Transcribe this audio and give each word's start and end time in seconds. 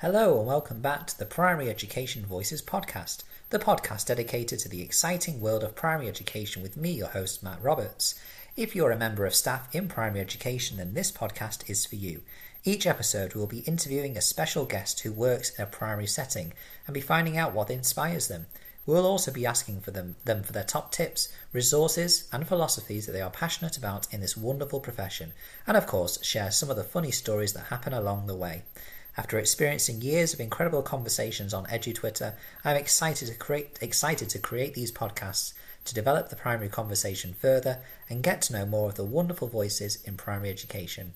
Hello 0.00 0.36
and 0.36 0.46
welcome 0.46 0.82
back 0.82 1.06
to 1.06 1.18
the 1.18 1.24
Primary 1.24 1.70
Education 1.70 2.26
Voices 2.26 2.60
podcast, 2.60 3.24
the 3.48 3.58
podcast 3.58 4.04
dedicated 4.04 4.58
to 4.58 4.68
the 4.68 4.82
exciting 4.82 5.40
world 5.40 5.64
of 5.64 5.74
primary 5.74 6.06
education 6.06 6.62
with 6.62 6.76
me, 6.76 6.90
your 6.90 7.08
host, 7.08 7.42
Matt 7.42 7.62
Roberts. 7.62 8.14
If 8.58 8.76
you're 8.76 8.90
a 8.90 8.98
member 8.98 9.24
of 9.24 9.34
staff 9.34 9.74
in 9.74 9.88
primary 9.88 10.20
education, 10.20 10.76
then 10.76 10.92
this 10.92 11.10
podcast 11.10 11.70
is 11.70 11.86
for 11.86 11.96
you. 11.96 12.20
Each 12.62 12.86
episode, 12.86 13.34
we'll 13.34 13.46
be 13.46 13.60
interviewing 13.60 14.18
a 14.18 14.20
special 14.20 14.66
guest 14.66 15.00
who 15.00 15.12
works 15.12 15.58
in 15.58 15.64
a 15.64 15.66
primary 15.66 16.06
setting 16.06 16.52
and 16.86 16.92
be 16.92 17.00
finding 17.00 17.38
out 17.38 17.54
what 17.54 17.70
inspires 17.70 18.28
them. 18.28 18.48
We'll 18.84 19.06
also 19.06 19.32
be 19.32 19.46
asking 19.46 19.80
for 19.80 19.92
them, 19.92 20.16
them 20.26 20.42
for 20.42 20.52
their 20.52 20.62
top 20.62 20.92
tips, 20.92 21.30
resources, 21.54 22.28
and 22.34 22.46
philosophies 22.46 23.06
that 23.06 23.12
they 23.12 23.22
are 23.22 23.30
passionate 23.30 23.78
about 23.78 24.12
in 24.12 24.20
this 24.20 24.36
wonderful 24.36 24.80
profession, 24.80 25.32
and 25.66 25.74
of 25.74 25.86
course, 25.86 26.22
share 26.22 26.50
some 26.50 26.68
of 26.68 26.76
the 26.76 26.84
funny 26.84 27.10
stories 27.10 27.54
that 27.54 27.68
happen 27.68 27.94
along 27.94 28.26
the 28.26 28.36
way. 28.36 28.64
After 29.18 29.38
experiencing 29.38 30.02
years 30.02 30.34
of 30.34 30.40
incredible 30.40 30.82
conversations 30.82 31.54
on 31.54 31.64
EduTwitter, 31.66 32.34
I'm 32.64 32.76
excited 32.76 33.28
to 33.28 33.34
create 33.34 33.78
excited 33.80 34.28
to 34.30 34.38
create 34.38 34.74
these 34.74 34.92
podcasts 34.92 35.54
to 35.86 35.94
develop 35.94 36.28
the 36.28 36.36
primary 36.36 36.68
conversation 36.68 37.32
further 37.32 37.78
and 38.10 38.22
get 38.22 38.42
to 38.42 38.52
know 38.52 38.66
more 38.66 38.90
of 38.90 38.96
the 38.96 39.04
wonderful 39.04 39.48
voices 39.48 40.02
in 40.04 40.16
primary 40.16 40.50
education. 40.50 41.14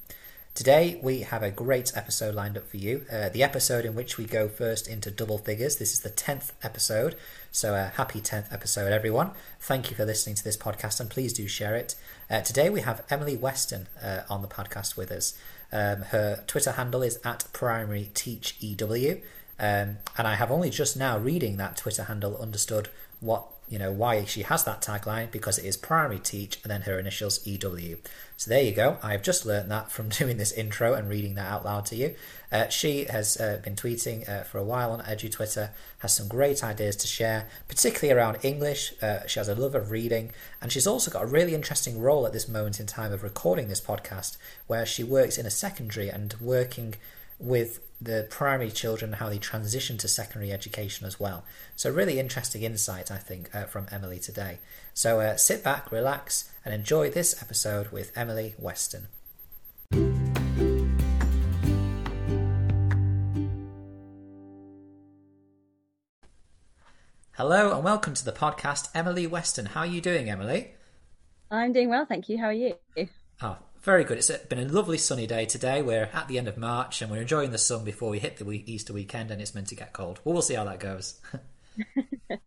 Today, 0.53 0.99
we 1.03 1.21
have 1.21 1.43
a 1.45 1.51
great 1.51 1.93
episode 1.95 2.35
lined 2.35 2.57
up 2.57 2.67
for 2.67 2.77
you. 2.77 3.05
Uh, 3.11 3.29
the 3.29 3.43
episode 3.43 3.85
in 3.85 3.95
which 3.95 4.19
we 4.19 4.25
go 4.25 4.49
first 4.49 4.89
into 4.89 5.11
double 5.11 5.39
figures. 5.39 5.77
This 5.77 5.93
is 5.93 6.01
the 6.01 6.11
10th 6.11 6.51
episode. 6.63 7.15
So, 7.53 7.75
a 7.75 7.83
uh, 7.83 7.91
happy 7.91 8.21
10th 8.21 8.53
episode, 8.53 8.93
everyone. 8.93 9.31
Thank 9.61 9.91
you 9.91 9.97
for 9.97 10.05
listening 10.05 10.35
to 10.35 10.45
this 10.45 10.57
podcast 10.57 10.99
and 11.01 11.09
please 11.09 11.33
do 11.33 11.47
share 11.47 11.77
it. 11.77 11.95
Uh, 12.29 12.41
today, 12.41 12.69
we 12.69 12.81
have 12.81 13.05
Emily 13.09 13.37
Weston 13.37 13.87
uh, 14.03 14.23
on 14.29 14.43
the 14.43 14.49
podcast 14.49 14.97
with 14.97 15.13
us. 15.13 15.35
Um, 15.73 16.03
her 16.03 16.43
Twitter 16.47 16.73
handle 16.73 17.03
is 17.03 17.21
at 17.25 17.45
primary 17.53 18.11
teach 18.15 18.57
ew. 18.61 19.21
Um, 19.59 19.99
and 20.17 20.27
I 20.27 20.35
have 20.35 20.51
only 20.51 20.71
just 20.71 20.97
now 20.97 21.19
reading 21.19 21.57
that 21.59 21.77
Twitter 21.77 22.05
handle 22.05 22.37
understood 22.39 22.89
what 23.21 23.47
you 23.71 23.79
know 23.79 23.93
why 23.93 24.25
she 24.25 24.43
has 24.43 24.65
that 24.65 24.83
tagline 24.83 25.31
because 25.31 25.57
it 25.57 25.65
is 25.65 25.77
primary 25.77 26.19
teach 26.19 26.59
and 26.63 26.71
then 26.71 26.83
her 26.83 26.99
initials 26.99 27.47
EW. 27.47 27.97
So 28.37 28.49
there 28.51 28.63
you 28.63 28.73
go. 28.73 28.99
I've 29.03 29.23
just 29.23 29.47
learned 29.47 29.71
that 29.71 29.93
from 29.93 30.09
doing 30.21 30.37
this 30.37 30.51
intro 30.53 30.95
and 30.95 31.09
reading 31.09 31.37
that 31.37 31.49
out 31.49 31.65
loud 31.65 31.87
to 31.87 31.97
you. 31.97 32.17
Uh, 32.51 32.69
she 32.69 33.05
has 33.05 33.41
uh, 33.41 33.61
been 33.63 33.77
tweeting 33.77 34.29
uh, 34.29 34.43
for 34.43 34.59
a 34.59 34.65
while 34.65 34.91
on 34.91 35.01
Edu 35.03 35.31
Twitter, 35.31 35.71
has 35.99 36.13
some 36.13 36.27
great 36.27 36.65
ideas 36.65 36.97
to 36.97 37.07
share, 37.07 37.49
particularly 37.69 38.19
around 38.19 38.39
English. 38.43 38.93
Uh, 39.01 39.25
she 39.27 39.39
has 39.39 39.49
a 39.49 39.55
love 39.55 39.77
of 39.77 39.93
reading, 39.93 40.33
and 40.61 40.73
she's 40.73 40.87
also 40.87 41.11
got 41.11 41.23
a 41.23 41.27
really 41.27 41.55
interesting 41.55 42.01
role 42.01 42.27
at 42.27 42.33
this 42.33 42.49
moment 42.49 42.81
in 42.81 42.87
time 42.87 43.13
of 43.13 43.23
recording 43.23 43.69
this 43.69 43.81
podcast, 43.81 44.37
where 44.67 44.85
she 44.85 45.05
works 45.05 45.39
in 45.39 45.47
a 45.47 45.51
secondary 45.51 46.09
and 46.09 46.35
working 46.41 46.95
with 47.41 47.81
the 48.03 48.27
primary 48.31 48.71
children 48.71 49.15
how 49.15 49.29
they 49.29 49.39
transition 49.39 49.97
to 49.99 50.09
secondary 50.09 50.53
education 50.53 51.07
as 51.07 51.19
well. 51.19 51.45
So, 51.75 51.91
really 51.91 52.19
interesting 52.19 52.63
insight, 52.63 53.11
I 53.11 53.17
think, 53.17 53.55
uh, 53.55 53.65
from 53.65 53.87
Emily 53.91 54.19
today. 54.19 54.59
So, 54.95 55.21
uh, 55.21 55.37
sit 55.37 55.65
back, 55.65 55.91
relax, 55.91 56.51
and 56.65 56.75
enjoy 56.75 57.11
this 57.11 57.43
episode 57.43 57.89
with 57.89 58.17
Emily 58.17 58.55
Weston. 58.59 59.09
Hello 67.33 67.75
and 67.75 67.83
welcome 67.83 68.13
to 68.13 68.25
the 68.25 68.33
podcast, 68.33 68.91
Emily 68.95 69.27
Weston. 69.27 69.67
How 69.67 69.81
are 69.81 69.87
you 69.87 70.03
doing, 70.03 70.29
Emily? 70.29 70.73
I'm 71.51 71.73
doing 71.73 71.89
well, 71.89 72.05
thank 72.05 72.29
you. 72.29 72.37
How 72.37 72.47
are 72.47 72.53
you? 72.53 72.75
Oh, 73.41 73.57
very 73.83 74.05
good. 74.05 74.19
It's 74.19 74.31
been 74.31 74.59
a 74.59 74.65
lovely 74.67 74.99
sunny 74.99 75.27
day 75.27 75.47
today. 75.47 75.81
We're 75.83 76.11
at 76.13 76.29
the 76.29 76.39
end 76.39 76.49
of 76.49 76.59
March 76.59 77.01
and 77.01 77.11
we're 77.11 77.23
enjoying 77.23 77.51
the 77.51 77.59
sun 77.59 77.85
before 77.85 78.11
we 78.11 78.19
hit 78.19 78.37
the 78.37 78.73
Easter 78.73 78.93
weekend 78.93 79.31
and 79.31 79.41
it's 79.41 79.55
meant 79.55 79.69
to 79.69 79.75
get 79.75 79.93
cold. 79.93 80.21
Well, 80.25 80.35
we'll 80.35 80.43
see 80.43 80.55
how 80.55 80.65
that 80.65 80.81
goes. 80.81 81.19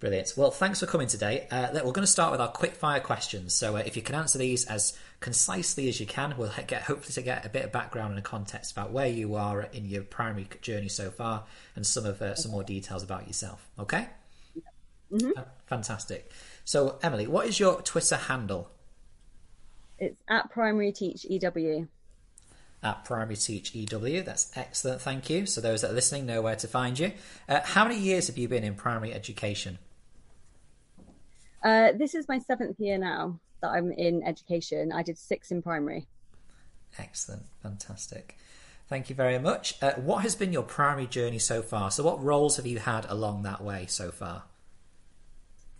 Brilliant. 0.00 0.32
Well, 0.36 0.52
thanks 0.52 0.78
for 0.80 0.86
coming 0.86 1.08
today. 1.08 1.48
Uh, 1.50 1.70
we're 1.74 1.92
going 1.92 2.02
to 2.02 2.06
start 2.06 2.30
with 2.30 2.40
our 2.40 2.48
quick 2.48 2.76
fire 2.76 3.00
questions. 3.00 3.52
So, 3.52 3.76
uh, 3.76 3.80
if 3.80 3.96
you 3.96 4.02
can 4.02 4.14
answer 4.14 4.38
these 4.38 4.64
as 4.66 4.96
concisely 5.18 5.88
as 5.88 5.98
you 5.98 6.06
can, 6.06 6.34
we'll 6.38 6.52
get 6.68 6.82
hopefully 6.82 7.14
to 7.14 7.22
get 7.22 7.44
a 7.44 7.48
bit 7.48 7.64
of 7.64 7.72
background 7.72 8.10
and 8.10 8.18
a 8.20 8.22
context 8.22 8.70
about 8.70 8.92
where 8.92 9.08
you 9.08 9.34
are 9.34 9.62
in 9.62 9.86
your 9.86 10.04
primary 10.04 10.48
journey 10.62 10.88
so 10.88 11.10
far, 11.10 11.46
and 11.74 11.84
some 11.84 12.06
of 12.06 12.22
uh, 12.22 12.36
some 12.36 12.52
more 12.52 12.62
details 12.62 13.02
about 13.02 13.26
yourself. 13.26 13.68
Okay. 13.76 14.06
Mm-hmm. 15.12 15.40
fantastic. 15.66 16.30
So, 16.64 16.98
Emily, 17.02 17.26
what 17.26 17.46
is 17.46 17.58
your 17.58 17.82
Twitter 17.82 18.16
handle? 18.16 18.70
It's 19.98 20.22
at 20.28 20.50
Primary 20.50 20.92
Teach 20.92 21.24
EW. 21.28 21.88
At 22.82 23.04
Primary 23.04 23.36
Teach 23.36 23.74
EW. 23.74 24.22
That's 24.22 24.50
excellent. 24.56 25.00
Thank 25.00 25.28
you. 25.28 25.46
So 25.46 25.60
those 25.60 25.82
that 25.82 25.90
are 25.90 25.94
listening 25.94 26.26
know 26.26 26.42
where 26.42 26.56
to 26.56 26.68
find 26.68 26.98
you. 26.98 27.12
Uh, 27.48 27.60
how 27.64 27.84
many 27.84 27.98
years 27.98 28.28
have 28.28 28.38
you 28.38 28.48
been 28.48 28.64
in 28.64 28.74
primary 28.74 29.12
education? 29.12 29.78
Uh, 31.62 31.92
this 31.96 32.14
is 32.14 32.28
my 32.28 32.38
seventh 32.38 32.78
year 32.78 32.98
now 32.98 33.40
that 33.62 33.70
I'm 33.70 33.90
in 33.92 34.22
education. 34.22 34.92
I 34.92 35.02
did 35.02 35.18
six 35.18 35.50
in 35.50 35.62
primary. 35.62 36.06
Excellent. 36.98 37.42
Fantastic. 37.62 38.36
Thank 38.88 39.10
you 39.10 39.16
very 39.16 39.38
much. 39.38 39.74
Uh, 39.82 39.92
what 39.94 40.22
has 40.22 40.34
been 40.34 40.52
your 40.52 40.62
primary 40.62 41.06
journey 41.06 41.38
so 41.38 41.60
far? 41.60 41.90
So, 41.90 42.02
what 42.02 42.22
roles 42.22 42.56
have 42.56 42.66
you 42.66 42.78
had 42.78 43.04
along 43.08 43.42
that 43.42 43.62
way 43.62 43.86
so 43.86 44.10
far? 44.10 44.44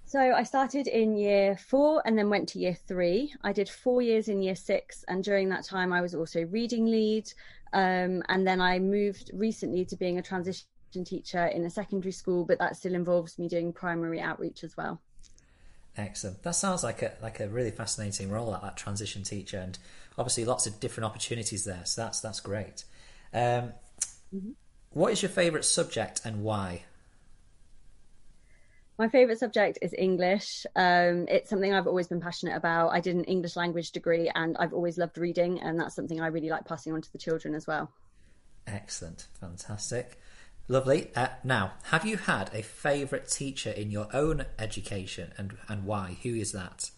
So 0.09 0.19
I 0.19 0.43
started 0.43 0.87
in 0.87 1.19
year 1.19 1.59
four 1.59 2.01
and 2.07 2.17
then 2.17 2.31
went 2.31 2.49
to 2.51 2.59
year 2.59 2.73
three. 2.73 3.35
I 3.45 3.53
did 3.53 3.69
four 3.69 4.01
years 4.01 4.29
in 4.29 4.41
year 4.41 4.55
six, 4.55 5.05
and 5.07 5.23
during 5.23 5.51
that 5.51 5.67
time, 5.67 5.93
I 5.93 6.01
was 6.01 6.15
also 6.15 6.47
reading 6.47 6.87
lead. 6.87 7.31
Um, 7.75 8.23
and 8.31 8.47
then 8.47 8.59
I 8.59 8.79
moved 8.79 9.31
recently 9.35 9.85
to 9.85 9.97
being 9.97 10.19
a 10.19 10.23
transition 10.23 10.65
teacher 11.05 11.45
in 11.45 11.63
a 11.67 11.69
secondary 11.69 12.13
school, 12.13 12.47
but 12.47 12.59
that 12.59 12.75
still 12.77 12.95
involves 12.95 13.39
me 13.39 13.49
doing 13.49 13.71
primary 13.71 14.19
outreach 14.19 14.65
as 14.65 14.79
well. 14.79 14.99
Excellent. 15.95 16.43
That 16.43 16.55
sounds 16.55 16.83
like 16.83 17.03
a 17.03 17.13
like 17.21 17.39
a 17.41 17.49
really 17.49 17.71
fascinating 17.71 18.31
role 18.31 18.55
at 18.55 18.63
that 18.63 18.79
transition 18.79 19.25
teacher, 19.25 19.59
and 19.59 19.79
obviously 20.17 20.47
lots 20.47 20.67
of 20.67 20.81
different 20.81 21.05
opportunities 21.05 21.67
there. 21.67 21.83
So 21.85 22.01
that's 22.01 22.21
that's 22.21 22.41
great. 22.41 22.85
Um, 23.35 23.75
mm-hmm. 24.35 24.53
what 24.89 25.13
is 25.13 25.21
your 25.21 25.29
favourite 25.29 25.67
subject 25.67 26.23
and 26.25 26.43
why? 26.43 26.85
My 28.98 29.09
favourite 29.09 29.38
subject 29.38 29.78
is 29.81 29.94
English. 29.97 30.66
Um, 30.75 31.26
it's 31.28 31.48
something 31.48 31.72
I've 31.72 31.86
always 31.86 32.09
been 32.09 32.20
passionate 32.20 32.56
about. 32.56 32.88
I 32.88 32.98
did 32.98 33.14
an 33.14 33.22
English 33.25 33.54
language 33.54 33.92
degree 33.92 34.28
and 34.34 34.56
I've 34.59 34.72
always 34.72 34.98
loved 34.98 35.19
reading, 35.19 35.60
and 35.60 35.78
that's 35.78 35.94
something 35.94 36.20
I 36.20 36.26
really 36.26 36.48
like 36.48 36.64
passing 36.64 36.92
on 36.92 37.00
to 37.03 37.12
the 37.12 37.19
children 37.19 37.54
as 37.54 37.64
well. 37.64 37.92
Excellent. 38.66 39.28
Fantastic. 39.41 40.19
Lovely. 40.66 41.12
Uh, 41.14 41.28
now, 41.44 41.75
have 41.84 42.04
you 42.04 42.16
had 42.16 42.50
a 42.53 42.62
favourite 42.62 43.28
teacher 43.28 43.70
in 43.70 43.92
your 43.92 44.09
own 44.12 44.47
education 44.59 45.32
and, 45.38 45.56
and 45.69 45.84
why? 45.84 46.19
Who 46.25 46.34
is 46.34 46.50
that? 46.50 46.91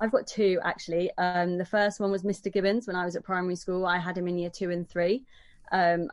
I've 0.00 0.12
got 0.12 0.28
two 0.28 0.60
actually. 0.62 1.10
Um, 1.18 1.58
the 1.58 1.64
first 1.64 1.98
one 1.98 2.12
was 2.12 2.22
Mr. 2.22 2.52
Gibbons 2.52 2.86
when 2.86 2.96
I 2.96 3.04
was 3.04 3.16
at 3.16 3.24
primary 3.24 3.56
school. 3.56 3.86
I 3.86 3.98
had 3.98 4.16
him 4.16 4.28
in 4.28 4.38
year 4.38 4.50
two 4.50 4.70
and 4.70 4.88
three. 4.88 5.24
Um, 5.72 6.10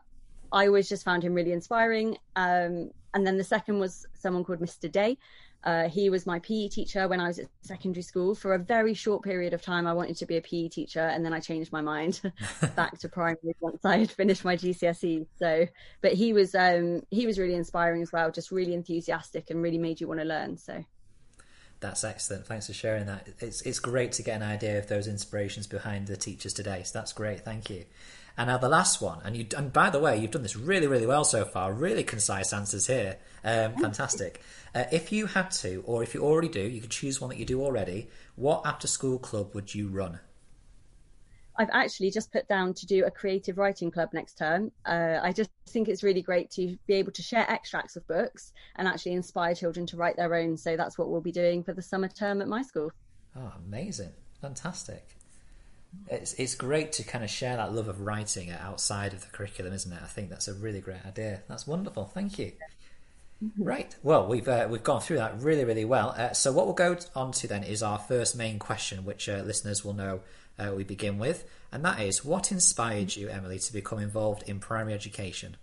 I 0.53 0.67
always 0.67 0.87
just 0.87 1.03
found 1.03 1.23
him 1.23 1.33
really 1.33 1.51
inspiring. 1.51 2.17
Um, 2.35 2.91
and 3.13 3.27
then 3.27 3.37
the 3.37 3.43
second 3.43 3.79
was 3.79 4.05
someone 4.13 4.43
called 4.43 4.59
Mr. 4.59 4.91
Day. 4.91 5.17
Uh, 5.63 5.87
he 5.87 6.09
was 6.09 6.25
my 6.25 6.39
PE 6.39 6.67
teacher 6.67 7.07
when 7.07 7.21
I 7.21 7.27
was 7.27 7.39
at 7.39 7.47
secondary 7.61 8.03
school. 8.03 8.35
For 8.35 8.53
a 8.53 8.59
very 8.59 8.93
short 8.93 9.23
period 9.23 9.53
of 9.53 9.61
time, 9.61 9.87
I 9.87 9.93
wanted 9.93 10.17
to 10.17 10.25
be 10.25 10.35
a 10.35 10.41
PE 10.41 10.67
teacher, 10.67 10.99
and 10.99 11.23
then 11.23 11.33
I 11.33 11.39
changed 11.39 11.71
my 11.71 11.81
mind 11.81 12.19
back 12.75 12.97
to 12.99 13.09
primary 13.09 13.55
once 13.61 13.85
I 13.85 13.99
had 13.99 14.11
finished 14.11 14.43
my 14.43 14.57
GCSE. 14.57 15.25
So, 15.39 15.67
but 16.01 16.13
he 16.13 16.33
was 16.33 16.53
um, 16.53 17.03
he 17.11 17.25
was 17.25 17.39
really 17.39 17.55
inspiring 17.55 18.01
as 18.01 18.11
well, 18.11 18.29
just 18.29 18.51
really 18.51 18.73
enthusiastic 18.73 19.49
and 19.49 19.61
really 19.61 19.77
made 19.77 20.01
you 20.01 20.07
want 20.07 20.19
to 20.19 20.25
learn. 20.25 20.57
So, 20.57 20.83
that's 21.79 22.03
excellent. 22.03 22.45
Thanks 22.45 22.67
for 22.67 22.73
sharing 22.73 23.05
that. 23.05 23.27
It's 23.39 23.61
it's 23.61 23.79
great 23.79 24.11
to 24.13 24.23
get 24.23 24.35
an 24.35 24.43
idea 24.43 24.79
of 24.79 24.87
those 24.87 25.07
inspirations 25.07 25.65
behind 25.65 26.07
the 26.07 26.17
teachers 26.17 26.53
today. 26.53 26.83
So 26.83 26.99
that's 26.99 27.13
great. 27.13 27.45
Thank 27.45 27.69
you. 27.69 27.85
And 28.37 28.47
now 28.47 28.57
the 28.57 28.69
last 28.69 28.99
one, 28.99 29.19
and 29.23 29.37
you 29.37 29.45
and 29.55 29.71
by 29.71 29.91
the 29.91 29.99
way, 29.99 30.17
you've 30.17 30.31
done 30.31 30.41
this 30.41 30.55
really, 30.55 30.87
really 30.87 31.05
well 31.05 31.23
so 31.23 31.45
far. 31.45 31.71
Really 31.71 32.03
concise 32.03 32.51
answers 32.51 32.87
here. 32.87 33.17
Um, 33.43 33.75
fantastic. 33.75 34.41
Uh, 34.73 34.85
if 34.91 35.11
you 35.11 35.27
had 35.27 35.51
to, 35.51 35.83
or 35.85 36.01
if 36.01 36.15
you 36.15 36.23
already 36.23 36.49
do, 36.49 36.61
you 36.61 36.81
could 36.81 36.89
choose 36.89 37.21
one 37.21 37.29
that 37.29 37.37
you 37.37 37.45
do 37.45 37.61
already. 37.61 38.07
What 38.35 38.63
after 38.65 38.87
school 38.87 39.19
club 39.19 39.53
would 39.53 39.75
you 39.75 39.87
run? 39.87 40.19
I've 41.55 41.69
actually 41.71 42.09
just 42.09 42.31
put 42.31 42.47
down 42.47 42.73
to 42.73 42.87
do 42.87 43.05
a 43.05 43.11
creative 43.11 43.59
writing 43.59 43.91
club 43.91 44.09
next 44.13 44.39
term. 44.39 44.71
Uh, 44.83 45.19
I 45.21 45.31
just 45.31 45.51
think 45.67 45.87
it's 45.87 46.01
really 46.01 46.23
great 46.23 46.49
to 46.51 46.75
be 46.87 46.95
able 46.95 47.11
to 47.11 47.21
share 47.21 47.47
extracts 47.47 47.95
of 47.95 48.07
books 48.07 48.51
and 48.77 48.87
actually 48.87 49.13
inspire 49.13 49.53
children 49.53 49.85
to 49.87 49.97
write 49.97 50.15
their 50.15 50.33
own. 50.33 50.57
So 50.57 50.75
that's 50.75 50.97
what 50.97 51.09
we'll 51.09 51.21
be 51.21 51.31
doing 51.31 51.63
for 51.63 51.73
the 51.73 51.83
summer 51.83 52.07
term 52.07 52.41
at 52.41 52.47
my 52.47 52.63
school. 52.63 52.91
Oh, 53.35 53.53
amazing! 53.67 54.13
Fantastic 54.41 55.15
it's 56.09 56.33
it's 56.33 56.55
great 56.55 56.91
to 56.93 57.03
kind 57.03 57.23
of 57.23 57.29
share 57.29 57.57
that 57.57 57.73
love 57.73 57.87
of 57.87 58.01
writing 58.01 58.51
outside 58.51 59.13
of 59.13 59.21
the 59.21 59.27
curriculum, 59.27 59.73
isn't 59.73 59.91
it? 59.91 59.99
I 60.01 60.07
think 60.07 60.29
that's 60.29 60.47
a 60.47 60.53
really 60.53 60.81
great 60.81 61.05
idea. 61.05 61.41
That's 61.47 61.65
wonderful. 61.65 62.05
Thank 62.05 62.39
you. 62.39 62.51
Mm-hmm. 63.43 63.63
Right. 63.63 63.95
Well, 64.03 64.27
we've 64.27 64.47
uh, 64.47 64.67
we've 64.69 64.83
gone 64.83 65.01
through 65.01 65.17
that 65.17 65.41
really 65.41 65.65
really 65.65 65.85
well. 65.85 66.13
Uh, 66.17 66.33
so 66.33 66.51
what 66.51 66.65
we'll 66.65 66.75
go 66.75 66.97
on 67.15 67.31
to 67.33 67.47
then 67.47 67.63
is 67.63 67.83
our 67.83 67.99
first 67.99 68.35
main 68.35 68.59
question, 68.59 69.05
which 69.05 69.27
uh, 69.27 69.43
listeners 69.45 69.83
will 69.83 69.93
know 69.93 70.21
uh, 70.59 70.71
we 70.75 70.83
begin 70.83 71.17
with, 71.17 71.45
and 71.71 71.83
that 71.83 71.99
is 71.99 72.23
what 72.23 72.51
inspired 72.51 73.15
you, 73.15 73.29
Emily, 73.29 73.59
to 73.59 73.73
become 73.73 73.99
involved 73.99 74.43
in 74.47 74.59
primary 74.59 74.93
education? 74.93 75.57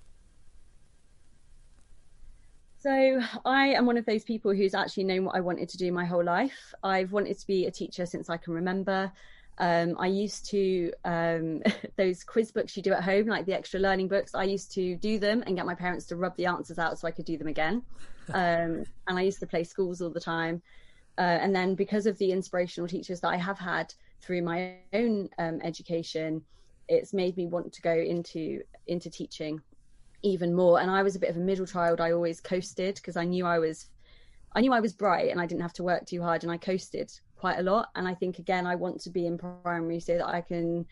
So, 2.83 3.21
I 3.45 3.69
am 3.69 3.85
one 3.85 3.99
of 3.99 4.07
those 4.07 4.25
people 4.25 4.55
who's 4.55 4.75
actually 4.75 5.05
known 5.05 5.27
what 5.27 5.37
I 5.37 5.41
wanted 5.41 5.69
to 5.69 5.77
do 5.77 5.93
my 5.93 6.07
whole 6.07 6.25
life. 6.25 6.75
I've 6.83 7.13
wanted 7.13 7.39
to 7.39 7.47
be 7.47 7.67
a 7.67 7.71
teacher 7.71 8.07
since 8.07 8.31
I 8.31 8.39
can 8.39 8.55
remember. 8.55 9.13
Um, 9.61 9.97
I 9.99 10.07
used 10.07 10.47
to 10.51 10.91
um, 11.05 11.63
those 11.97 12.25
quiz 12.25 12.51
books 12.51 12.77
you 12.77 12.83
do 12.83 12.93
at 12.93 13.05
home, 13.05 13.27
like 13.27 13.45
the 13.45 13.55
extra 13.55 13.79
learning 13.79 14.09
books. 14.09 14.35
I 14.35 14.45
used 14.45 14.73
to 14.73 14.97
do 14.97 15.19
them 15.19 15.45
and 15.47 15.55
get 15.55 15.67
my 15.67 15.75
parents 15.75 16.07
to 16.07 16.17
rub 16.17 16.35
the 16.37 16.47
answers 16.47 16.79
out 16.79 16.99
so 16.99 17.07
I 17.07 17.11
could 17.11 17.27
do 17.27 17.39
them 17.39 17.49
again. 17.49 17.83
Um, 18.33 18.85
and 19.09 19.19
I 19.19 19.23
used 19.23 19.41
to 19.41 19.47
play 19.47 19.65
schools 19.65 20.01
all 20.01 20.11
the 20.11 20.21
time. 20.21 20.63
Uh, 21.19 21.23
and 21.23 21.53
then 21.53 21.75
because 21.75 22.07
of 22.07 22.17
the 22.19 22.31
inspirational 22.31 22.87
teachers 22.87 23.21
that 23.23 23.29
I 23.31 23.37
have 23.37 23.59
had 23.59 23.93
through 24.21 24.43
my 24.43 24.77
own 24.93 25.29
um, 25.39 25.61
education, 25.65 26.41
it's 26.89 27.13
made 27.13 27.37
me 27.37 27.49
want 27.49 27.73
to 27.73 27.83
go 27.83 27.93
into 27.93 28.63
into 28.87 29.11
teaching 29.11 29.61
even 30.23 30.55
more. 30.55 30.79
And 30.81 30.93
I 30.93 31.03
was 31.03 31.17
a 31.17 31.19
bit 31.19 31.31
of 31.31 31.39
a 31.39 31.41
middle 31.41 31.67
child. 31.67 32.01
I 32.01 32.13
always 32.13 32.41
coasted 32.41 32.95
because 32.95 33.17
I 33.17 33.25
knew 33.25 33.45
I 33.47 33.59
was 33.59 33.89
I 34.53 34.61
knew 34.61 34.73
I 34.73 34.81
was 34.81 34.93
bright 34.93 35.31
and 35.31 35.41
I 35.41 35.47
didn't 35.47 35.63
have 35.63 35.73
to 35.75 35.83
work 35.83 36.07
too 36.07 36.23
hard 36.23 36.45
and 36.45 36.53
I 36.53 36.57
coasted 36.57 37.11
quite 37.41 37.59
a 37.59 37.63
lot. 37.63 37.89
And 37.97 38.07
I 38.07 38.15
think 38.15 38.39
again, 38.39 38.67
I 38.67 38.75
want 38.75 39.01
to 39.01 39.11
be 39.11 39.27
in 39.27 39.39
primary 39.39 39.99
so 39.99 40.19
that 40.19 40.29
I 40.29 40.43
can, 40.43 40.85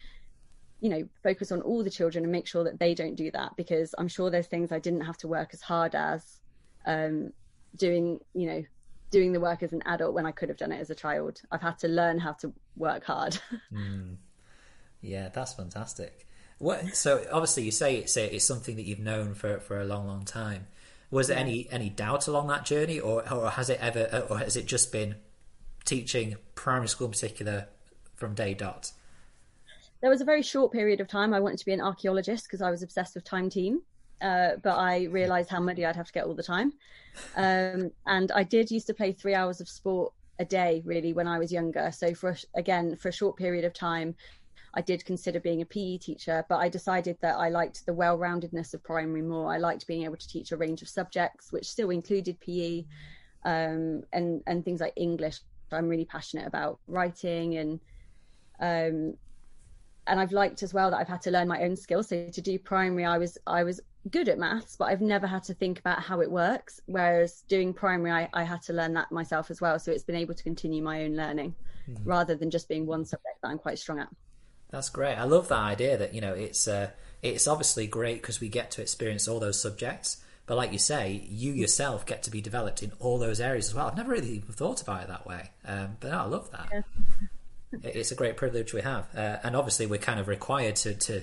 you 0.81 0.89
know, 0.89 1.06
focus 1.23 1.53
on 1.53 1.61
all 1.61 1.85
the 1.85 1.91
children 1.91 2.25
and 2.25 2.33
make 2.33 2.47
sure 2.47 2.65
that 2.65 2.79
they 2.79 2.95
don't 2.95 3.17
do 3.17 3.31
that 3.33 3.55
because 3.56 3.95
I'm 3.99 4.09
sure 4.09 4.31
there's 4.31 4.47
things 4.47 4.73
I 4.73 4.79
didn't 4.79 5.03
have 5.03 5.19
to 5.19 5.29
work 5.29 5.50
as 5.53 5.61
hard 5.61 5.95
as 5.95 6.41
um, 6.87 7.33
doing, 7.77 8.21
you 8.33 8.47
know, 8.47 8.65
doing 9.11 9.33
the 9.33 9.41
work 9.41 9.62
as 9.62 9.73
an 9.75 9.83
adult 9.85 10.15
when 10.15 10.25
I 10.25 10.33
could 10.33 10.49
have 10.49 10.59
done 10.59 10.73
it 10.73 10.81
as 10.81 10.89
a 10.89 10.95
child. 10.95 11.43
I've 11.53 11.61
had 11.61 11.79
to 11.81 11.89
learn 11.89 12.19
how 12.19 12.33
to 12.41 12.53
work 12.77 13.05
hard. 13.05 13.39
mm. 13.73 14.17
Yeah, 15.03 15.29
that's 15.29 15.53
fantastic. 15.53 16.27
What, 16.59 16.97
so 16.97 17.25
obviously 17.31 17.65
you 17.65 17.71
say 17.71 17.97
it's, 17.97 18.17
it's 18.17 18.45
something 18.45 18.77
that 18.77 18.87
you've 18.87 18.99
known 18.99 19.35
for, 19.35 19.61
for 19.61 19.79
a 19.79 19.85
long, 19.85 20.06
long 20.06 20.25
time. 20.25 20.67
Was 21.11 21.29
there 21.29 21.37
yeah. 21.37 21.45
any 21.45 21.69
any 21.71 21.89
doubt 21.89 22.29
along 22.29 22.49
that 22.49 22.67
journey, 22.67 23.00
or 23.00 23.27
or 23.33 23.49
has 23.49 23.71
it 23.71 23.79
ever, 23.81 24.27
or 24.29 24.39
has 24.41 24.56
it 24.56 24.67
just 24.67 24.93
been 24.93 25.15
teaching 25.88 26.37
primary 26.55 26.88
school 26.88 27.06
in 27.06 27.12
particular 27.12 27.67
from 28.14 28.35
day 28.35 28.55
dot? 28.55 28.93
There 30.00 30.11
was 30.11 30.20
a 30.20 30.25
very 30.25 30.43
short 30.43 30.70
period 30.73 31.00
of 31.00 31.08
time 31.08 31.35
I 31.35 31.40
wanted 31.40 31.58
to 31.58 31.64
be 31.64 31.73
an 31.73 31.81
archaeologist 31.81 32.44
because 32.44 32.62
I 32.62 32.70
was 32.70 32.82
obsessed 32.82 33.14
with 33.14 33.25
Time 33.25 33.50
Team. 33.50 33.82
Uh, 34.20 34.56
but 34.62 34.76
I 34.76 35.05
realised 35.05 35.49
how 35.49 35.61
muddy 35.61 35.87
I'd 35.87 35.96
have 35.96 36.08
to 36.08 36.12
get 36.12 36.25
all 36.25 36.35
the 36.35 36.43
time. 36.43 36.73
Um, 37.37 37.93
and 38.06 38.32
I 38.32 38.43
did 38.43 38.70
used 38.70 38.88
to 38.88 38.94
play 38.94 39.12
three 39.12 39.35
hours 39.35 39.61
of 39.61 39.69
sport 39.69 40.12
a 40.40 40.44
day, 40.44 40.82
really, 40.85 41.12
when 41.12 41.29
I 41.29 41.38
was 41.38 41.52
younger. 41.52 41.90
So 41.93 42.14
for 42.14 42.37
again, 42.55 42.96
for 42.96 43.08
a 43.08 43.12
short 43.12 43.37
period 43.37 43.64
of 43.64 43.75
time, 43.75 44.14
I 44.75 44.81
did 44.81 45.05
consider 45.05 45.40
being 45.40 45.62
a 45.62 45.67
PE 45.67 45.99
teacher, 45.99 46.44
but 46.49 46.56
I 46.56 46.69
decided 46.69 47.17
that 47.20 47.37
I 47.37 47.49
liked 47.49 47.87
the 47.87 47.94
well-roundedness 47.94 48.75
of 48.75 48.82
primary 48.82 49.23
more. 49.23 49.52
I 49.52 49.58
liked 49.58 49.87
being 49.87 50.05
able 50.05 50.17
to 50.17 50.29
teach 50.29 50.52
a 50.52 50.56
range 50.56 50.82
of 50.82 50.88
subjects, 50.88 51.52
which 51.52 51.70
still 51.70 51.90
included 51.90 52.40
PE 52.40 52.85
um, 53.44 54.02
and 54.12 54.43
and 54.46 54.64
things 54.64 54.81
like 54.81 54.93
English, 54.96 55.40
I'm 55.76 55.88
really 55.88 56.05
passionate 56.05 56.47
about 56.47 56.79
writing 56.87 57.56
and 57.56 57.81
um, 58.61 59.15
and 60.06 60.19
I've 60.19 60.32
liked 60.32 60.62
as 60.62 60.73
well 60.73 60.91
that 60.91 60.97
I've 60.97 61.09
had 61.09 61.23
to 61.23 61.31
learn 61.31 61.49
my 61.49 61.62
own 61.62 61.76
skills. 61.76 62.09
So 62.09 62.29
to 62.29 62.41
do 62.41 62.59
primary, 62.59 63.05
I 63.05 63.19
was 63.19 63.38
I 63.47 63.62
was 63.62 63.81
good 64.11 64.29
at 64.29 64.38
maths, 64.38 64.76
but 64.76 64.87
I've 64.87 65.00
never 65.00 65.26
had 65.26 65.44
to 65.44 65.55
think 65.55 65.79
about 65.79 66.00
how 66.00 66.20
it 66.20 66.31
works. 66.31 66.81
Whereas 66.87 67.44
doing 67.49 67.75
primary, 67.75 68.11
I, 68.11 68.29
I 68.32 68.44
had 68.44 68.62
to 68.62 68.73
learn 68.73 68.94
that 68.94 69.12
myself 69.12 69.50
as 69.50 69.61
well. 69.61 69.79
So 69.79 69.93
it's 69.93 70.05
been 70.05 70.17
able 70.17 70.35
to 70.35 70.43
continue 70.43 70.82
my 70.82 71.05
own 71.05 71.15
learning 71.15 71.55
mm-hmm. 71.88 72.09
rather 72.09 72.35
than 72.35 72.50
just 72.50 72.69
being 72.69 72.87
one 72.87 73.05
subject 73.05 73.43
that 73.43 73.49
I'm 73.49 73.59
quite 73.59 73.79
strong 73.79 73.99
at. 73.99 74.09
That's 74.71 74.91
great. 74.91 75.14
I 75.14 75.25
love 75.25 75.49
that 75.49 75.59
idea 75.59 75.97
that 75.97 76.14
you 76.14 76.21
know 76.21 76.35
it's 76.35 76.67
uh, 76.67 76.91
it's 77.23 77.47
obviously 77.47 77.87
great 77.87 78.21
because 78.23 78.41
we 78.41 78.49
get 78.49 78.71
to 78.73 78.82
experience 78.82 79.29
all 79.29 79.41
those 79.41 79.61
subjects. 79.61 80.19
But 80.49 80.56
like 80.56 80.73
you 80.73 80.79
say, 80.79 81.27
you 81.29 81.53
yourself 81.53 82.06
get 82.06 82.23
to 82.23 82.31
be 82.31 82.41
developed 82.41 82.83
in 82.83 82.91
all 82.99 83.19
those 83.19 83.39
areas 83.39 83.69
as 83.69 83.75
well. 83.75 83.87
I've 83.87 83.99
never 83.99 84.12
really 84.12 84.31
even 84.31 84.53
thought 84.53 84.81
about 84.81 85.03
it 85.03 85.09
that 85.09 85.27
way, 85.27 85.50
um, 85.67 85.99
but 86.00 86.11
no, 86.11 86.19
I 86.19 86.25
love 86.25 86.50
that. 86.53 86.69
Yeah. 86.73 87.91
it's 87.93 88.11
a 88.11 88.15
great 88.15 88.39
privilege 88.39 88.73
we 88.73 88.81
have, 88.81 89.06
uh, 89.15 89.37
and 89.45 89.55
obviously 89.55 89.85
we're 89.85 89.99
kind 89.99 90.19
of 90.19 90.27
required 90.27 90.77
to 90.77 90.95
to 90.95 91.21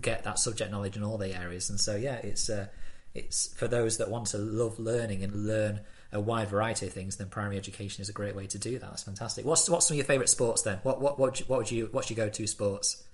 get 0.00 0.24
that 0.24 0.40
subject 0.40 0.72
knowledge 0.72 0.96
in 0.96 1.04
all 1.04 1.18
the 1.18 1.32
areas. 1.40 1.70
And 1.70 1.78
so 1.78 1.94
yeah, 1.94 2.16
it's 2.16 2.50
uh, 2.50 2.66
it's 3.14 3.54
for 3.54 3.68
those 3.68 3.98
that 3.98 4.10
want 4.10 4.26
to 4.28 4.38
love 4.38 4.80
learning 4.80 5.22
and 5.22 5.46
learn 5.46 5.80
a 6.12 6.20
wide 6.20 6.48
variety 6.48 6.88
of 6.88 6.92
things. 6.92 7.16
Then 7.16 7.28
primary 7.28 7.56
education 7.56 8.02
is 8.02 8.08
a 8.08 8.12
great 8.12 8.34
way 8.34 8.48
to 8.48 8.58
do 8.58 8.80
that. 8.80 8.90
That's 8.90 9.04
fantastic. 9.04 9.44
What's 9.44 9.70
what's 9.70 9.86
some 9.86 9.94
of 9.94 9.98
your 9.98 10.06
favourite 10.06 10.28
sports 10.28 10.62
then? 10.62 10.80
What 10.82 11.00
what 11.00 11.16
what 11.16 11.30
would 11.30 11.38
you, 11.40 11.46
what 11.46 11.58
would 11.58 11.70
you 11.70 11.88
what's 11.92 12.10
your 12.10 12.16
go 12.16 12.28
to 12.28 12.46
sports? 12.48 13.04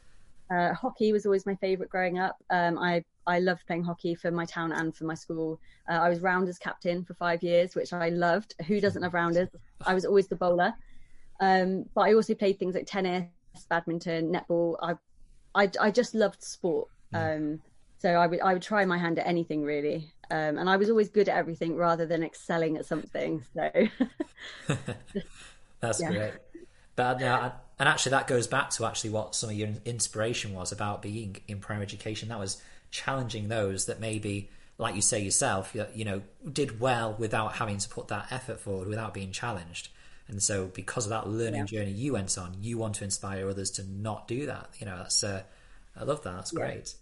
Uh, 0.50 0.74
hockey 0.74 1.12
was 1.12 1.26
always 1.26 1.46
my 1.46 1.54
favourite 1.56 1.90
growing 1.90 2.18
up. 2.18 2.36
Um, 2.50 2.78
I 2.78 3.04
I 3.26 3.38
loved 3.38 3.66
playing 3.66 3.84
hockey 3.84 4.14
for 4.14 4.30
my 4.30 4.44
town 4.44 4.72
and 4.72 4.94
for 4.94 5.04
my 5.04 5.14
school. 5.14 5.60
Uh, 5.88 5.94
I 5.94 6.08
was 6.08 6.20
rounders 6.20 6.58
captain 6.58 7.04
for 7.04 7.14
five 7.14 7.42
years, 7.42 7.74
which 7.74 7.92
I 7.92 8.08
loved. 8.08 8.54
Who 8.66 8.80
doesn't 8.80 9.02
love 9.02 9.14
rounders? 9.14 9.48
I 9.86 9.94
was 9.94 10.04
always 10.04 10.26
the 10.26 10.36
bowler. 10.36 10.74
Um, 11.40 11.84
but 11.94 12.02
I 12.02 12.14
also 12.14 12.34
played 12.34 12.58
things 12.58 12.74
like 12.74 12.86
tennis, 12.86 13.28
badminton, 13.68 14.32
netball. 14.32 14.76
I 14.82 14.94
I, 15.54 15.70
I 15.80 15.90
just 15.90 16.14
loved 16.14 16.42
sport. 16.42 16.88
Um, 17.12 17.60
so 17.98 18.14
I 18.14 18.26
would 18.26 18.40
I 18.40 18.52
would 18.52 18.62
try 18.62 18.84
my 18.84 18.98
hand 18.98 19.18
at 19.18 19.26
anything 19.26 19.62
really. 19.62 20.12
Um, 20.30 20.58
and 20.58 20.70
I 20.70 20.76
was 20.76 20.90
always 20.90 21.08
good 21.08 21.28
at 21.28 21.36
everything 21.36 21.76
rather 21.76 22.06
than 22.06 22.22
excelling 22.22 22.76
at 22.76 22.86
something. 22.86 23.44
So 23.52 23.70
that's 25.80 26.00
yeah. 26.00 26.10
great. 26.10 26.32
But 26.96 27.20
now, 27.20 27.60
and 27.80 27.88
actually, 27.88 28.10
that 28.10 28.26
goes 28.26 28.46
back 28.46 28.68
to 28.72 28.84
actually 28.84 29.08
what 29.08 29.34
some 29.34 29.48
of 29.48 29.56
your 29.56 29.70
inspiration 29.86 30.52
was 30.52 30.70
about 30.70 31.00
being 31.00 31.38
in 31.48 31.60
primary 31.60 31.86
education. 31.86 32.28
That 32.28 32.38
was 32.38 32.60
challenging 32.90 33.48
those 33.48 33.86
that 33.86 33.98
maybe, 33.98 34.50
like 34.76 34.94
you 34.94 35.00
say 35.00 35.22
yourself, 35.22 35.74
you 35.94 36.04
know, 36.04 36.20
did 36.52 36.78
well 36.78 37.16
without 37.18 37.54
having 37.54 37.78
to 37.78 37.88
put 37.88 38.08
that 38.08 38.30
effort 38.30 38.60
forward, 38.60 38.86
without 38.86 39.14
being 39.14 39.32
challenged. 39.32 39.88
And 40.28 40.42
so, 40.42 40.66
because 40.66 41.06
of 41.06 41.10
that 41.10 41.26
learning 41.26 41.60
yeah. 41.60 41.78
journey 41.78 41.92
you 41.92 42.12
went 42.12 42.36
on, 42.36 42.54
you 42.60 42.76
want 42.76 42.96
to 42.96 43.04
inspire 43.04 43.48
others 43.48 43.70
to 43.72 43.84
not 43.90 44.28
do 44.28 44.44
that. 44.44 44.68
You 44.78 44.84
know, 44.84 44.98
that's 44.98 45.24
uh, 45.24 45.42
I 45.98 46.04
love 46.04 46.22
that. 46.24 46.34
That's 46.34 46.52
yeah. 46.52 46.58
great. 46.58 46.94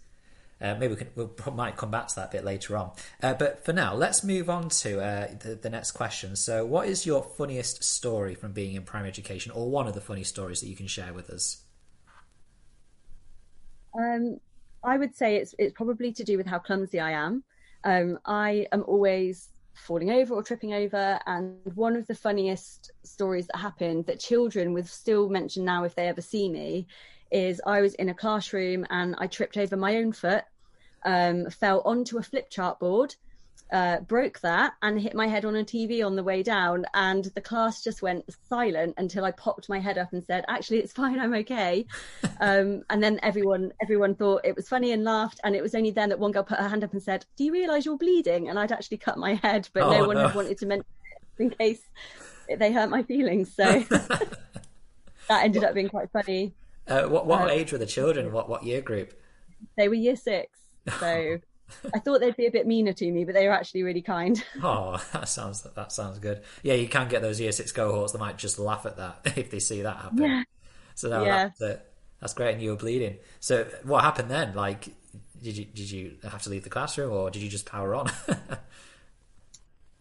Uh, 0.61 0.75
maybe 0.75 0.95
we 0.95 0.97
can 0.97 1.09
we 1.15 1.53
might 1.53 1.77
come 1.77 1.91
back 1.91 2.09
to 2.09 2.17
that 2.17 2.31
bit 2.31 2.45
later 2.45 2.77
on. 2.77 2.91
Uh, 3.23 3.35
but 3.35 3.65
for 3.65 3.73
now, 3.73 3.95
let's 3.95 4.25
move 4.25 4.51
on 4.51 4.69
to 4.69 5.01
uh, 5.01 5.29
the, 5.41 5.55
the, 5.55 5.71
next 5.71 5.93
question. 5.93 6.35
So, 6.35 6.67
what 6.67 6.89
is 6.89 7.07
your 7.07 7.23
funniest 7.23 7.85
story 7.85 8.35
from 8.35 8.53
being 8.53 8.75
in 8.75 8.83
primary 8.83 9.09
education, 9.09 9.53
or 9.53 9.71
one 9.71 9.87
of 9.87 9.95
the 9.95 10.01
funny 10.01 10.25
stories 10.25 10.61
that 10.61 10.69
you 10.69 10.75
can 10.75 10.89
share 10.89 11.13
with 11.13 11.31
us? 11.31 11.63
Um, 13.97 14.41
I 14.83 14.99
would 14.99 15.15
say 15.15 15.37
it's 15.37 15.55
it's 15.59 15.73
probably 15.75 16.13
to 16.13 16.25
do 16.25 16.37
with 16.37 16.47
how 16.47 16.59
clumsy 16.59 16.99
I 16.99 17.13
am. 17.13 17.45
Um, 17.85 18.19
I 18.25 18.67
am 18.73 18.83
always 18.83 19.51
falling 19.79 20.11
over 20.11 20.35
or 20.35 20.43
tripping 20.43 20.75
over. 20.75 21.19
And 21.27 21.57
one 21.75 21.97
of 21.97 22.07
the 22.07 22.15
funniest 22.15 22.93
stories 23.05 23.47
that 23.47 23.59
happened 23.59 24.07
that 24.07 24.21
children 24.21 24.73
would 24.73 24.89
still 24.89 25.29
mention 25.29 25.65
now 25.65 25.85
if 25.85 25.95
they 25.95 26.09
ever 26.09 26.21
see 26.21 26.49
me 26.49 26.87
is 27.31 27.61
I 27.67 27.81
was 27.81 27.95
in 27.95 28.09
a 28.09 28.15
classroom 28.15 28.87
and 28.91 29.15
I 29.19 29.27
tripped 29.27 29.57
over 29.57 29.77
my 29.77 29.97
own 29.97 30.13
foot, 30.13 30.45
um, 31.05 31.51
fell 31.51 31.83
onto 31.85 32.19
a 32.19 32.23
flip 32.23 32.51
chart 32.51 32.79
board, 32.79 33.15
uh, 33.71 34.01
broke 34.01 34.41
that 34.41 34.73
and 34.81 34.99
hit 34.99 35.15
my 35.15 35.27
head 35.27 35.45
on 35.45 35.55
a 35.55 35.63
TV 35.63 36.05
on 36.05 36.17
the 36.17 36.23
way 36.23 36.43
down. 36.43 36.87
And 36.95 37.25
the 37.35 37.41
class 37.41 37.83
just 37.83 38.01
went 38.01 38.25
silent 38.49 38.95
until 38.97 39.25
I 39.25 39.31
popped 39.33 39.69
my 39.69 39.79
head 39.79 39.99
up 39.99 40.13
and 40.13 40.25
said, 40.25 40.45
"Actually, 40.49 40.79
it's 40.79 40.93
fine. 40.93 41.21
I'm 41.21 41.35
okay." 41.35 41.87
um, 42.41 42.83
and 42.89 43.03
then 43.03 43.21
everyone 43.23 43.73
everyone 43.83 44.15
thought 44.15 44.43
it 44.45 44.57
was 44.57 44.69
funny 44.69 44.93
and 44.93 45.05
laughed. 45.05 45.41
And 45.45 45.55
it 45.55 45.63
was 45.63 45.75
only 45.75 45.91
then 45.91 46.09
that 46.09 46.19
one 46.19 46.33
girl 46.33 46.45
put 46.45 46.59
her 46.59 46.69
hand 46.69 46.85
up 46.85 46.93
and 46.93 47.03
said, 47.03 47.27
"Do 47.37 47.45
you 47.45 47.53
realise 47.53 47.85
you're 47.85 47.99
bleeding?" 47.99 48.49
And 48.49 48.59
I'd 48.59 48.73
actually 48.73 48.99
cut 48.99 49.19
my 49.19 49.35
head, 49.35 49.69
but 49.73 49.83
oh, 49.83 49.91
no 49.91 50.07
one 50.07 50.17
no. 50.17 50.29
had 50.29 50.37
wanted 50.37 50.59
to 50.59 50.67
mention 50.67 50.87
it 51.39 51.43
in 51.43 51.51
case 51.51 51.83
they 52.57 52.73
hurt 52.73 52.91
my 52.91 53.03
feelings. 53.03 53.55
So 53.55 53.65
that 55.29 55.45
ended 55.45 55.65
up 55.65 55.75
being 55.75 55.89
quite 55.89 56.11
funny. 56.11 56.55
Uh, 56.89 57.07
what 57.09 57.27
what 57.27 57.43
um, 57.43 57.51
age 57.51 57.73
were 57.73 57.79
the 57.79 57.87
children? 57.87 58.33
What 58.33 58.49
what 58.49 58.65
year 58.65 58.81
group? 58.81 59.13
They 59.77 59.89
were 59.89 59.95
year 59.95 60.17
six. 60.17 60.59
So 61.01 61.39
I 61.95 61.99
thought 61.99 62.21
they'd 62.21 62.37
be 62.37 62.47
a 62.47 62.51
bit 62.51 62.67
meaner 62.67 62.93
to 62.93 63.11
me, 63.11 63.25
but 63.25 63.35
they 63.35 63.47
were 63.47 63.53
actually 63.53 63.83
really 63.83 64.03
kind. 64.03 64.43
oh, 64.63 65.03
that 65.13 65.29
sounds 65.29 65.63
that 65.63 65.93
sounds 65.93 66.19
good. 66.19 66.43
Yeah, 66.63 66.75
you 66.75 66.89
can 66.89 67.09
get 67.09 67.23
those 67.23 67.41
year 67.41 67.53
six 67.53 67.73
cohorts 67.73 68.13
They 68.13 68.19
might 68.19 68.39
just 68.39 68.59
laugh 68.59 68.87
at 68.87 68.97
that 68.97 69.21
if 69.37 69.51
they 69.51 69.61
see 69.61 69.83
that 69.83 69.97
happen. 69.97 70.23
Yeah. 70.23 70.43
So 70.95 71.09
no, 71.09 71.25
yeah. 71.25 71.51
that's, 71.59 71.83
that's 72.21 72.35
great, 72.35 72.55
and 72.55 72.63
you 72.63 72.71
were 72.71 72.77
bleeding. 72.77 73.19
So 73.41 73.67
what 73.85 74.03
happened 74.03 74.31
then? 74.31 74.55
Like, 74.55 74.89
did 75.43 75.57
you 75.57 75.65
did 75.67 75.91
you 75.91 76.17
have 76.23 76.43
to 76.43 76.51
leave 76.51 76.65
the 76.65 76.71
classroom, 76.71 77.13
or 77.13 77.31
did 77.31 77.43
you 77.43 77.49
just 77.49 77.67
power 77.67 77.95
on? 77.95 78.11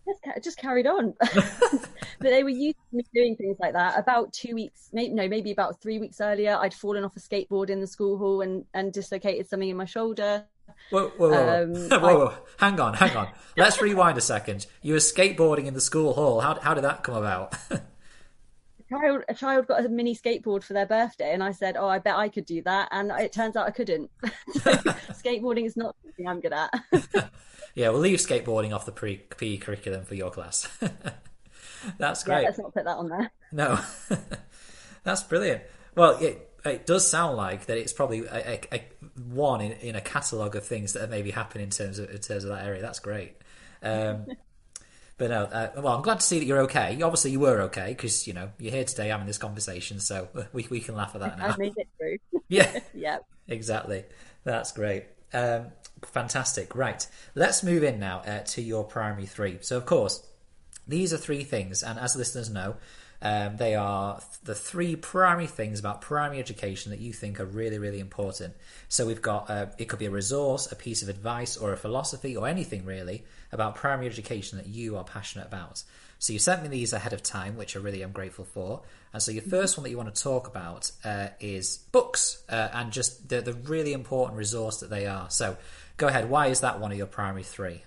Just, 0.07 0.43
just 0.43 0.57
carried 0.57 0.87
on. 0.87 1.13
but 1.19 1.91
they 2.19 2.43
were 2.43 2.49
used 2.49 2.77
to 2.89 2.97
me 2.97 3.03
doing 3.13 3.35
things 3.35 3.57
like 3.59 3.73
that. 3.73 3.99
About 3.99 4.33
two 4.33 4.55
weeks, 4.55 4.89
maybe 4.93 5.13
no, 5.13 5.27
maybe 5.27 5.51
about 5.51 5.81
three 5.81 5.99
weeks 5.99 6.21
earlier, 6.21 6.57
I'd 6.59 6.73
fallen 6.73 7.03
off 7.03 7.15
a 7.15 7.19
skateboard 7.19 7.69
in 7.69 7.81
the 7.81 7.87
school 7.87 8.17
hall 8.17 8.41
and 8.41 8.65
and 8.73 8.91
dislocated 8.91 9.47
something 9.49 9.69
in 9.69 9.77
my 9.77 9.85
shoulder. 9.85 10.45
Whoa, 10.89 11.09
whoa, 11.09 11.29
whoa. 11.29 11.63
Um, 11.63 11.73
whoa, 12.01 12.17
whoa. 12.17 12.33
hang 12.57 12.79
on, 12.79 12.93
hang 12.93 13.15
on. 13.15 13.29
Let's 13.57 13.81
rewind 13.81 14.17
a 14.17 14.21
second. 14.21 14.65
You 14.81 14.93
were 14.93 14.99
skateboarding 14.99 15.65
in 15.65 15.73
the 15.73 15.81
school 15.81 16.13
hall. 16.13 16.41
How 16.41 16.59
how 16.59 16.73
did 16.73 16.83
that 16.83 17.03
come 17.03 17.15
about? 17.15 17.55
child, 18.89 19.23
a 19.27 19.33
child 19.33 19.67
got 19.67 19.85
a 19.85 19.89
mini 19.89 20.15
skateboard 20.15 20.63
for 20.63 20.73
their 20.73 20.85
birthday, 20.85 21.33
and 21.33 21.43
I 21.43 21.51
said, 21.51 21.75
"Oh, 21.77 21.87
I 21.87 21.99
bet 21.99 22.15
I 22.15 22.29
could 22.29 22.45
do 22.45 22.61
that," 22.63 22.89
and 22.91 23.11
it 23.11 23.31
turns 23.31 23.55
out 23.55 23.67
I 23.67 23.71
couldn't. 23.71 24.09
so, 24.53 24.71
skateboarding 25.13 25.65
is 25.65 25.77
not 25.77 25.95
something 26.03 26.27
I'm 26.27 26.39
good 26.39 26.53
at. 26.53 26.71
Yeah, 27.77 27.89
we'll 27.89 27.99
leave 27.99 28.17
skateboarding 28.17 28.73
off 28.73 28.87
the 28.87 28.91
pre 28.91 29.17
PE 29.17 29.57
curriculum 29.57 30.03
for 30.03 30.15
your 30.15 30.31
class. 30.31 30.67
That's 31.99 32.23
great. 32.23 32.41
Yeah, 32.41 32.47
let's 32.47 32.57
not 32.57 32.73
put 32.73 32.85
that 32.85 32.97
on 32.97 33.07
there. 33.07 33.31
No, 33.51 33.79
that's 35.03 35.21
brilliant. 35.21 35.61
Well, 35.95 36.17
it, 36.17 36.51
it 36.65 36.87
does 36.87 37.07
sound 37.07 37.37
like 37.37 37.67
that 37.67 37.77
it's 37.77 37.93
probably 37.93 38.25
a, 38.25 38.35
a, 38.35 38.61
a 38.73 38.83
one 39.29 39.61
in, 39.61 39.73
in 39.73 39.95
a 39.95 40.01
catalogue 40.01 40.55
of 40.55 40.65
things 40.65 40.93
that 40.93 41.01
have 41.01 41.11
maybe 41.11 41.29
happened 41.29 41.63
in 41.63 41.69
terms 41.69 41.99
of 41.99 42.09
in 42.09 42.17
terms 42.17 42.43
of 42.43 42.49
that 42.49 42.65
area. 42.65 42.81
That's 42.81 42.99
great. 42.99 43.35
Um, 43.83 44.25
but 45.19 45.29
no, 45.29 45.43
uh, 45.43 45.69
well, 45.77 45.95
I'm 45.95 46.01
glad 46.01 46.19
to 46.19 46.25
see 46.25 46.39
that 46.39 46.45
you're 46.45 46.61
okay. 46.61 46.99
Obviously, 47.03 47.29
you 47.29 47.39
were 47.39 47.61
okay 47.61 47.89
because 47.89 48.25
you 48.25 48.33
know 48.33 48.49
you're 48.57 48.73
here 48.73 48.85
today 48.85 49.09
having 49.09 49.27
this 49.27 49.37
conversation, 49.37 49.99
so 49.99 50.29
we 50.51 50.65
we 50.71 50.79
can 50.79 50.95
laugh 50.95 51.13
at 51.13 51.21
that 51.21 51.37
now. 51.37 51.49
I've 51.49 51.59
made 51.59 51.77
it 51.77 51.87
through. 51.99 52.17
yeah, 52.49 52.79
yeah, 52.95 53.19
exactly. 53.47 54.03
That's 54.43 54.71
great. 54.71 55.05
Um, 55.33 55.67
fantastic. 56.03 56.75
Right, 56.75 57.05
let's 57.35 57.63
move 57.63 57.83
in 57.83 57.99
now 57.99 58.19
uh, 58.19 58.39
to 58.39 58.61
your 58.61 58.83
primary 58.83 59.25
three. 59.25 59.57
So, 59.61 59.77
of 59.77 59.85
course, 59.85 60.25
these 60.87 61.13
are 61.13 61.17
three 61.17 61.43
things, 61.43 61.83
and 61.83 61.99
as 61.99 62.15
listeners 62.15 62.49
know, 62.49 62.77
um, 63.21 63.57
they 63.57 63.75
are 63.75 64.21
the 64.43 64.53
three 64.53 64.95
primary 64.95 65.47
things 65.47 65.79
about 65.79 66.01
primary 66.01 66.39
education 66.39 66.91
that 66.91 66.99
you 66.99 67.13
think 67.13 67.39
are 67.39 67.45
really, 67.45 67.79
really 67.79 67.99
important. 67.99 68.53
So 68.89 69.07
we've 69.07 69.21
got 69.21 69.49
uh, 69.49 69.67
it 69.77 69.85
could 69.85 69.99
be 69.99 70.05
a 70.05 70.11
resource, 70.11 70.71
a 70.71 70.75
piece 70.75 71.01
of 71.01 71.09
advice, 71.09 71.57
or 71.57 71.73
a 71.73 71.77
philosophy, 71.77 72.37
or 72.37 72.47
anything 72.47 72.85
really 72.85 73.23
about 73.51 73.75
primary 73.75 74.07
education 74.07 74.57
that 74.59 74.67
you 74.67 74.97
are 74.97 75.03
passionate 75.03 75.47
about. 75.47 75.83
So 76.19 76.33
you 76.33 76.39
sent 76.39 76.63
me 76.63 76.69
these 76.69 76.93
ahead 76.93 77.13
of 77.13 77.21
time, 77.21 77.57
which 77.57 77.75
I 77.75 77.79
really 77.79 78.03
am 78.03 78.11
grateful 78.11 78.45
for. 78.45 78.81
And 79.13 79.21
so 79.21 79.31
your 79.31 79.43
first 79.43 79.77
one 79.77 79.83
that 79.83 79.89
you 79.89 79.97
want 79.97 80.13
to 80.13 80.21
talk 80.21 80.47
about 80.47 80.91
uh, 81.03 81.29
is 81.39 81.77
books 81.91 82.43
uh, 82.49 82.69
and 82.73 82.91
just 82.91 83.29
the, 83.29 83.41
the 83.41 83.53
really 83.53 83.93
important 83.93 84.37
resource 84.37 84.79
that 84.79 84.89
they 84.89 85.05
are. 85.05 85.29
So 85.29 85.57
go 85.97 86.07
ahead. 86.07 86.29
Why 86.29 86.47
is 86.47 86.61
that 86.61 86.79
one 86.79 86.91
of 86.91 86.97
your 86.97 87.07
primary 87.07 87.43
three? 87.43 87.83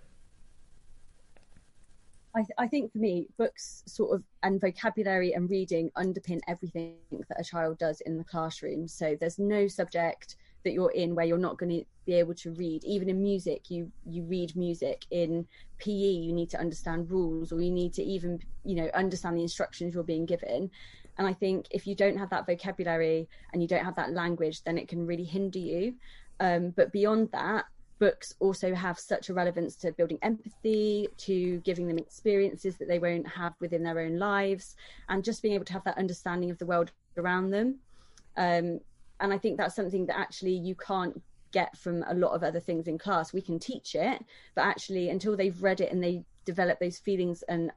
I, 2.33 2.41
th- 2.41 2.51
I, 2.59 2.69
think 2.69 2.93
for 2.93 2.99
me, 2.99 3.27
books 3.37 3.83
sort 3.87 4.15
of 4.15 4.23
and 4.45 4.61
vocabulary 4.61 5.33
and 5.33 5.51
reading 5.51 5.91
underpin 5.97 6.39
everything 6.47 6.95
that 7.29 7.41
a 7.41 7.45
child 7.45 7.79
does 7.79 8.01
in 8.03 8.19
the 8.19 8.25
classroom. 8.25 8.87
So 8.87 9.17
there's 9.19 9.41
no 9.41 9.67
subject 9.67 10.37
that 10.64 10.73
you're 10.73 10.93
in 10.93 11.14
where 11.14 11.25
you're 11.25 11.38
not 11.38 11.59
going 11.59 11.71
to 11.71 11.85
be 12.07 12.14
able 12.14 12.35
to 12.35 12.52
read. 12.52 12.85
Even 12.85 13.09
in 13.09 13.23
music, 13.23 13.71
you 13.71 13.90
you 14.07 14.23
read 14.25 14.57
music. 14.57 15.07
In 15.11 15.47
PE, 15.79 15.90
you 15.90 16.33
need 16.33 16.50
to 16.50 16.61
understand 16.61 17.11
rules, 17.11 17.52
or 17.52 17.61
you 17.61 17.71
need 17.71 17.93
to 17.95 18.02
even 18.02 18.40
you 18.64 18.75
know 18.76 18.90
understand 18.95 19.37
the 19.37 19.43
instructions 19.43 19.95
you're 19.95 20.02
being 20.02 20.26
given. 20.26 20.71
And 21.19 21.26
I 21.26 21.33
think 21.33 21.67
if 21.71 21.87
you 21.87 21.95
don't 21.95 22.17
have 22.17 22.31
that 22.31 22.47
vocabulary 22.47 23.29
and 23.52 23.61
you 23.61 23.69
don't 23.69 23.85
have 23.85 23.97
that 23.97 24.12
language, 24.12 24.62
then 24.64 24.79
it 24.79 24.88
can 24.88 25.07
really 25.07 25.25
hinder 25.25 25.59
you. 25.59 25.95
Um, 26.40 26.71
but 26.71 26.93
beyond 26.93 27.31
that, 27.33 27.67
books 27.99 28.35
also 28.40 28.75
have 28.75 28.99
such 28.99 29.29
a 29.29 29.35
relevance 29.35 29.76
to 29.76 29.93
building 29.93 30.19
empathy, 30.23 31.07
to 31.19 31.59
giving 31.59 31.87
them 31.87 31.99
experiences 31.99 32.76
that 32.79 32.88
they 32.88 32.99
won't 32.99 33.29
have 33.29 33.52
within 33.61 33.83
their 33.83 34.00
own 34.00 34.19
lives, 34.19 34.75
and 35.11 35.23
just 35.23 35.43
being 35.43 35.55
able 35.55 35.67
to 35.67 35.75
have 35.75 35.85
that 35.85 35.99
understanding 35.99 36.50
of 36.50 36.59
the 36.59 36.67
world 36.67 36.90
around 37.19 37.50
them. 37.50 37.76
Um, 38.37 38.81
and 39.21 39.33
I 39.33 39.39
think 39.39 39.59
that's 39.59 39.77
something 39.77 40.07
that 40.07 40.19
actually 40.19 40.55
you 40.55 40.75
can't 40.75 41.21
get 41.53 41.77
from 41.77 42.05
a 42.09 42.15
lot 42.15 42.33
of 42.33 42.43
other 42.43 42.61
things 42.61 42.87
in 42.87 42.99
class. 42.99 43.33
We 43.33 43.43
can 43.43 43.59
teach 43.59 43.95
it, 43.95 44.25
but 44.55 44.62
actually, 44.62 45.11
until 45.11 45.37
they've 45.37 45.62
read 45.62 45.81
it 45.81 45.93
and 45.93 46.03
they 46.03 46.25
develop 46.45 46.79
those 46.79 46.99
feelings 46.99 47.43
and 47.49 47.71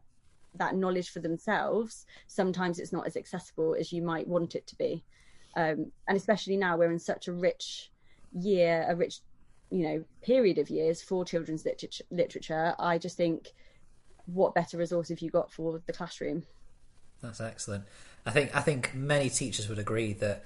that 0.55 0.75
knowledge 0.75 1.09
for 1.09 1.19
themselves, 1.19 2.05
sometimes 2.27 2.79
it's 2.79 2.93
not 2.93 3.07
as 3.07 3.17
accessible 3.17 3.75
as 3.79 3.91
you 3.91 4.01
might 4.01 4.27
want 4.27 4.55
it 4.55 4.67
to 4.67 4.75
be. 4.77 5.03
Um, 5.55 5.91
and 6.07 6.17
especially 6.17 6.57
now, 6.57 6.77
we're 6.77 6.91
in 6.91 7.00
such 7.00 7.27
a 7.27 7.33
rich 7.33 7.91
year, 8.33 8.85
a 8.88 8.95
rich 8.95 9.19
you 9.73 9.83
know 9.83 10.03
period 10.21 10.59
of 10.59 10.69
years 10.69 11.01
for 11.01 11.25
children's 11.25 11.65
literature, 11.65 12.03
literature 12.12 12.75
i 12.77 12.97
just 12.97 13.17
think 13.17 13.53
what 14.25 14.53
better 14.53 14.77
resource 14.77 15.09
have 15.09 15.19
you 15.19 15.31
got 15.31 15.51
for 15.51 15.81
the 15.88 15.93
classroom 15.93 16.43
that's 17.21 17.41
excellent 17.41 17.83
i 18.25 18.29
think 18.29 18.55
i 18.55 18.62
think 18.62 18.93
many 18.93 19.29
teachers 19.29 19.67
would 19.67 19.79
agree 19.79 20.13
that 20.13 20.45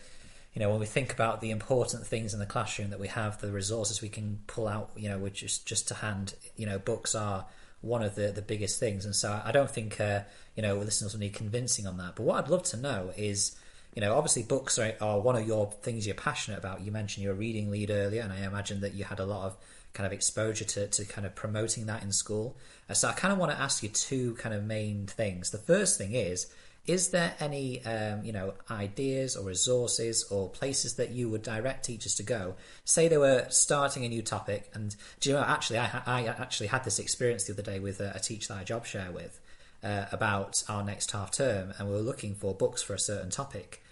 you 0.57 0.63
know 0.63 0.71
when 0.71 0.79
we 0.79 0.87
think 0.87 1.13
about 1.13 1.39
the 1.39 1.51
important 1.51 2.07
things 2.07 2.33
in 2.33 2.39
the 2.39 2.45
classroom 2.47 2.89
that 2.89 2.99
we 2.99 3.07
have 3.07 3.39
the 3.41 3.51
resources 3.51 4.01
we 4.01 4.09
can 4.09 4.39
pull 4.47 4.67
out 4.67 4.89
you 4.95 5.07
know 5.07 5.19
which 5.19 5.43
is 5.43 5.59
just 5.59 5.87
to 5.87 5.93
hand 5.93 6.33
you 6.55 6.65
know 6.65 6.79
books 6.79 7.13
are 7.13 7.45
one 7.81 8.01
of 8.01 8.15
the 8.15 8.31
the 8.31 8.41
biggest 8.41 8.79
things 8.79 9.05
and 9.05 9.15
so 9.15 9.39
i 9.45 9.51
don't 9.51 9.69
think 9.69 10.01
uh, 10.01 10.21
you 10.55 10.63
know 10.63 10.75
listeners 10.77 11.13
will 11.13 11.19
need 11.19 11.35
convincing 11.35 11.85
on 11.85 11.97
that 11.97 12.15
but 12.15 12.23
what 12.23 12.43
i'd 12.43 12.49
love 12.49 12.63
to 12.63 12.75
know 12.75 13.11
is 13.15 13.55
you 13.97 14.01
know, 14.01 14.15
obviously 14.15 14.43
books 14.43 14.77
are, 14.77 14.93
are 15.01 15.19
one 15.19 15.35
of 15.35 15.47
your 15.47 15.71
things 15.81 16.05
you're 16.05 16.13
passionate 16.13 16.59
about. 16.59 16.81
You 16.81 16.91
mentioned 16.91 17.23
you're 17.23 17.33
a 17.33 17.35
reading 17.35 17.71
lead 17.71 17.89
earlier, 17.89 18.21
and 18.21 18.31
I 18.31 18.45
imagine 18.45 18.81
that 18.81 18.93
you 18.93 19.05
had 19.05 19.19
a 19.19 19.25
lot 19.25 19.47
of 19.47 19.57
kind 19.93 20.05
of 20.05 20.13
exposure 20.13 20.65
to, 20.65 20.85
to 20.85 21.03
kind 21.03 21.25
of 21.25 21.33
promoting 21.33 21.87
that 21.87 22.03
in 22.03 22.11
school. 22.11 22.55
Uh, 22.87 22.93
so 22.93 23.07
I 23.07 23.13
kind 23.13 23.33
of 23.33 23.39
want 23.39 23.53
to 23.53 23.59
ask 23.59 23.81
you 23.81 23.89
two 23.89 24.35
kind 24.35 24.53
of 24.53 24.63
main 24.63 25.07
things. 25.07 25.49
The 25.49 25.57
first 25.57 25.97
thing 25.97 26.13
is, 26.13 26.45
is 26.87 27.09
there 27.09 27.35
any 27.39 27.83
um, 27.85 28.23
you 28.23 28.31
know 28.31 28.53
ideas 28.71 29.35
or 29.35 29.45
resources 29.45 30.23
or 30.31 30.49
places 30.49 30.95
that 30.95 31.11
you 31.11 31.29
would 31.29 31.43
direct 31.43 31.85
teachers 31.85 32.15
to 32.15 32.23
go 32.23 32.55
say 32.85 33.07
they 33.07 33.17
were 33.17 33.45
starting 33.49 34.05
a 34.05 34.09
new 34.09 34.21
topic 34.21 34.69
and 34.73 34.95
do 35.19 35.29
you 35.29 35.35
know 35.35 35.41
actually 35.41 35.77
i, 35.77 36.01
I 36.05 36.25
actually 36.25 36.67
had 36.67 36.83
this 36.83 36.97
experience 36.97 37.43
the 37.43 37.53
other 37.53 37.61
day 37.61 37.79
with 37.79 37.99
a, 37.99 38.13
a 38.15 38.19
teacher 38.19 38.53
that 38.53 38.59
i 38.59 38.63
job 38.63 38.85
share 38.85 39.11
with 39.11 39.39
uh, 39.83 40.05
about 40.11 40.63
our 40.67 40.83
next 40.83 41.11
half 41.11 41.31
term 41.31 41.73
and 41.77 41.87
we 41.87 41.93
were 41.93 42.01
looking 42.01 42.33
for 42.33 42.55
books 42.55 42.81
for 42.81 42.93
a 42.93 42.99
certain 42.99 43.29
topic 43.29 43.83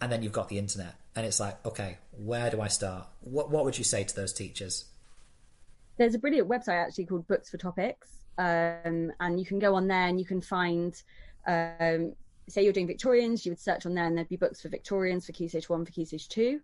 and 0.00 0.12
then 0.12 0.22
you've 0.22 0.32
got 0.32 0.48
the 0.48 0.58
internet, 0.58 0.94
and 1.14 1.24
it's 1.24 1.40
like, 1.40 1.64
okay, 1.64 1.98
where 2.12 2.50
do 2.50 2.60
I 2.60 2.68
start? 2.68 3.06
What 3.20 3.50
what 3.50 3.64
would 3.64 3.78
you 3.78 3.84
say 3.84 4.04
to 4.04 4.14
those 4.14 4.32
teachers? 4.32 4.84
There's 5.96 6.14
a 6.14 6.18
brilliant 6.18 6.48
website 6.48 6.86
actually 6.86 7.06
called 7.06 7.26
Books 7.26 7.50
for 7.50 7.56
Topics, 7.56 8.08
um, 8.36 9.12
and 9.20 9.40
you 9.40 9.46
can 9.46 9.58
go 9.58 9.74
on 9.74 9.88
there 9.88 10.06
and 10.06 10.18
you 10.18 10.26
can 10.26 10.40
find. 10.40 11.00
Um, 11.46 12.14
say 12.48 12.62
you're 12.62 12.72
doing 12.72 12.86
Victorians, 12.86 13.44
you 13.44 13.52
would 13.52 13.60
search 13.60 13.86
on 13.86 13.94
there, 13.94 14.04
and 14.04 14.16
there'd 14.16 14.28
be 14.28 14.36
books 14.36 14.60
for 14.60 14.68
Victorians, 14.68 15.26
for 15.26 15.32
Key 15.32 15.48
Stage 15.48 15.68
One, 15.68 15.84
for 15.84 15.92
Key 15.92 16.04
Stage 16.04 16.28
Two. 16.28 16.60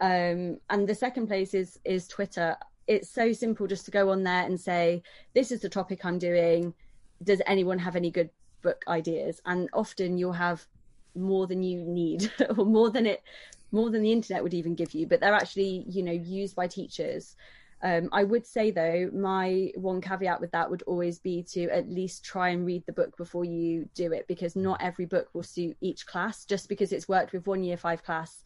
Um, 0.00 0.58
and 0.70 0.88
the 0.88 0.94
second 0.94 1.26
place 1.28 1.54
is 1.54 1.78
is 1.84 2.08
Twitter. 2.08 2.56
It's 2.86 3.08
so 3.08 3.32
simple 3.32 3.66
just 3.66 3.84
to 3.84 3.90
go 3.90 4.10
on 4.10 4.22
there 4.24 4.44
and 4.44 4.60
say, 4.60 5.02
"This 5.34 5.52
is 5.52 5.60
the 5.60 5.68
topic 5.68 6.04
I'm 6.04 6.18
doing. 6.18 6.74
Does 7.22 7.40
anyone 7.46 7.78
have 7.78 7.96
any 7.96 8.10
good 8.10 8.30
book 8.62 8.84
ideas?" 8.88 9.40
And 9.46 9.68
often 9.72 10.18
you'll 10.18 10.32
have 10.32 10.66
more 11.14 11.46
than 11.46 11.62
you 11.62 11.80
need 11.84 12.30
or 12.56 12.64
more 12.64 12.90
than 12.90 13.06
it 13.06 13.22
more 13.70 13.90
than 13.90 14.02
the 14.02 14.12
internet 14.12 14.42
would 14.42 14.54
even 14.54 14.74
give 14.74 14.92
you 14.92 15.06
but 15.06 15.20
they're 15.20 15.34
actually 15.34 15.84
you 15.88 16.02
know 16.02 16.12
used 16.12 16.54
by 16.54 16.66
teachers 16.66 17.36
um, 17.82 18.08
I 18.12 18.24
would 18.24 18.46
say 18.46 18.70
though, 18.70 19.10
my 19.12 19.72
one 19.74 20.00
caveat 20.00 20.40
with 20.40 20.52
that 20.52 20.70
would 20.70 20.82
always 20.82 21.18
be 21.18 21.42
to 21.50 21.68
at 21.70 21.88
least 21.88 22.24
try 22.24 22.50
and 22.50 22.64
read 22.64 22.84
the 22.86 22.92
book 22.92 23.16
before 23.16 23.44
you 23.44 23.88
do 23.94 24.12
it, 24.12 24.26
because 24.28 24.54
not 24.54 24.80
every 24.80 25.04
book 25.04 25.28
will 25.32 25.42
suit 25.42 25.76
each 25.80 26.06
class. 26.06 26.44
Just 26.44 26.68
because 26.68 26.92
it's 26.92 27.08
worked 27.08 27.32
with 27.32 27.46
one 27.46 27.64
year 27.64 27.76
five 27.76 28.04
class 28.04 28.44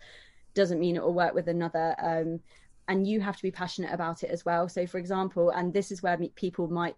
doesn't 0.55 0.81
mean 0.81 0.97
it 0.97 1.03
will 1.03 1.15
work 1.15 1.35
with 1.35 1.49
another. 1.49 1.95
Um, 2.03 2.41
and 2.89 3.07
you 3.07 3.21
have 3.21 3.37
to 3.37 3.43
be 3.43 3.51
passionate 3.51 3.93
about 3.93 4.23
it 4.23 4.31
as 4.31 4.45
well. 4.45 4.69
So, 4.69 4.87
for 4.87 4.99
example, 4.99 5.51
and 5.51 5.73
this 5.73 5.91
is 5.91 6.03
where 6.03 6.17
people 6.35 6.69
might 6.69 6.97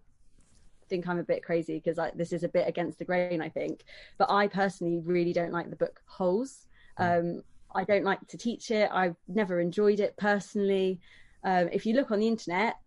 think 0.87 1.07
I'm 1.07 1.19
a 1.19 1.23
bit 1.23 1.43
crazy 1.43 1.81
because 1.83 1.99
this 2.15 2.31
is 2.31 2.43
a 2.43 2.49
bit 2.49 2.67
against 2.67 2.99
the 2.99 3.05
grain, 3.05 3.41
I 3.41 3.49
think. 3.49 3.83
But 4.17 4.31
I 4.31 4.47
personally 4.47 4.99
really 4.99 5.33
don't 5.33 5.51
like 5.51 5.69
the 5.69 5.75
book 5.75 6.01
Holes. 6.05 6.67
Mm. 6.99 7.19
Um, 7.37 7.43
I 7.75 7.83
don't 7.83 8.03
like 8.03 8.25
to 8.27 8.37
teach 8.37 8.71
it. 8.71 8.89
I've 8.91 9.15
never 9.27 9.59
enjoyed 9.59 9.99
it 9.99 10.15
personally. 10.17 10.99
Um, 11.43 11.69
if 11.71 11.85
you 11.85 11.93
look 11.93 12.11
on 12.11 12.19
the 12.19 12.27
internet, 12.27 12.77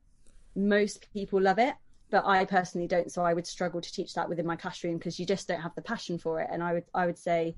most 0.55 1.13
people 1.13 1.41
love 1.41 1.59
it, 1.59 1.75
but 2.11 2.27
I 2.27 2.45
personally 2.45 2.87
don't. 2.87 3.11
So 3.11 3.25
I 3.25 3.33
would 3.33 3.47
struggle 3.47 3.81
to 3.81 3.93
teach 3.93 4.15
that 4.15 4.29
within 4.29 4.47
my 4.47 4.57
classroom 4.57 4.99
because 4.99 5.19
you 5.19 5.27
just 5.27 5.49
don't 5.49 5.61
have 5.61 5.75
the 5.75 5.83
passion 5.83 6.19
for 6.19 6.41
it. 6.41 6.49
And 6.53 6.63
I 6.63 6.75
would 6.75 6.85
I 6.95 7.07
would 7.07 7.19
say, 7.19 7.55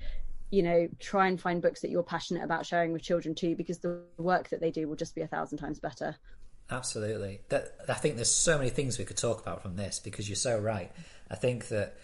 you 0.51 0.63
know, 0.63 0.89
try 1.01 1.27
and 1.27 1.41
find 1.41 1.61
books 1.61 1.81
that 1.81 1.91
you're 1.91 2.05
passionate 2.05 2.45
about 2.45 2.65
sharing 2.65 2.93
with 2.93 3.03
children 3.03 3.35
too, 3.35 3.57
because 3.57 3.79
the 3.79 4.03
work 4.17 4.51
that 4.51 4.61
they 4.61 4.71
do 4.71 4.87
will 4.89 4.97
just 4.97 5.15
be 5.15 5.23
a 5.23 5.27
thousand 5.27 5.59
times 5.59 5.81
better. 5.81 6.17
Absolutely. 6.71 7.41
That 7.49 7.75
I 7.89 7.95
think 7.95 8.15
there's 8.15 8.31
so 8.31 8.57
many 8.57 8.71
things 8.71 8.99
we 8.99 9.05
could 9.05 9.17
talk 9.17 9.41
about 9.41 9.63
from 9.63 9.77
this 9.77 9.99
because 9.99 10.29
you're 10.29 10.37
so 10.37 10.59
right. 10.59 10.93
I 11.31 11.35
think 11.35 11.69
that 11.69 11.97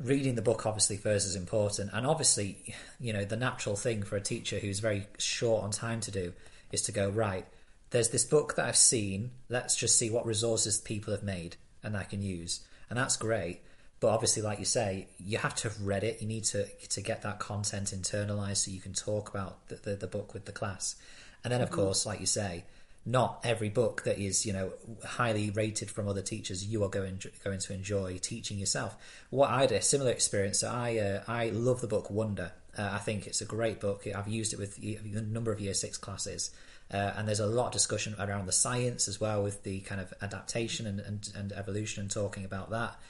reading 0.00 0.34
the 0.34 0.42
book 0.42 0.66
obviously 0.66 0.96
first 0.96 1.26
is 1.26 1.36
important, 1.36 1.90
and 1.92 2.06
obviously, 2.06 2.74
you 2.98 3.12
know, 3.12 3.24
the 3.24 3.36
natural 3.36 3.76
thing 3.76 4.02
for 4.02 4.16
a 4.16 4.20
teacher 4.20 4.58
who's 4.58 4.80
very 4.80 5.06
short 5.18 5.62
on 5.62 5.70
time 5.70 6.00
to 6.00 6.10
do 6.10 6.32
is 6.72 6.82
to 6.82 6.92
go 6.92 7.10
right. 7.10 7.46
There's 7.92 8.08
this 8.08 8.24
book 8.24 8.56
that 8.56 8.66
I've 8.66 8.76
seen. 8.76 9.30
Let's 9.48 9.76
just 9.76 9.98
see 9.98 10.10
what 10.10 10.26
resources 10.26 10.78
people 10.78 11.12
have 11.12 11.22
made 11.22 11.56
and 11.82 11.96
I 11.96 12.04
can 12.04 12.22
use, 12.22 12.60
and 12.90 12.98
that's 12.98 13.16
great. 13.16 13.60
But 14.00 14.08
obviously, 14.08 14.42
like 14.42 14.58
you 14.58 14.64
say, 14.64 15.06
you 15.18 15.38
have 15.38 15.54
to 15.56 15.68
have 15.68 15.80
read 15.80 16.02
it. 16.02 16.20
You 16.20 16.26
need 16.26 16.44
to 16.44 16.66
to 16.66 17.00
get 17.00 17.22
that 17.22 17.38
content 17.38 17.94
internalized 17.94 18.56
so 18.56 18.70
you 18.70 18.80
can 18.80 18.94
talk 18.94 19.28
about 19.28 19.68
the, 19.68 19.76
the, 19.76 19.94
the 19.94 20.06
book 20.06 20.34
with 20.34 20.46
the 20.46 20.52
class. 20.52 20.96
And 21.44 21.52
then, 21.52 21.60
of 21.60 21.68
mm-hmm. 21.68 21.80
course, 21.80 22.06
like 22.06 22.18
you 22.18 22.26
say, 22.26 22.64
not 23.04 23.40
every 23.44 23.68
book 23.68 24.04
that 24.04 24.18
is 24.18 24.46
you 24.46 24.52
know 24.52 24.72
highly 25.04 25.50
rated 25.50 25.90
from 25.90 26.08
other 26.08 26.22
teachers 26.22 26.64
you 26.64 26.84
are 26.84 26.88
going 26.88 27.20
going 27.44 27.58
to 27.58 27.74
enjoy 27.74 28.18
teaching 28.18 28.58
yourself. 28.58 28.96
What 29.30 29.50
I 29.50 29.62
had 29.62 29.72
a 29.72 29.82
similar 29.82 30.12
experience. 30.12 30.60
So 30.60 30.70
I 30.70 30.98
uh, 30.98 31.22
I 31.28 31.50
love 31.50 31.80
the 31.80 31.88
book 31.88 32.10
Wonder. 32.10 32.52
Uh, 32.76 32.90
I 32.92 32.98
think 32.98 33.26
it's 33.26 33.42
a 33.42 33.44
great 33.44 33.80
book. 33.80 34.06
I've 34.06 34.28
used 34.28 34.54
it 34.54 34.58
with 34.58 34.78
a 34.78 35.20
number 35.20 35.52
of 35.52 35.60
year 35.60 35.74
six 35.74 35.98
classes. 35.98 36.50
Uh, 36.92 37.14
and 37.16 37.26
there's 37.26 37.40
a 37.40 37.46
lot 37.46 37.66
of 37.66 37.72
discussion 37.72 38.14
around 38.18 38.46
the 38.46 38.52
science 38.52 39.08
as 39.08 39.20
well 39.20 39.42
with 39.42 39.62
the 39.62 39.80
kind 39.80 40.00
of 40.00 40.12
adaptation 40.20 40.86
and, 40.86 41.00
and, 41.00 41.32
and 41.34 41.52
evolution 41.52 42.02
and 42.02 42.10
talking 42.10 42.44
about 42.44 42.70
that. 42.70 43.00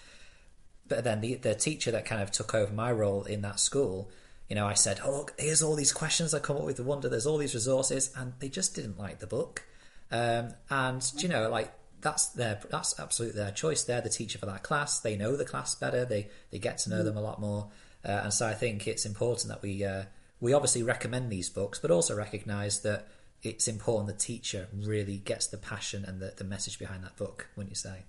But 0.86 1.04
then 1.04 1.20
the, 1.20 1.34
the 1.34 1.54
teacher 1.54 1.90
that 1.90 2.04
kind 2.04 2.22
of 2.22 2.30
took 2.30 2.54
over 2.54 2.72
my 2.72 2.92
role 2.92 3.24
in 3.24 3.42
that 3.42 3.58
school, 3.58 4.10
you 4.48 4.54
know, 4.54 4.66
I 4.66 4.74
said, 4.74 5.00
oh, 5.04 5.10
look, 5.10 5.34
here's 5.38 5.62
all 5.62 5.74
these 5.74 5.92
questions 5.92 6.32
I 6.32 6.38
come 6.38 6.56
up 6.56 6.64
with 6.64 6.76
the 6.76 6.84
wonder, 6.84 7.08
there's 7.08 7.26
all 7.26 7.38
these 7.38 7.54
resources, 7.54 8.12
and 8.16 8.34
they 8.38 8.48
just 8.48 8.74
didn't 8.74 8.98
like 8.98 9.18
the 9.18 9.26
book. 9.26 9.64
Um, 10.10 10.54
and, 10.70 11.12
you 11.18 11.28
know, 11.28 11.48
like, 11.48 11.72
that's 12.02 12.26
their 12.26 12.60
that's 12.68 12.98
absolutely 12.98 13.40
their 13.40 13.52
choice. 13.52 13.84
They're 13.84 14.00
the 14.00 14.10
teacher 14.10 14.38
for 14.38 14.46
that 14.46 14.62
class. 14.62 15.00
They 15.00 15.16
know 15.16 15.36
the 15.36 15.44
class 15.44 15.74
better. 15.76 16.04
They 16.04 16.28
they 16.50 16.58
get 16.58 16.78
to 16.78 16.90
know 16.90 17.00
mm. 17.02 17.04
them 17.04 17.16
a 17.16 17.20
lot 17.20 17.40
more. 17.40 17.70
Uh, 18.04 18.22
and 18.24 18.34
so 18.34 18.46
I 18.46 18.54
think 18.54 18.86
it's 18.86 19.06
important 19.06 19.48
that 19.48 19.62
we 19.62 19.84
uh, 19.84 20.02
we 20.40 20.52
obviously 20.52 20.82
recommend 20.82 21.30
these 21.30 21.48
books, 21.48 21.78
but 21.78 21.90
also 21.90 22.16
recognise 22.16 22.80
that 22.80 23.06
it's 23.42 23.66
important 23.66 24.06
the 24.06 24.24
teacher 24.24 24.68
really 24.72 25.18
gets 25.18 25.46
the 25.46 25.58
passion 25.58 26.04
and 26.04 26.20
the, 26.20 26.32
the 26.36 26.44
message 26.44 26.78
behind 26.78 27.02
that 27.02 27.16
book, 27.16 27.48
wouldn't 27.56 27.72
you 27.72 27.76
say? 27.76 28.04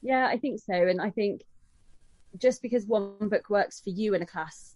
Yeah, 0.00 0.26
I 0.26 0.38
think 0.38 0.60
so. 0.60 0.74
And 0.74 1.00
I 1.00 1.10
think 1.10 1.42
just 2.38 2.62
because 2.62 2.84
one 2.86 3.14
book 3.20 3.48
works 3.48 3.80
for 3.80 3.90
you 3.90 4.14
in 4.14 4.22
a 4.22 4.26
class 4.26 4.74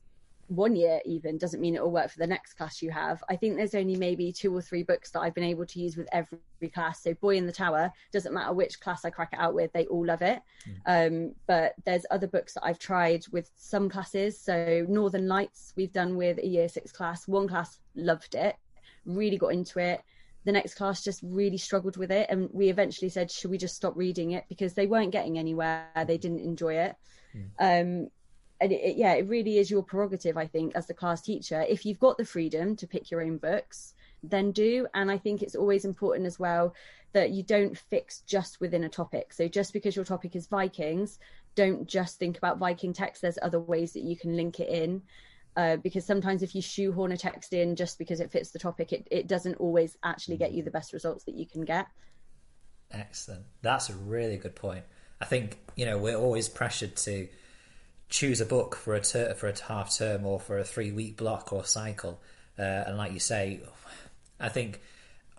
one 0.49 0.77
year 0.77 1.01
even 1.05 1.39
doesn't 1.39 1.61
mean 1.61 1.75
it 1.75 1.83
will 1.83 1.91
work 1.91 2.09
for 2.09 2.19
the 2.19 2.27
next 2.27 2.55
class 2.55 2.81
you 2.81 2.91
have. 2.93 3.21
I 3.29 3.35
think 3.35 3.57
there's 3.57 3.75
only 3.75 3.97
maybe 3.97 4.31
two 4.31 4.55
or 4.57 4.63
three 4.63 4.85
books 4.85 5.11
that 5.11 5.21
I've 5.21 5.35
been 5.35 5.43
able 5.43 5.67
to 5.67 5.81
use 5.81 5.97
with 5.97 6.09
every 6.13 6.39
class. 6.73 7.03
So 7.03 7.15
Boy 7.15 7.37
in 7.37 7.47
the 7.47 7.53
Tower 7.53 7.91
doesn't 8.13 8.33
matter 8.33 8.53
which 8.53 8.79
class 8.79 9.05
I 9.05 9.11
crack 9.11 9.31
it 9.33 9.41
out 9.41 9.55
with, 9.55 9.73
they 9.73 9.87
all 9.87 10.07
love 10.07 10.23
it. 10.23 10.41
Mm. 10.87 11.29
Um, 11.29 11.35
but 11.49 11.75
there's 11.85 12.07
other 12.13 12.29
books 12.29 12.55
that 12.55 12.65
I've 12.65 12.79
tried 12.79 13.25
with 13.33 13.51
some 13.57 13.89
classes. 13.89 14.39
So 14.39 14.87
Northern 14.89 15.27
Lights 15.27 15.73
we've 15.75 15.93
done 15.93 16.17
with 16.17 16.39
a 16.39 16.47
year 16.47 16.69
six 16.69 16.93
class. 16.93 17.27
One 17.27 17.49
class 17.49 17.79
loved 17.97 18.37
it 18.37 18.55
really 19.07 19.39
got 19.39 19.53
into 19.53 19.79
it. 19.79 20.03
The 20.45 20.53
next 20.53 20.75
class 20.75 21.03
just 21.03 21.21
really 21.25 21.59
struggled 21.59 21.97
with 21.97 22.13
it, 22.13 22.29
and 22.31 22.49
we 22.53 22.69
eventually 22.69 23.09
said, 23.09 23.31
"Should 23.31 23.51
we 23.51 23.59
just 23.59 23.77
stop 23.77 23.97
reading 23.97 24.33
it?" 24.33 24.45
Because 24.49 24.75
they 24.75 24.87
weren't 24.87 25.11
getting 25.11 25.39
anywhere. 25.39 25.87
They 26.07 26.19
didn't 26.19 26.41
enjoy 26.41 26.75
it. 26.75 26.97
Mm. 27.35 27.51
Um, 27.59 28.11
and 28.61 28.73
it, 28.73 28.77
it, 28.77 28.97
yeah, 28.97 29.15
it 29.15 29.29
really 29.29 29.59
is 29.59 29.71
your 29.71 29.83
prerogative, 29.83 30.37
I 30.37 30.47
think, 30.47 30.75
as 30.75 30.87
the 30.87 30.95
class 30.95 31.21
teacher. 31.21 31.65
If 31.69 31.85
you've 31.85 31.99
got 31.99 32.17
the 32.17 32.25
freedom 32.25 32.77
to 32.77 32.87
pick 32.87 33.11
your 33.11 33.23
own 33.23 33.39
books, 33.39 33.95
then 34.23 34.53
do. 34.53 34.87
And 34.95 35.11
I 35.11 35.19
think 35.19 35.43
it's 35.43 35.55
always 35.55 35.85
important 35.85 36.27
as 36.27 36.39
well 36.39 36.75
that 37.13 37.31
you 37.31 37.43
don't 37.43 37.77
fix 37.77 38.21
just 38.21 38.61
within 38.61 38.85
a 38.85 38.89
topic. 38.89 39.33
So 39.33 39.49
just 39.49 39.73
because 39.73 39.97
your 39.97 40.05
topic 40.05 40.37
is 40.37 40.47
Vikings, 40.47 41.19
don't 41.55 41.87
just 41.87 42.19
think 42.19 42.39
about 42.39 42.59
Viking 42.59 42.93
text. 42.93 43.23
There's 43.23 43.39
other 43.41 43.61
ways 43.61 43.93
that 43.93 44.03
you 44.03 44.17
can 44.17 44.37
link 44.37 44.61
it 44.61 44.69
in 44.69 45.03
uh, 45.57 45.77
because 45.77 46.05
sometimes 46.05 46.43
if 46.43 46.55
you 46.55 46.63
shoehorn 46.63 47.13
a 47.13 47.17
text 47.17 47.53
in 47.53 47.77
just 47.77 47.99
because 47.99 48.21
it 48.21 48.31
fits 48.31 48.51
the 48.51 48.59
topic, 48.59 48.93
it, 48.93 49.09
it 49.11 49.27
doesn't 49.27 49.55
always 49.55 49.97
actually 50.03 50.37
get 50.37 50.53
you 50.53 50.63
the 50.63 50.71
best 50.71 50.93
results 50.93 51.25
that 51.25 51.35
you 51.35 51.47
can 51.47 51.65
get. 51.65 51.87
Excellent. 52.91 53.45
That's 53.63 53.89
a 53.91 53.95
really 53.95 54.37
good 54.37 54.55
point. 54.55 54.85
I 55.21 55.25
think, 55.25 55.59
you 55.75 55.87
know, 55.87 55.99
we're 55.99 56.17
always 56.17 56.49
pressured 56.49 56.97
to 56.97 57.29
choose 58.09 58.41
a 58.41 58.47
book 58.47 58.77
for 58.77 58.95
a 58.95 59.01
ter- 59.01 59.35
for 59.35 59.49
a 59.49 59.55
half 59.63 59.97
term 59.97 60.25
or 60.27 60.39
for 60.39 60.59
a 60.59 60.65
three 60.65 60.93
week 60.93 61.17
block 61.17 61.53
or 61.53 61.65
cycle. 61.65 62.21
Uh, 62.59 62.63
and 62.63 62.97
like 62.97 63.13
you 63.13 63.21
say, 63.21 63.61
I 64.39 64.49
think 64.49 64.81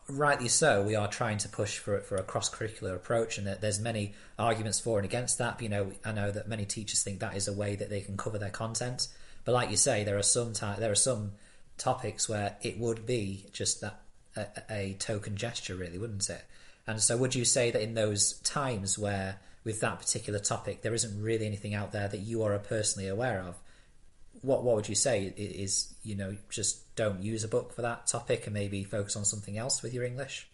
rightly 0.09 0.47
so, 0.47 0.81
we 0.83 0.95
are 0.95 1.07
trying 1.07 1.38
to 1.39 1.50
push 1.50 1.77
for 1.77 2.00
for 2.00 2.15
a 2.15 2.24
cross 2.24 2.50
curricular 2.50 2.95
approach, 2.95 3.38
and 3.38 3.45
that 3.47 3.62
there's 3.62 3.79
many 3.79 4.13
arguments 4.38 4.79
for 4.79 4.97
and 4.97 5.05
against 5.05 5.38
that. 5.38 5.57
But, 5.57 5.63
you 5.63 5.69
know, 5.69 5.91
I 6.03 6.12
know 6.12 6.31
that 6.31 6.47
many 6.47 6.65
teachers 6.65 7.03
think 7.03 7.19
that 7.19 7.36
is 7.36 7.47
a 7.47 7.53
way 7.53 7.75
that 7.75 7.89
they 7.89 8.01
can 8.01 8.17
cover 8.17 8.38
their 8.38 8.49
content. 8.49 9.08
But 9.47 9.53
like 9.53 9.71
you 9.71 9.77
say, 9.77 10.03
there 10.03 10.17
are 10.17 10.23
some 10.23 10.51
there 10.77 10.91
are 10.91 10.95
some 10.95 11.31
topics 11.77 12.27
where 12.27 12.57
it 12.62 12.77
would 12.77 13.05
be 13.05 13.45
just 13.53 13.79
that 13.79 14.01
a, 14.36 14.45
a 14.69 14.95
token 14.99 15.38
gesture, 15.38 15.73
really, 15.73 15.97
wouldn't 15.97 16.29
it? 16.29 16.43
And 16.86 17.01
so, 17.01 17.15
would 17.15 17.33
you 17.33 17.45
say 17.45 17.71
that 17.71 17.81
in 17.81 17.93
those 17.93 18.33
times 18.39 18.99
where 18.99 19.38
with 19.63 19.79
that 19.79 19.99
particular 19.99 20.39
topic 20.39 20.81
there 20.81 20.93
isn't 20.93 21.23
really 21.23 21.45
anything 21.45 21.73
out 21.73 21.93
there 21.93 22.10
that 22.10 22.17
you 22.17 22.43
are 22.43 22.60
personally 22.60 23.07
aware 23.07 23.39
of, 23.39 23.55
what 24.41 24.65
what 24.65 24.75
would 24.75 24.89
you 24.89 24.95
say 24.95 25.33
is 25.38 25.93
you 26.03 26.15
know 26.15 26.36
just 26.49 26.93
don't 26.97 27.23
use 27.23 27.45
a 27.45 27.47
book 27.47 27.71
for 27.71 27.83
that 27.83 28.05
topic 28.05 28.47
and 28.47 28.53
maybe 28.53 28.83
focus 28.83 29.15
on 29.15 29.23
something 29.23 29.57
else 29.57 29.81
with 29.81 29.93
your 29.93 30.03
English? 30.03 30.49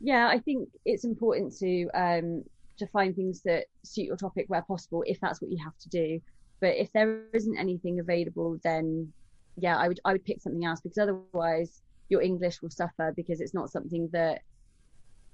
Yeah, 0.00 0.26
I 0.26 0.38
think 0.38 0.70
it's 0.86 1.04
important 1.04 1.54
to 1.58 1.86
um, 1.92 2.44
to 2.78 2.86
find 2.86 3.14
things 3.14 3.42
that 3.42 3.66
suit 3.82 4.06
your 4.06 4.16
topic 4.16 4.46
where 4.48 4.62
possible, 4.62 5.04
if 5.06 5.20
that's 5.20 5.42
what 5.42 5.50
you 5.50 5.58
have 5.62 5.76
to 5.80 5.90
do. 5.90 6.22
But 6.60 6.76
if 6.76 6.92
there 6.92 7.22
isn't 7.32 7.58
anything 7.58 8.00
available, 8.00 8.58
then 8.62 9.12
yeah, 9.56 9.76
I 9.76 9.88
would 9.88 10.00
I 10.04 10.12
would 10.12 10.24
pick 10.24 10.40
something 10.40 10.64
else 10.64 10.80
because 10.80 10.98
otherwise 10.98 11.82
your 12.08 12.22
English 12.22 12.62
will 12.62 12.70
suffer 12.70 13.12
because 13.16 13.40
it's 13.40 13.54
not 13.54 13.70
something 13.70 14.08
that 14.12 14.42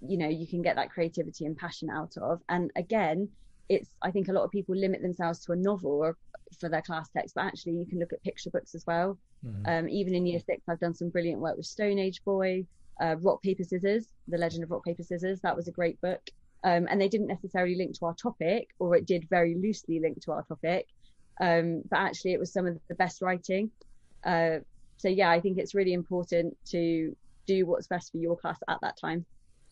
you 0.01 0.17
know 0.17 0.29
you 0.29 0.47
can 0.47 0.63
get 0.63 0.77
that 0.77 0.91
creativity 0.91 1.45
and 1.45 1.57
passion 1.57 1.91
out 1.91 2.17
of. 2.17 2.41
And 2.49 2.71
again, 2.77 3.29
it's 3.69 3.91
I 4.03 4.11
think 4.11 4.29
a 4.29 4.33
lot 4.33 4.45
of 4.45 4.51
people 4.51 4.75
limit 4.77 5.03
themselves 5.03 5.45
to 5.45 5.53
a 5.53 5.57
novel 5.57 5.93
or 5.93 6.17
for 6.59 6.69
their 6.69 6.83
class 6.83 7.09
text, 7.09 7.35
but 7.35 7.45
actually 7.45 7.73
you 7.73 7.87
can 7.87 7.99
look 7.99 8.13
at 8.13 8.23
picture 8.23 8.51
books 8.51 8.75
as 8.75 8.87
well. 8.87 9.19
Mm-hmm. 9.45 9.67
Um, 9.67 9.89
even 9.89 10.15
in 10.15 10.27
year 10.27 10.41
six, 10.41 10.63
I've 10.69 10.81
done 10.81 10.95
some 10.95 11.09
brilliant 11.09 11.41
work 11.41 11.57
with 11.57 11.67
Stone 11.67 11.99
Age 11.99 12.23
Boy, 12.25 12.67
uh, 13.01 13.17
Rock 13.21 13.43
Paper 13.43 13.65
Scissors, 13.65 14.07
The 14.29 14.39
Legend 14.39 14.65
of 14.65 14.71
Rock 14.71 14.85
Paper 14.85 15.03
Scissors. 15.03 15.41
That 15.41 15.57
was 15.57 15.69
a 15.69 15.73
great 15.73 16.01
book. 16.01 16.21
Um, 16.65 16.87
and 16.91 17.01
they 17.01 17.09
didn't 17.09 17.27
necessarily 17.27 17.75
link 17.75 17.99
to 17.99 18.05
our 18.05 18.15
topic, 18.15 18.69
or 18.79 18.95
it 18.95 19.07
did 19.07 19.29
very 19.29 19.57
loosely 19.57 19.99
link 19.99 20.21
to 20.23 20.33
our 20.33 20.45
topic 20.45 20.87
um, 21.41 21.83
but 21.89 21.99
actually 21.99 22.33
it 22.33 22.41
was 22.41 22.53
some 22.53 22.67
of 22.67 22.79
the 22.89 22.95
best 22.95 23.23
writing. 23.23 23.71
Uh, 24.25 24.59
so 24.99 25.09
yeah, 25.09 25.31
I 25.31 25.41
think 25.41 25.59
it's 25.59 25.75
really 25.75 25.93
important 25.93 26.57
to 26.67 27.17
do 27.47 27.67
what's 27.67 27.87
best 27.87 28.13
for 28.13 28.19
your 28.19 28.37
class 28.37 28.59
at 28.69 28.81
that 28.83 28.97
time. 28.97 29.25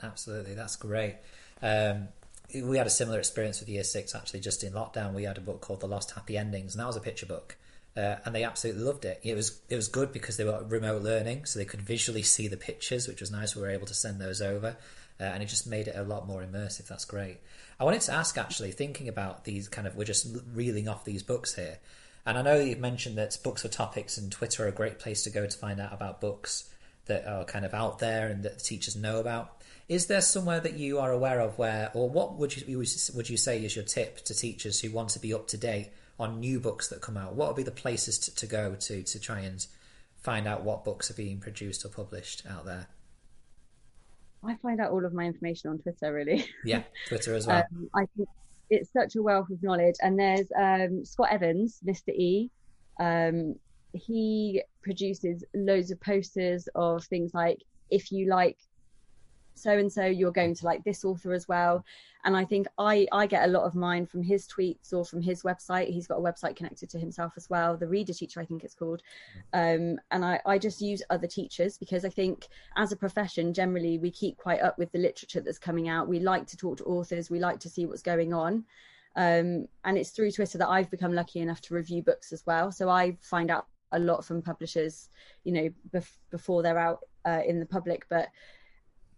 Absolutely, 0.03 0.55
that's 0.55 0.77
great. 0.77 1.16
Um, 1.62 2.09
we 2.55 2.79
had 2.79 2.87
a 2.87 2.90
similar 2.90 3.18
experience 3.18 3.61
with 3.61 3.68
Year 3.68 3.85
Six 3.85 4.14
actually. 4.14 4.40
Just 4.40 4.64
in 4.64 4.73
lockdown, 4.73 5.14
we 5.14 5.25
had 5.25 5.38
a 5.38 5.40
book 5.40 5.61
called 5.61 5.81
The 5.81 5.87
Lost 5.87 6.12
Happy 6.12 6.37
Endings, 6.37 6.75
and 6.75 6.81
that 6.81 6.87
was 6.87 6.96
a 6.96 7.01
picture 7.01 7.27
book. 7.27 7.57
Uh, 7.96 8.16
and 8.25 8.35
they 8.35 8.44
absolutely 8.44 8.83
loved 8.83 9.05
it. 9.05 9.20
It 9.23 9.35
was 9.35 9.61
it 9.68 9.77
was 9.77 9.88
good 9.88 10.12
because 10.12 10.37
they 10.37 10.44
were 10.44 10.62
remote 10.64 11.03
learning, 11.03 11.44
so 11.44 11.59
they 11.59 11.64
could 11.64 11.83
visually 11.83 12.23
see 12.23 12.49
the 12.49 12.57
pictures, 12.57 13.09
which 13.09 13.20
was 13.20 13.31
nice. 13.31 13.55
We 13.55 13.62
were 13.62 13.70
able 13.70 13.87
to 13.87 13.94
send 13.94 14.20
those 14.20 14.40
over, 14.40 14.77
uh, 15.20 15.25
and 15.25 15.42
it 15.42 15.46
just 15.46 15.66
made 15.66 15.88
it 15.88 15.96
a 15.96 16.03
lot 16.03 16.27
more 16.27 16.42
immersive. 16.42 16.87
That's 16.87 17.05
great. 17.05 17.38
I 17.80 17.84
wanted 17.84 18.02
to 18.02 18.12
ask 18.12 18.36
actually, 18.36 18.72
thinking 18.72 19.08
about 19.08 19.44
these 19.44 19.66
kind 19.66 19.86
of, 19.86 19.96
we're 19.96 20.04
just 20.04 20.36
reeling 20.52 20.86
off 20.86 21.06
these 21.06 21.22
books 21.22 21.54
here. 21.54 21.78
And 22.26 22.36
I 22.36 22.42
know 22.42 22.60
you've 22.60 22.78
mentioned 22.78 23.16
that 23.16 23.38
books 23.42 23.62
for 23.62 23.68
topics 23.68 24.18
and 24.18 24.30
Twitter 24.30 24.64
are 24.64 24.68
a 24.68 24.72
great 24.72 24.98
place 24.98 25.24
to 25.24 25.30
go 25.30 25.46
to 25.46 25.58
find 25.58 25.80
out 25.80 25.94
about 25.94 26.20
books 26.20 26.68
that 27.06 27.26
are 27.26 27.46
kind 27.46 27.64
of 27.64 27.72
out 27.72 27.98
there 27.98 28.28
and 28.28 28.42
that 28.42 28.58
the 28.58 28.64
teachers 28.64 28.96
know 28.96 29.18
about. 29.18 29.62
Is 29.88 30.06
there 30.06 30.20
somewhere 30.20 30.60
that 30.60 30.74
you 30.74 30.98
are 30.98 31.10
aware 31.10 31.40
of 31.40 31.56
where, 31.56 31.90
or 31.94 32.10
what 32.10 32.36
would 32.36 32.54
you 32.54 32.78
would 33.14 33.30
you 33.30 33.38
say 33.38 33.64
is 33.64 33.74
your 33.74 33.84
tip 33.84 34.18
to 34.26 34.34
teachers 34.34 34.80
who 34.80 34.90
want 34.90 35.08
to 35.10 35.18
be 35.18 35.32
up 35.32 35.48
to 35.48 35.56
date 35.56 35.88
on 36.18 36.38
new 36.38 36.60
books 36.60 36.88
that 36.88 37.00
come 37.00 37.16
out? 37.16 37.34
What 37.34 37.48
would 37.48 37.56
be 37.56 37.62
the 37.62 37.70
places 37.70 38.18
to, 38.18 38.34
to 38.36 38.46
go 38.46 38.74
to 38.74 39.02
to 39.02 39.18
try 39.18 39.40
and 39.40 39.66
find 40.18 40.46
out 40.46 40.62
what 40.64 40.84
books 40.84 41.10
are 41.10 41.14
being 41.14 41.40
produced 41.40 41.84
or 41.86 41.88
published 41.88 42.44
out 42.48 42.66
there? 42.66 42.88
I 44.44 44.57
find 44.57 44.81
out 44.81 44.90
all 44.90 45.05
of 45.05 45.12
my 45.12 45.24
information 45.24 45.70
on 45.70 45.79
Twitter, 45.79 46.12
really. 46.12 46.46
Yeah, 46.64 46.83
Twitter 47.09 47.35
as 47.35 47.46
well. 47.46 47.59
um, 47.59 47.90
I 47.94 48.07
think 48.16 48.29
it's 48.70 48.92
such 48.92 49.16
a 49.16 49.22
wealth 49.22 49.50
of 49.50 49.62
knowledge. 49.62 49.96
And 50.00 50.18
there's 50.18 50.46
um, 50.59 51.05
Scott 51.05 51.29
Evans, 51.31 51.81
Mr. 51.85 52.09
E. 52.09 52.50
Um, 52.98 53.57
he 53.92 54.62
produces 54.83 55.44
loads 55.55 55.90
of 55.90 56.00
posters 56.00 56.68
of 56.74 57.05
things 57.05 57.35
like 57.35 57.59
if 57.90 58.12
you 58.12 58.29
like 58.29 58.57
so 59.54 59.70
and 59.72 59.92
so 59.92 60.04
you're 60.04 60.32
going 60.32 60.54
to 60.54 60.64
like 60.64 60.82
this 60.84 61.04
author 61.04 61.32
as 61.32 61.48
well. 61.48 61.84
And 62.24 62.36
i 62.36 62.44
think 62.44 62.66
i 62.78 63.06
i 63.12 63.26
get 63.26 63.48
a 63.48 63.52
lot 63.52 63.64
of 63.64 63.74
mine 63.74 64.04
from 64.04 64.22
his 64.22 64.46
tweets 64.46 64.92
or 64.92 65.04
from 65.04 65.22
his 65.22 65.42
website. 65.42 65.88
He's 65.88 66.06
got 66.06 66.18
a 66.18 66.22
website 66.22 66.56
connected 66.56 66.90
to 66.90 66.98
himself 66.98 67.32
as 67.36 67.48
well 67.48 67.76
the 67.76 67.88
reader 67.88 68.12
teacher 68.12 68.40
i 68.40 68.44
think 68.44 68.62
it's 68.62 68.74
called. 68.74 69.02
Um, 69.52 69.98
and 70.10 70.24
i 70.24 70.40
i 70.46 70.58
just 70.58 70.80
use 70.80 71.02
other 71.10 71.26
teachers 71.26 71.78
because 71.78 72.04
i 72.04 72.10
think 72.10 72.48
as 72.76 72.92
a 72.92 72.96
profession 72.96 73.54
generally 73.54 73.98
we 73.98 74.10
keep 74.10 74.36
quite 74.36 74.60
up 74.60 74.78
with 74.78 74.92
the 74.92 74.98
literature 74.98 75.40
that's 75.40 75.58
coming 75.58 75.88
out. 75.88 76.08
We 76.08 76.20
like 76.20 76.46
to 76.48 76.56
talk 76.56 76.76
to 76.78 76.84
authors. 76.84 77.30
We 77.30 77.40
like 77.40 77.60
to 77.60 77.70
see 77.70 77.86
what's 77.86 78.02
going 78.02 78.32
on. 78.32 78.64
Um, 79.16 79.66
and 79.84 79.98
it's 79.98 80.10
through 80.10 80.30
twitter 80.30 80.58
that 80.58 80.68
i've 80.68 80.90
become 80.90 81.12
lucky 81.12 81.40
enough 81.40 81.60
to 81.62 81.74
review 81.74 82.02
books 82.02 82.32
as 82.32 82.44
well. 82.46 82.70
So 82.70 82.88
i 82.88 83.16
find 83.22 83.50
out 83.50 83.66
a 83.92 83.98
lot 83.98 84.24
from 84.24 84.40
publishers 84.40 85.08
you 85.42 85.52
know 85.52 85.68
bef- 85.92 86.18
before 86.30 86.62
they're 86.62 86.78
out 86.78 87.00
uh, 87.26 87.40
in 87.46 87.60
the 87.60 87.66
public. 87.66 88.06
But 88.08 88.28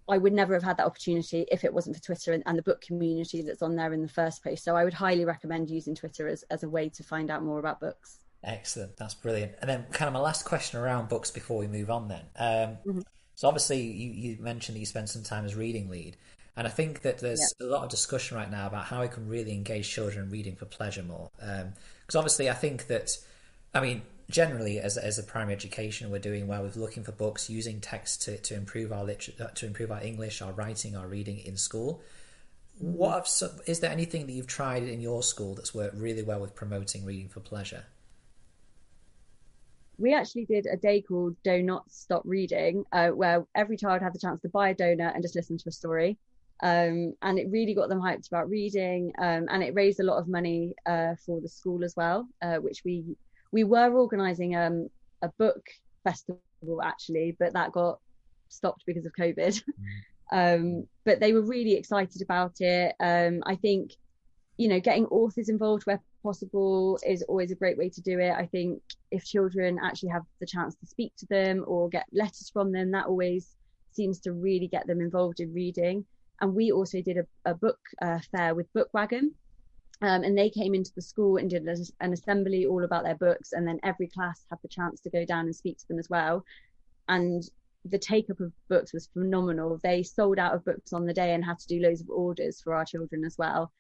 I 0.09 0.19
would 0.19 0.33
never 0.33 0.55
have 0.55 0.63
had 0.63 0.77
that 0.79 0.87
opportunity 0.87 1.47
if 1.51 1.65
it 1.65 1.73
wasn't 1.73 1.97
for 1.97 2.03
Twitter 2.03 2.33
and, 2.33 2.43
and, 2.47 2.59
the 2.59 2.63
book 2.63 2.81
community 2.81 3.43
that's 3.43 3.63
on 3.63 3.77
there 3.77 3.93
in 3.93 4.03
the 4.03 4.09
first 4.09 4.43
place. 4.43 4.63
So 4.63 4.75
I 4.75 4.85
would 4.85 4.95
highly 4.95 5.25
recommend 5.25 5.71
using 5.71 5.95
Twitter 5.95 6.27
as, 6.29 6.43
as 6.51 6.65
a 6.65 6.69
way 6.69 6.89
to 6.91 7.03
find 7.03 7.31
out 7.31 7.43
more 7.43 7.59
about 7.59 7.81
books. 7.81 8.19
Excellent. 8.45 8.97
That's 8.97 9.15
brilliant. 9.15 9.53
And 9.61 9.71
then, 9.71 9.87
kind 9.93 10.09
of 10.09 10.15
my 10.15 10.21
last 10.21 10.45
question 10.45 10.81
around 10.81 11.09
books 11.09 11.31
before 11.31 11.59
we 11.59 11.69
move 11.69 11.91
on 11.91 12.09
then. 12.09 12.25
Um, 12.37 12.77
mm-hmm. 12.85 13.01
So 13.37 13.49
obviously, 13.49 13.81
you, 13.81 14.11
you 14.11 14.37
mentioned 14.41 14.77
that 14.77 14.81
you 14.81 14.87
spend 14.87 15.09
some 15.09 15.23
time 15.23 15.45
as 15.45 15.55
reading 15.55 15.89
lead, 15.89 16.17
and 16.57 16.67
I 16.67 16.71
think 16.71 17.03
that 17.03 17.19
there's 17.19 17.55
yeah. 17.61 17.67
a 17.67 17.69
lot 17.69 17.85
of 17.85 17.91
discussion 17.91 18.37
right 18.37 18.51
now 18.51 18.67
about 18.67 18.85
how 18.85 19.01
we 19.01 19.09
can 19.09 19.29
really 19.29 19.53
engage 19.53 19.89
children 19.89 20.25
in 20.25 20.31
reading 20.31 20.57
for 20.57 20.67
pleasure 20.67 21.03
more. 21.03 21.31
Because 21.39 21.63
um, 21.63 22.19
obviously, 22.19 22.51
I 22.51 22.55
think 22.55 22.89
that, 22.89 23.17
I 23.73 23.81
mean, 23.81 24.03
generally 24.33 24.81
as, 24.81 24.97
as 24.97 25.19
a 25.19 25.23
primary 25.23 25.55
education, 25.55 26.11
we're 26.11 26.19
doing 26.19 26.47
well 26.47 26.63
with 26.63 26.77
looking 26.77 27.05
for 27.05 27.13
books, 27.13 27.49
using 27.49 27.81
text 27.81 28.23
to, 28.23 28.39
to 28.39 28.55
improve 28.55 28.93
our 28.93 29.09
uh, 29.09 29.47
to 29.55 29.67
improve 29.67 29.93
our 29.93 30.03
English, 30.03 30.43
our 30.43 30.53
writing, 30.53 30.97
our 30.97 31.07
reading 31.07 31.39
in 31.39 31.57
school. 31.57 32.03
What 32.79 33.13
have, 33.15 33.61
is 33.67 33.81
there 33.81 33.91
anything 33.91 34.27
that 34.27 34.33
you've 34.33 34.47
tried 34.47 34.83
in 34.83 35.01
your 35.01 35.23
school 35.23 35.55
that's 35.55 35.75
worked 35.75 35.97
really 35.97 36.23
well 36.23 36.41
with 36.41 36.55
promoting 36.55 37.05
reading 37.05 37.29
for 37.29 37.41
pleasure? 37.41 37.85
we 39.99 40.15
actually 40.15 40.45
did 40.47 40.67
a 40.67 40.77
day 40.77 41.01
called 41.01 41.37
Do 41.45 41.63
Not 41.63 41.91
Stop 41.91 42.23
Reading, 42.25 42.85
uh, 42.93 43.11
where 43.11 43.47
every 43.55 43.77
child 43.77 44.03
had 44.03 44.13
the 44.13 44.19
chance 44.19 44.41
to 44.43 44.49
buy 44.49 44.71
a 44.71 44.75
donut 44.75 45.15
and 45.15 45.23
just 45.23 45.37
listen 45.37 45.59
to 45.59 45.69
a 45.69 45.73
story. 45.73 46.19
Um, 46.61 47.15
and 47.23 47.39
it 47.39 47.49
really 47.51 47.75
got 47.75 47.89
them 47.89 48.01
hyped 48.01 48.29
about 48.29 48.49
reading, 48.49 49.13
um, 49.19 49.47
and 49.49 49.63
it 49.63 49.75
raised 49.75 50.01
a 50.01 50.05
lot 50.05 50.19
of 50.19 50.29
money 50.29 50.75
uh, 50.87 51.15
for 51.25 51.41
the 51.41 51.49
school 51.49 51.85
as 51.85 51.95
well, 51.97 52.29
uh, 52.41 52.57
which 52.57 52.83
we 52.85 53.05
we 53.53 53.65
were 53.65 53.93
organising 53.95 54.57
um, 54.57 54.89
a 55.23 55.29
book 55.39 55.63
festival 56.05 56.83
actually, 56.83 57.37
but 57.39 57.53
that 57.53 57.73
got 57.73 58.01
stopped 58.49 58.85
because 58.87 59.07
of 59.07 59.13
COVID. 59.19 59.63
Mm. 60.33 60.87
but 61.05 61.21
they 61.21 61.35
were 61.35 61.43
really 61.43 61.75
excited 61.75 62.23
about 62.23 62.61
it. 62.61 62.95
Um, 63.01 63.43
I 63.45 63.55
think, 63.55 63.93
you 64.57 64.67
know, 64.69 64.81
getting 64.81 65.05
authors 65.07 65.51
involved 65.51 65.85
where 65.85 66.01
possible 66.23 66.99
is 67.07 67.23
always 67.25 67.51
a 67.51 67.57
great 67.57 67.77
way 67.77 67.91
to 67.91 68.01
do 68.01 68.19
it. 68.19 68.31
I 68.31 68.47
think 68.47 68.81
if 69.11 69.25
children 69.25 69.79
actually 69.83 70.11
have 70.11 70.23
the 70.41 70.47
chance 70.47 70.75
to 70.77 70.87
speak 70.87 71.13
to 71.19 71.27
them 71.27 71.65
or 71.67 71.89
get 71.89 72.07
letters 72.13 72.51
from 72.51 72.73
them, 72.73 72.93
that 72.93 73.07
always 73.07 73.57
seems 73.91 74.21
to 74.21 74.33
really 74.33 74.69
get 74.69 74.87
them 74.87 75.01
involved 75.01 75.41
in 75.41 75.53
reading. 75.53 76.05
And 76.41 76.55
we 76.55 76.73
also 76.73 77.03
did 77.03 77.19
a, 77.19 77.51
a 77.51 77.55
book 77.55 77.79
uh, 78.01 78.21
fair 78.35 78.55
with 78.55 78.73
Bookwagon. 78.73 79.33
Um, 80.03 80.25
and 80.25 80.37
they 80.37 80.51
came 80.51 80.75
into 80.75 80.93
the 80.95 81.03
school 81.03 81.37
and 81.37 81.49
did 81.49 81.67
an 82.01 82.13
assembly 82.13 82.67
all 82.67 82.85
about 82.85 83.05
their 83.05 83.15
books. 83.15 83.53
And 83.53 83.67
then 83.67 83.79
every 83.85 84.09
class 84.09 84.45
had 84.51 84.59
the 84.63 84.69
chance 84.69 85.01
to 85.01 85.11
go 85.11 85.25
down 85.25 85.47
and 85.47 85.55
speak 85.55 85.79
to 85.79 85.89
them 85.89 85.99
as 85.99 86.11
well. 86.11 86.45
And 87.09 87.43
the 87.85 87.99
take 87.99 88.29
up 88.29 88.41
of 88.41 88.53
books 88.69 88.93
was 88.93 89.09
phenomenal. 89.13 89.81
They 89.83 90.03
sold 90.03 90.39
out 90.39 90.55
of 90.55 90.65
books 90.65 90.93
on 90.93 91.07
the 91.07 91.15
day 91.15 91.35
and 91.35 91.45
had 91.45 91.59
to 91.61 91.69
do 91.69 91.81
loads 91.81 92.01
of 92.01 92.11
orders 92.11 92.61
for 92.61 92.75
our 92.75 92.85
children 92.85 93.25
as 93.25 93.39
well 93.39 93.73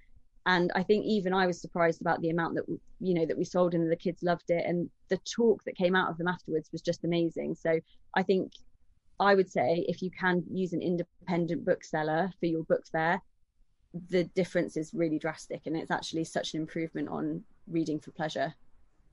and 0.46 0.70
i 0.74 0.82
think 0.82 1.04
even 1.04 1.32
i 1.32 1.46
was 1.46 1.60
surprised 1.60 2.00
about 2.00 2.20
the 2.20 2.30
amount 2.30 2.54
that 2.54 2.64
you 3.00 3.14
know 3.14 3.26
that 3.26 3.38
we 3.38 3.44
sold 3.44 3.74
and 3.74 3.90
the 3.90 3.96
kids 3.96 4.22
loved 4.22 4.50
it 4.50 4.64
and 4.66 4.90
the 5.08 5.18
talk 5.18 5.62
that 5.64 5.76
came 5.76 5.94
out 5.94 6.10
of 6.10 6.18
them 6.18 6.28
afterwards 6.28 6.70
was 6.72 6.82
just 6.82 7.04
amazing 7.04 7.54
so 7.54 7.78
i 8.16 8.22
think 8.22 8.52
i 9.20 9.34
would 9.34 9.50
say 9.50 9.84
if 9.88 10.02
you 10.02 10.10
can 10.10 10.42
use 10.50 10.72
an 10.72 10.82
independent 10.82 11.64
bookseller 11.64 12.32
for 12.40 12.46
your 12.46 12.64
book 12.64 12.82
fair 12.90 13.20
the 14.08 14.24
difference 14.24 14.76
is 14.76 14.92
really 14.94 15.18
drastic 15.18 15.62
and 15.66 15.76
it's 15.76 15.90
actually 15.90 16.24
such 16.24 16.54
an 16.54 16.60
improvement 16.60 17.08
on 17.08 17.44
reading 17.68 18.00
for 18.00 18.10
pleasure 18.10 18.54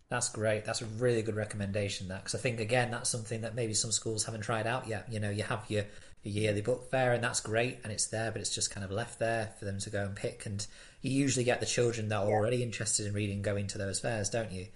that's 0.10 0.30
great. 0.30 0.66
That's 0.66 0.82
a 0.82 0.86
really 0.86 1.22
good 1.22 1.36
recommendation. 1.36 2.08
That 2.08 2.24
because 2.24 2.34
I 2.34 2.40
think 2.40 2.60
again 2.60 2.90
that's 2.90 3.10
something 3.10 3.42
that 3.42 3.54
maybe 3.54 3.76
some 3.76 3.92
schools 3.92 4.26
haven't 4.26 4.42
tried 4.42 4.66
out 4.66 4.88
yet. 4.88 5.06
You 5.10 5.20
know, 5.20 5.30
you 5.30 5.44
have 5.44 5.64
your, 5.70 5.86
your 6.24 6.44
yearly 6.44 6.62
book 6.62 6.90
fair, 6.90 7.14
and 7.14 7.24
that's 7.24 7.42
great, 7.42 7.78
and 7.84 7.94
it's 7.94 8.08
there, 8.08 8.32
but 8.32 8.42
it's 8.42 8.54
just 8.54 8.72
kind 8.72 8.84
of 8.84 8.90
left 8.90 9.20
there 9.20 9.54
for 9.60 9.66
them 9.66 9.78
to 9.80 9.90
go 9.92 10.04
and 10.04 10.16
pick. 10.16 10.48
And 10.48 10.66
you 11.02 11.12
usually 11.12 11.46
get 11.46 11.60
the 11.60 11.68
children 11.68 12.10
that 12.10 12.18
are 12.18 12.28
yeah. 12.28 12.34
already 12.34 12.64
interested 12.64 13.06
in 13.06 13.14
reading 13.14 13.44
going 13.44 13.68
to 13.68 13.78
those 13.78 14.00
fairs, 14.00 14.30
don't 14.32 14.52
you? 14.52 14.68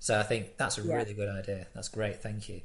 So 0.00 0.18
I 0.18 0.24
think 0.24 0.56
that's 0.56 0.76
a 0.76 0.82
yeah. 0.82 0.96
really 0.96 1.14
good 1.14 1.28
idea. 1.28 1.68
That's 1.72 1.88
great. 1.88 2.20
Thank 2.20 2.48
you. 2.48 2.60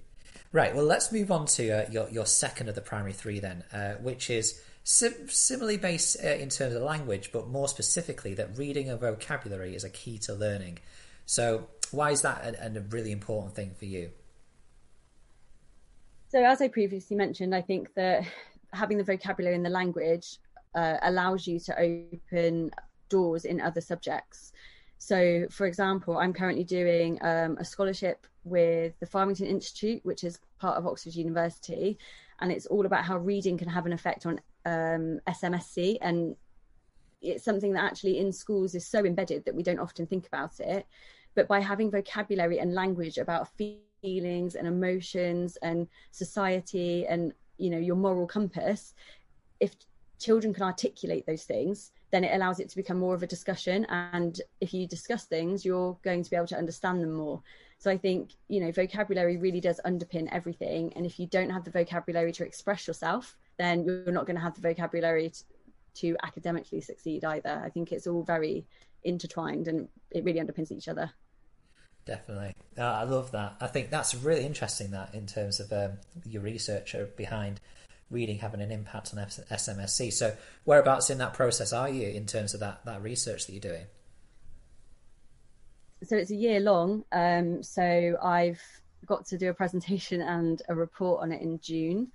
Right. 0.52 0.74
Well, 0.74 0.86
let's 0.86 1.12
move 1.12 1.32
on 1.32 1.46
to 1.46 1.70
uh, 1.70 1.92
your 1.92 2.10
your 2.10 2.26
second 2.26 2.70
of 2.70 2.76
the 2.76 2.82
primary 2.82 3.14
three 3.14 3.40
then, 3.40 3.64
uh, 3.72 3.94
which 3.96 4.32
is 4.32 4.60
sim- 4.86 5.28
similarly 5.28 5.78
based 5.78 6.16
uh, 6.24 6.28
in 6.28 6.48
terms 6.48 6.74
of 6.74 6.82
language, 6.82 7.32
but 7.34 7.50
more 7.50 7.68
specifically 7.68 8.34
that 8.36 8.58
reading 8.58 8.90
and 8.90 9.00
vocabulary 9.00 9.76
is 9.76 9.84
a 9.84 9.90
key 9.90 10.18
to 10.20 10.34
learning. 10.34 10.80
So 11.26 11.68
why 11.92 12.12
is 12.12 12.22
that 12.22 12.46
a, 12.46 12.78
a 12.78 12.82
really 12.90 13.12
important 13.12 13.56
thing 13.56 13.74
for 13.78 13.86
you? 13.86 14.12
So, 16.30 16.44
as 16.44 16.62
I 16.62 16.68
previously 16.70 17.16
mentioned, 17.16 17.54
I 17.54 17.62
think 17.62 17.94
that 17.96 18.26
having 18.74 18.98
the 18.98 19.04
vocabulary 19.04 19.56
in 19.56 19.64
the 19.64 19.70
language 19.70 20.38
uh, 20.74 20.98
allows 21.02 21.48
you 21.48 21.60
to 21.62 21.80
open 21.80 22.72
doors 23.10 23.46
in 23.46 23.62
other 23.62 23.82
subjects. 23.82 24.52
So, 24.98 25.48
for 25.50 25.66
example, 25.66 26.18
I'm 26.18 26.34
currently 26.34 26.64
doing 26.64 27.20
um, 27.22 27.58
a 27.60 27.66
scholarship 27.66 28.26
with 28.44 28.94
the 29.00 29.06
Farmington 29.06 29.48
Institute, 29.48 30.02
which 30.04 30.24
is 30.24 30.40
part 30.60 30.78
of 30.78 30.86
Oxford 30.88 31.16
University, 31.16 31.98
and 32.40 32.52
it's 32.52 32.66
all 32.66 32.86
about 32.86 33.06
how 33.06 33.18
reading 33.18 33.58
can 33.58 33.70
have 33.70 33.86
an 33.86 33.94
effect 33.94 34.26
on 34.26 34.42
um, 34.66 35.20
SMSC. 35.28 35.98
And 36.02 36.36
it's 37.22 37.44
something 37.44 37.74
that 37.74 37.84
actually 37.84 38.20
in 38.20 38.32
schools 38.32 38.76
is 38.76 38.88
so 38.88 39.06
embedded 39.06 39.46
that 39.46 39.56
we 39.56 39.64
don't 39.64 39.80
often 39.80 40.06
think 40.06 40.28
about 40.28 40.60
it. 40.60 40.86
But 41.34 41.48
by 41.48 41.60
having 41.60 41.92
vocabulary 41.92 42.60
and 42.60 42.74
language 42.74 43.18
about 43.18 43.50
feelings 44.02 44.56
and 44.56 44.68
emotions 44.68 45.58
and 45.62 45.88
society 46.12 47.06
and 47.08 47.34
you 47.58 47.70
know 47.70 47.78
your 47.78 47.96
moral 47.96 48.28
compass, 48.28 48.94
if 49.60 49.76
children 50.20 50.54
can 50.54 50.64
articulate 50.64 51.26
those 51.26 51.44
things, 51.44 51.92
then 52.12 52.24
it 52.24 52.34
allows 52.34 52.60
it 52.60 52.70
to 52.70 52.76
become 52.76 52.98
more 52.98 53.16
of 53.16 53.24
a 53.24 53.28
discussion. 53.28 53.86
And 53.90 54.40
if 54.62 54.74
you 54.74 54.88
discuss 54.88 55.26
things, 55.26 55.66
you're 55.66 55.98
going 56.04 56.24
to 56.24 56.30
be 56.30 56.36
able 56.36 56.48
to 56.48 56.58
understand 56.58 57.02
them 57.02 57.14
more. 57.14 57.42
So 57.78 57.92
I 57.92 57.98
think, 57.98 58.32
you 58.48 58.62
know, 58.62 58.72
vocabulary 58.72 59.38
really 59.38 59.60
does 59.60 59.82
underpin 59.86 60.30
everything. 60.32 60.94
And 60.96 61.06
if 61.06 61.20
you 61.20 61.28
don't 61.28 61.50
have 61.50 61.66
the 61.66 61.72
vocabulary 61.72 62.32
to 62.34 62.46
express 62.46 62.88
yourself, 62.88 63.36
then 63.58 63.84
you're 63.86 64.12
not 64.12 64.26
going 64.26 64.36
to 64.36 64.42
have 64.42 64.56
the 64.56 64.62
vocabulary 64.62 65.30
to, 65.30 65.44
to 66.02 66.18
academically 66.24 66.82
succeed 66.82 67.24
either. 67.24 67.62
I 67.64 67.70
think 67.70 67.92
it's 67.92 68.08
all 68.08 68.24
very 68.24 68.66
intertwined 69.04 69.68
and 69.68 69.88
it 70.12 70.24
really 70.24 70.40
underpins 70.40 70.72
each 70.72 70.88
other. 70.88 71.12
Definitely, 72.06 72.54
I 72.78 73.04
love 73.04 73.32
that. 73.32 73.56
I 73.60 73.66
think 73.66 73.90
that's 73.90 74.14
really 74.14 74.46
interesting. 74.46 74.92
That 74.92 75.16
in 75.16 75.26
terms 75.26 75.60
of 75.60 75.74
um, 75.74 75.94
your 76.24 76.44
research 76.44 76.96
behind 77.18 77.60
reading 78.12 78.38
having 78.38 78.62
an 78.62 78.72
impact 78.72 79.12
on 79.14 79.26
SMSC. 79.26 80.14
So, 80.14 80.36
whereabouts 80.66 81.10
in 81.10 81.18
that 81.18 81.34
process 81.34 81.74
are 81.74 81.90
you 81.90 82.08
in 82.10 82.28
terms 82.28 82.54
of 82.54 82.60
that 82.60 82.86
that 82.86 83.02
research 83.02 83.48
that 83.48 83.54
you're 83.54 83.60
doing? 83.60 83.86
So 86.04 86.16
it's 86.16 86.32
a 86.32 86.36
year 86.36 86.60
long. 86.60 87.04
Um, 87.12 87.64
so 87.64 88.18
I've 88.22 88.62
got 89.06 89.26
to 89.28 89.38
do 89.38 89.50
a 89.50 89.54
presentation 89.54 90.22
and 90.22 90.62
a 90.70 90.76
report 90.76 91.24
on 91.24 91.32
it 91.32 91.42
in 91.42 91.60
June. 91.60 92.12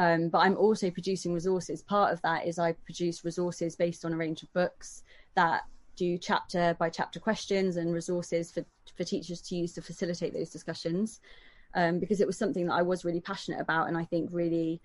Um, 0.00 0.30
but 0.30 0.38
I'm 0.38 0.56
also 0.56 0.90
producing 0.90 1.34
resources. 1.34 1.82
Part 1.82 2.10
of 2.10 2.22
that 2.22 2.46
is 2.46 2.58
I 2.58 2.72
produce 2.72 3.22
resources 3.22 3.76
based 3.76 4.06
on 4.06 4.14
a 4.14 4.16
range 4.16 4.42
of 4.42 4.50
books 4.54 5.02
that 5.34 5.62
do 5.94 6.16
chapter 6.16 6.74
by 6.78 6.88
chapter 6.88 7.20
questions 7.20 7.76
and 7.76 7.92
resources 7.92 8.50
for, 8.50 8.64
for 8.96 9.04
teachers 9.04 9.42
to 9.42 9.56
use 9.56 9.74
to 9.74 9.82
facilitate 9.82 10.32
those 10.32 10.48
discussions. 10.48 11.20
Um, 11.74 11.98
because 11.98 12.22
it 12.22 12.26
was 12.26 12.38
something 12.38 12.66
that 12.66 12.74
I 12.74 12.82
was 12.82 13.04
really 13.04 13.20
passionate 13.20 13.60
about 13.60 13.88
and 13.88 13.96
I 13.96 14.04
think 14.04 14.30
really 14.32 14.80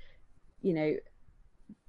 you 0.65 0.73
know 0.73 0.95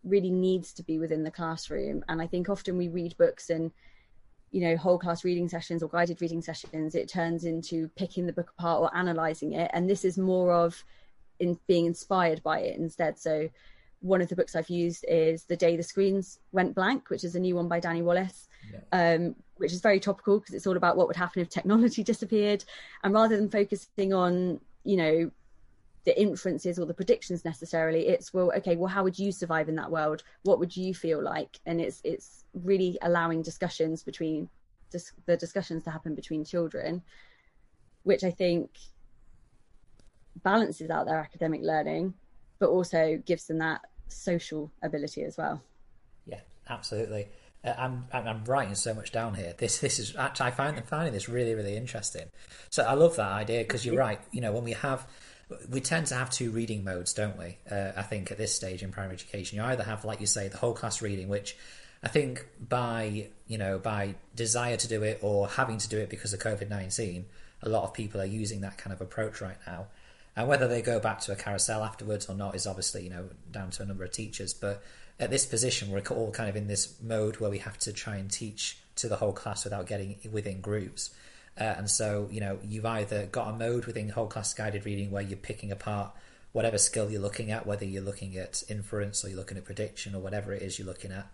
really 0.04 0.30
needs 0.30 0.72
to 0.74 0.84
be 0.84 0.98
within 0.98 1.24
the 1.24 1.30
classroom 1.30 2.04
and 2.08 2.22
i 2.22 2.26
think 2.26 2.48
often 2.48 2.76
we 2.76 2.88
read 2.88 3.16
books 3.16 3.50
and 3.50 3.72
you 4.52 4.60
know 4.60 4.76
whole 4.76 4.98
class 4.98 5.24
reading 5.24 5.48
sessions 5.48 5.82
or 5.82 5.88
guided 5.88 6.20
reading 6.20 6.42
sessions 6.42 6.94
it 6.94 7.08
turns 7.08 7.44
into 7.44 7.88
picking 7.96 8.26
the 8.26 8.32
book 8.32 8.52
apart 8.56 8.80
or 8.80 8.96
analyzing 8.96 9.54
it 9.54 9.70
and 9.74 9.88
this 9.88 10.04
is 10.04 10.16
more 10.18 10.52
of 10.52 10.84
in 11.38 11.58
being 11.66 11.86
inspired 11.86 12.42
by 12.42 12.60
it 12.60 12.78
instead. 12.78 13.18
So 13.18 13.48
one 14.00 14.20
of 14.20 14.28
the 14.28 14.36
books 14.36 14.54
i've 14.54 14.68
used 14.68 15.06
is 15.08 15.44
the 15.44 15.56
day 15.56 15.74
the 15.74 15.82
screens 15.82 16.38
went 16.52 16.74
blank 16.74 17.08
which 17.08 17.24
is 17.24 17.34
a 17.34 17.40
new 17.40 17.56
one 17.56 17.66
by 17.66 17.80
danny 17.80 18.02
wallace 18.02 18.46
yeah. 18.72 19.14
um, 19.14 19.34
which 19.56 19.72
is 19.72 19.80
very 19.80 20.00
topical 20.00 20.38
because 20.38 20.54
it's 20.54 20.66
all 20.66 20.76
about 20.76 20.96
what 20.96 21.06
would 21.06 21.16
happen 21.16 21.42
if 21.42 21.48
technology 21.48 22.02
disappeared. 22.12 22.64
And 23.02 23.14
rather 23.14 23.36
than 23.36 23.50
focusing 23.50 24.12
on 24.12 24.60
you 24.84 24.96
know 24.96 25.30
the 26.04 26.20
inferences 26.20 26.78
or 26.78 26.86
the 26.86 26.94
predictions 26.94 27.44
necessarily 27.44 28.06
it's 28.06 28.32
well 28.32 28.52
okay 28.56 28.76
well 28.76 28.86
how 28.86 29.02
would 29.02 29.18
you 29.18 29.32
survive 29.32 29.68
in 29.68 29.76
that 29.76 29.90
world? 29.90 30.22
What 30.42 30.58
would 30.58 30.76
you 30.76 30.94
feel 30.94 31.22
like? 31.22 31.58
And 31.66 31.80
it's 31.80 32.00
it's 32.04 32.44
really 32.54 32.98
allowing 33.02 33.42
discussions 33.42 34.02
between 34.02 34.48
dis- 34.90 35.12
the 35.26 35.36
discussions 35.36 35.84
to 35.84 35.90
happen 35.90 36.14
between 36.14 36.44
children 36.44 37.02
which 38.04 38.22
i 38.22 38.30
think 38.30 38.70
balances 40.42 40.90
out 40.90 41.06
their 41.06 41.18
academic 41.18 41.60
learning 41.62 42.14
but 42.58 42.68
also 42.68 43.20
gives 43.26 43.46
them 43.46 43.58
that 43.58 43.80
social 44.08 44.70
ability 44.82 45.22
as 45.22 45.36
well 45.36 45.62
yeah 46.26 46.40
absolutely 46.68 47.28
uh, 47.64 47.74
I'm 47.76 48.06
I'm 48.12 48.44
writing 48.44 48.74
so 48.74 48.94
much 48.94 49.12
down 49.12 49.34
here. 49.34 49.54
This 49.58 49.78
this 49.78 49.98
is 49.98 50.14
I 50.16 50.50
find 50.50 50.76
I'm 50.76 50.84
finding 50.84 51.12
this 51.12 51.28
really 51.28 51.54
really 51.54 51.76
interesting. 51.76 52.26
So 52.70 52.84
I 52.84 52.92
love 52.92 53.16
that 53.16 53.32
idea 53.32 53.62
because 53.62 53.84
you're 53.84 53.96
right. 53.96 54.20
You 54.30 54.40
know 54.40 54.52
when 54.52 54.62
we 54.64 54.72
have 54.72 55.06
we 55.70 55.80
tend 55.80 56.06
to 56.08 56.14
have 56.14 56.30
two 56.30 56.50
reading 56.50 56.84
modes, 56.84 57.12
don't 57.12 57.38
we? 57.38 57.58
Uh, 57.70 57.92
I 57.96 58.02
think 58.02 58.30
at 58.30 58.38
this 58.38 58.54
stage 58.54 58.82
in 58.82 58.90
primary 58.90 59.14
education, 59.14 59.58
you 59.58 59.64
either 59.64 59.84
have, 59.84 60.04
like 60.04 60.20
you 60.20 60.26
say, 60.26 60.48
the 60.48 60.56
whole 60.56 60.72
class 60.72 61.00
reading, 61.00 61.28
which 61.28 61.56
I 62.02 62.08
think 62.08 62.46
by 62.68 63.28
you 63.46 63.58
know 63.58 63.78
by 63.78 64.14
desire 64.34 64.76
to 64.76 64.88
do 64.88 65.02
it 65.02 65.20
or 65.22 65.48
having 65.48 65.78
to 65.78 65.88
do 65.88 65.98
it 65.98 66.08
because 66.08 66.32
of 66.32 66.40
COVID 66.40 66.68
nineteen, 66.68 67.26
a 67.62 67.68
lot 67.68 67.84
of 67.84 67.94
people 67.94 68.20
are 68.20 68.26
using 68.26 68.60
that 68.60 68.78
kind 68.78 68.92
of 68.92 69.00
approach 69.00 69.40
right 69.40 69.58
now. 69.66 69.86
And 70.36 70.46
whether 70.48 70.68
they 70.68 70.82
go 70.82 71.00
back 71.00 71.20
to 71.22 71.32
a 71.32 71.36
carousel 71.36 71.82
afterwards 71.82 72.28
or 72.28 72.34
not 72.34 72.54
is 72.54 72.66
obviously, 72.66 73.04
you 73.04 73.10
know, 73.10 73.30
down 73.50 73.70
to 73.70 73.82
a 73.82 73.86
number 73.86 74.04
of 74.04 74.12
teachers. 74.12 74.52
But 74.52 74.82
at 75.18 75.30
this 75.30 75.46
position, 75.46 75.90
we're 75.90 76.02
all 76.10 76.30
kind 76.30 76.50
of 76.50 76.56
in 76.56 76.66
this 76.66 76.94
mode 77.02 77.36
where 77.38 77.50
we 77.50 77.58
have 77.58 77.78
to 77.78 77.92
try 77.92 78.16
and 78.16 78.30
teach 78.30 78.78
to 78.96 79.08
the 79.08 79.16
whole 79.16 79.32
class 79.32 79.64
without 79.64 79.86
getting 79.86 80.18
within 80.30 80.60
groups. 80.60 81.10
Uh, 81.58 81.64
and 81.64 81.88
so, 81.90 82.28
you 82.30 82.40
know, 82.40 82.58
you've 82.62 82.84
either 82.84 83.24
got 83.26 83.48
a 83.48 83.56
mode 83.56 83.86
within 83.86 84.10
whole 84.10 84.26
class 84.26 84.52
guided 84.52 84.84
reading 84.84 85.10
where 85.10 85.22
you're 85.22 85.38
picking 85.38 85.72
apart 85.72 86.12
whatever 86.52 86.78
skill 86.78 87.10
you're 87.10 87.20
looking 87.20 87.50
at, 87.50 87.66
whether 87.66 87.84
you're 87.84 88.02
looking 88.02 88.36
at 88.36 88.62
inference 88.68 89.24
or 89.24 89.28
you're 89.28 89.38
looking 89.38 89.58
at 89.58 89.64
prediction 89.64 90.14
or 90.14 90.20
whatever 90.20 90.52
it 90.52 90.62
is 90.62 90.78
you're 90.78 90.88
looking 90.88 91.12
at. 91.12 91.26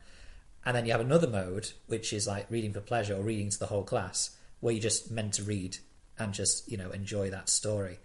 And 0.65 0.77
then 0.77 0.87
you 0.87 0.93
have 0.93 1.01
another 1.01 1.29
mode, 1.29 1.71
which 1.87 2.12
is 2.12 2.27
like 2.27 2.47
reading 2.51 2.73
for 2.73 2.81
pleasure 2.81 3.17
or 3.17 3.23
reading 3.23 3.51
to 3.51 3.59
the 3.59 3.67
whole 3.67 3.83
class, 3.83 4.37
where 4.61 4.73
you're 4.73 4.83
just 4.83 5.11
meant 5.11 5.35
to 5.35 5.43
read 5.43 5.79
and 6.19 6.33
just, 6.33 6.71
you 6.71 6.77
know, 6.77 6.91
enjoy 6.91 7.31
that 7.31 7.49
story. 7.49 7.99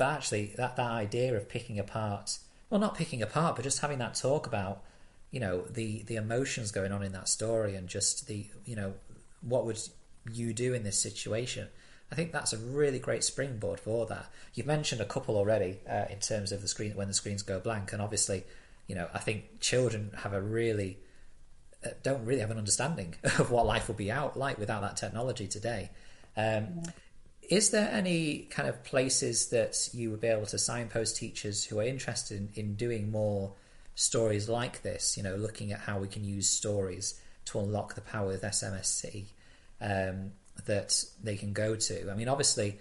But 0.00 0.14
actually, 0.14 0.46
that, 0.56 0.76
that 0.76 0.90
idea 0.90 1.36
of 1.36 1.46
picking 1.46 1.78
apart, 1.78 2.38
well, 2.70 2.80
not 2.80 2.94
picking 2.94 3.20
apart, 3.20 3.54
but 3.54 3.64
just 3.64 3.80
having 3.80 3.98
that 3.98 4.14
talk 4.14 4.46
about, 4.46 4.82
you 5.30 5.38
know, 5.38 5.60
the, 5.68 6.04
the 6.04 6.16
emotions 6.16 6.72
going 6.72 6.90
on 6.90 7.02
in 7.02 7.12
that 7.12 7.28
story 7.28 7.76
and 7.76 7.86
just 7.86 8.26
the, 8.26 8.46
you 8.64 8.74
know, 8.74 8.94
what 9.42 9.66
would 9.66 9.78
you 10.32 10.54
do 10.54 10.72
in 10.72 10.84
this 10.84 10.98
situation? 10.98 11.68
I 12.10 12.14
think 12.14 12.32
that's 12.32 12.54
a 12.54 12.56
really 12.56 12.98
great 12.98 13.22
springboard 13.22 13.78
for 13.78 14.06
that. 14.06 14.30
You've 14.54 14.66
mentioned 14.66 15.02
a 15.02 15.04
couple 15.04 15.36
already 15.36 15.80
uh, 15.86 16.06
in 16.08 16.20
terms 16.20 16.50
of 16.50 16.62
the 16.62 16.68
screen 16.68 16.92
when 16.92 17.08
the 17.08 17.12
screens 17.12 17.42
go 17.42 17.60
blank, 17.60 17.92
and 17.92 18.00
obviously, 18.00 18.44
you 18.86 18.94
know, 18.94 19.06
I 19.12 19.18
think 19.18 19.60
children 19.60 20.12
have 20.22 20.32
a 20.32 20.40
really 20.40 20.96
uh, 21.84 21.90
don't 22.02 22.24
really 22.24 22.40
have 22.40 22.50
an 22.50 22.56
understanding 22.56 23.16
of 23.38 23.50
what 23.50 23.66
life 23.66 23.86
will 23.86 23.96
be 23.96 24.10
out 24.10 24.34
like 24.34 24.56
without 24.56 24.80
that 24.80 24.96
technology 24.96 25.46
today. 25.46 25.90
Um, 26.38 26.44
yeah. 26.84 26.90
Is 27.50 27.70
there 27.70 27.90
any 27.92 28.46
kind 28.50 28.68
of 28.68 28.82
places 28.84 29.50
that 29.50 29.90
you 29.92 30.10
would 30.10 30.20
be 30.20 30.28
able 30.28 30.46
to 30.46 30.58
signpost 30.58 31.16
teachers 31.16 31.64
who 31.64 31.78
are 31.80 31.84
interested 31.84 32.38
in, 32.38 32.48
in 32.54 32.74
doing 32.76 33.10
more 33.10 33.52
stories 33.94 34.48
like 34.48 34.82
this? 34.82 35.16
You 35.18 35.22
know, 35.22 35.36
looking 35.36 35.72
at 35.72 35.80
how 35.80 35.98
we 35.98 36.08
can 36.08 36.24
use 36.24 36.48
stories 36.48 37.20
to 37.46 37.58
unlock 37.58 37.94
the 37.94 38.00
power 38.00 38.32
of 38.32 38.40
SMSC. 38.40 39.24
Um, 39.82 40.32
that 40.66 41.04
they 41.22 41.36
can 41.36 41.52
go 41.52 41.76
to. 41.76 42.10
I 42.10 42.14
mean, 42.14 42.28
obviously, 42.28 42.78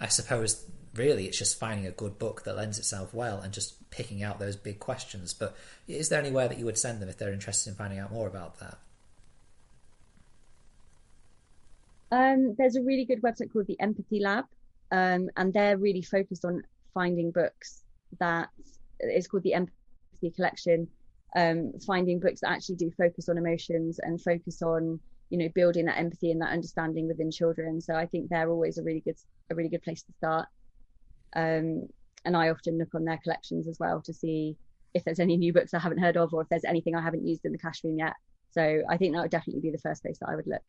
I 0.00 0.08
suppose 0.08 0.64
really 0.94 1.26
it's 1.26 1.38
just 1.38 1.58
finding 1.58 1.86
a 1.86 1.90
good 1.90 2.18
book 2.18 2.44
that 2.44 2.56
lends 2.56 2.78
itself 2.78 3.14
well 3.14 3.40
and 3.40 3.52
just 3.52 3.90
picking 3.90 4.22
out 4.22 4.38
those 4.38 4.56
big 4.56 4.78
questions. 4.78 5.32
But 5.32 5.56
is 5.88 6.08
there 6.08 6.20
anywhere 6.20 6.48
that 6.48 6.58
you 6.58 6.64
would 6.64 6.78
send 6.78 7.00
them 7.00 7.08
if 7.08 7.18
they're 7.18 7.32
interested 7.32 7.70
in 7.70 7.76
finding 7.76 7.98
out 7.98 8.12
more 8.12 8.26
about 8.26 8.60
that? 8.60 8.78
Um, 12.12 12.54
there's 12.58 12.76
a 12.76 12.82
really 12.82 13.06
good 13.06 13.22
website 13.22 13.50
called 13.50 13.66
the 13.66 13.80
Empathy 13.80 14.20
Lab, 14.20 14.44
um, 14.92 15.30
and 15.38 15.52
they're 15.52 15.78
really 15.78 16.02
focused 16.02 16.44
on 16.44 16.62
finding 16.92 17.30
books 17.30 17.84
that 18.20 18.50
is 19.00 19.26
called 19.26 19.42
the 19.44 19.54
Empathy 19.54 20.30
Collection. 20.36 20.86
Um, 21.34 21.72
finding 21.86 22.20
books 22.20 22.42
that 22.42 22.50
actually 22.50 22.76
do 22.76 22.90
focus 22.98 23.30
on 23.30 23.38
emotions 23.38 23.98
and 24.02 24.20
focus 24.20 24.60
on 24.60 25.00
you 25.30 25.38
know 25.38 25.48
building 25.54 25.86
that 25.86 25.96
empathy 25.98 26.30
and 26.30 26.42
that 26.42 26.52
understanding 26.52 27.08
within 27.08 27.30
children. 27.30 27.80
So 27.80 27.94
i 27.94 28.04
think 28.04 28.28
they're 28.28 28.50
always 28.50 28.76
a 28.76 28.82
really 28.82 29.00
good 29.00 29.16
a 29.50 29.54
really 29.54 29.70
good 29.70 29.82
place 29.82 30.02
to 30.02 30.12
start. 30.12 30.46
Um, 31.34 31.88
and 32.26 32.36
i 32.36 32.50
often 32.50 32.76
look 32.76 32.94
on 32.94 33.06
their 33.06 33.18
collections 33.24 33.66
as 33.66 33.78
well 33.80 34.02
to 34.02 34.12
see 34.12 34.54
if 34.92 35.02
there's 35.02 35.18
any 35.18 35.38
new 35.38 35.52
books 35.54 35.72
i 35.72 35.78
haven't 35.78 35.98
heard 35.98 36.18
of 36.18 36.34
or 36.34 36.42
if 36.42 36.48
there's 36.50 36.66
anything 36.66 36.94
i 36.94 37.00
haven't 37.00 37.26
used 37.26 37.46
in 37.46 37.52
the 37.52 37.58
cash 37.58 37.82
room 37.82 37.96
yet. 37.98 38.12
So 38.50 38.82
i 38.90 38.98
think 38.98 39.14
that 39.14 39.22
would 39.22 39.30
definitely 39.30 39.62
be 39.62 39.70
the 39.70 39.78
first 39.78 40.02
place 40.02 40.18
that 40.18 40.28
i 40.28 40.36
would 40.36 40.46
look 40.46 40.62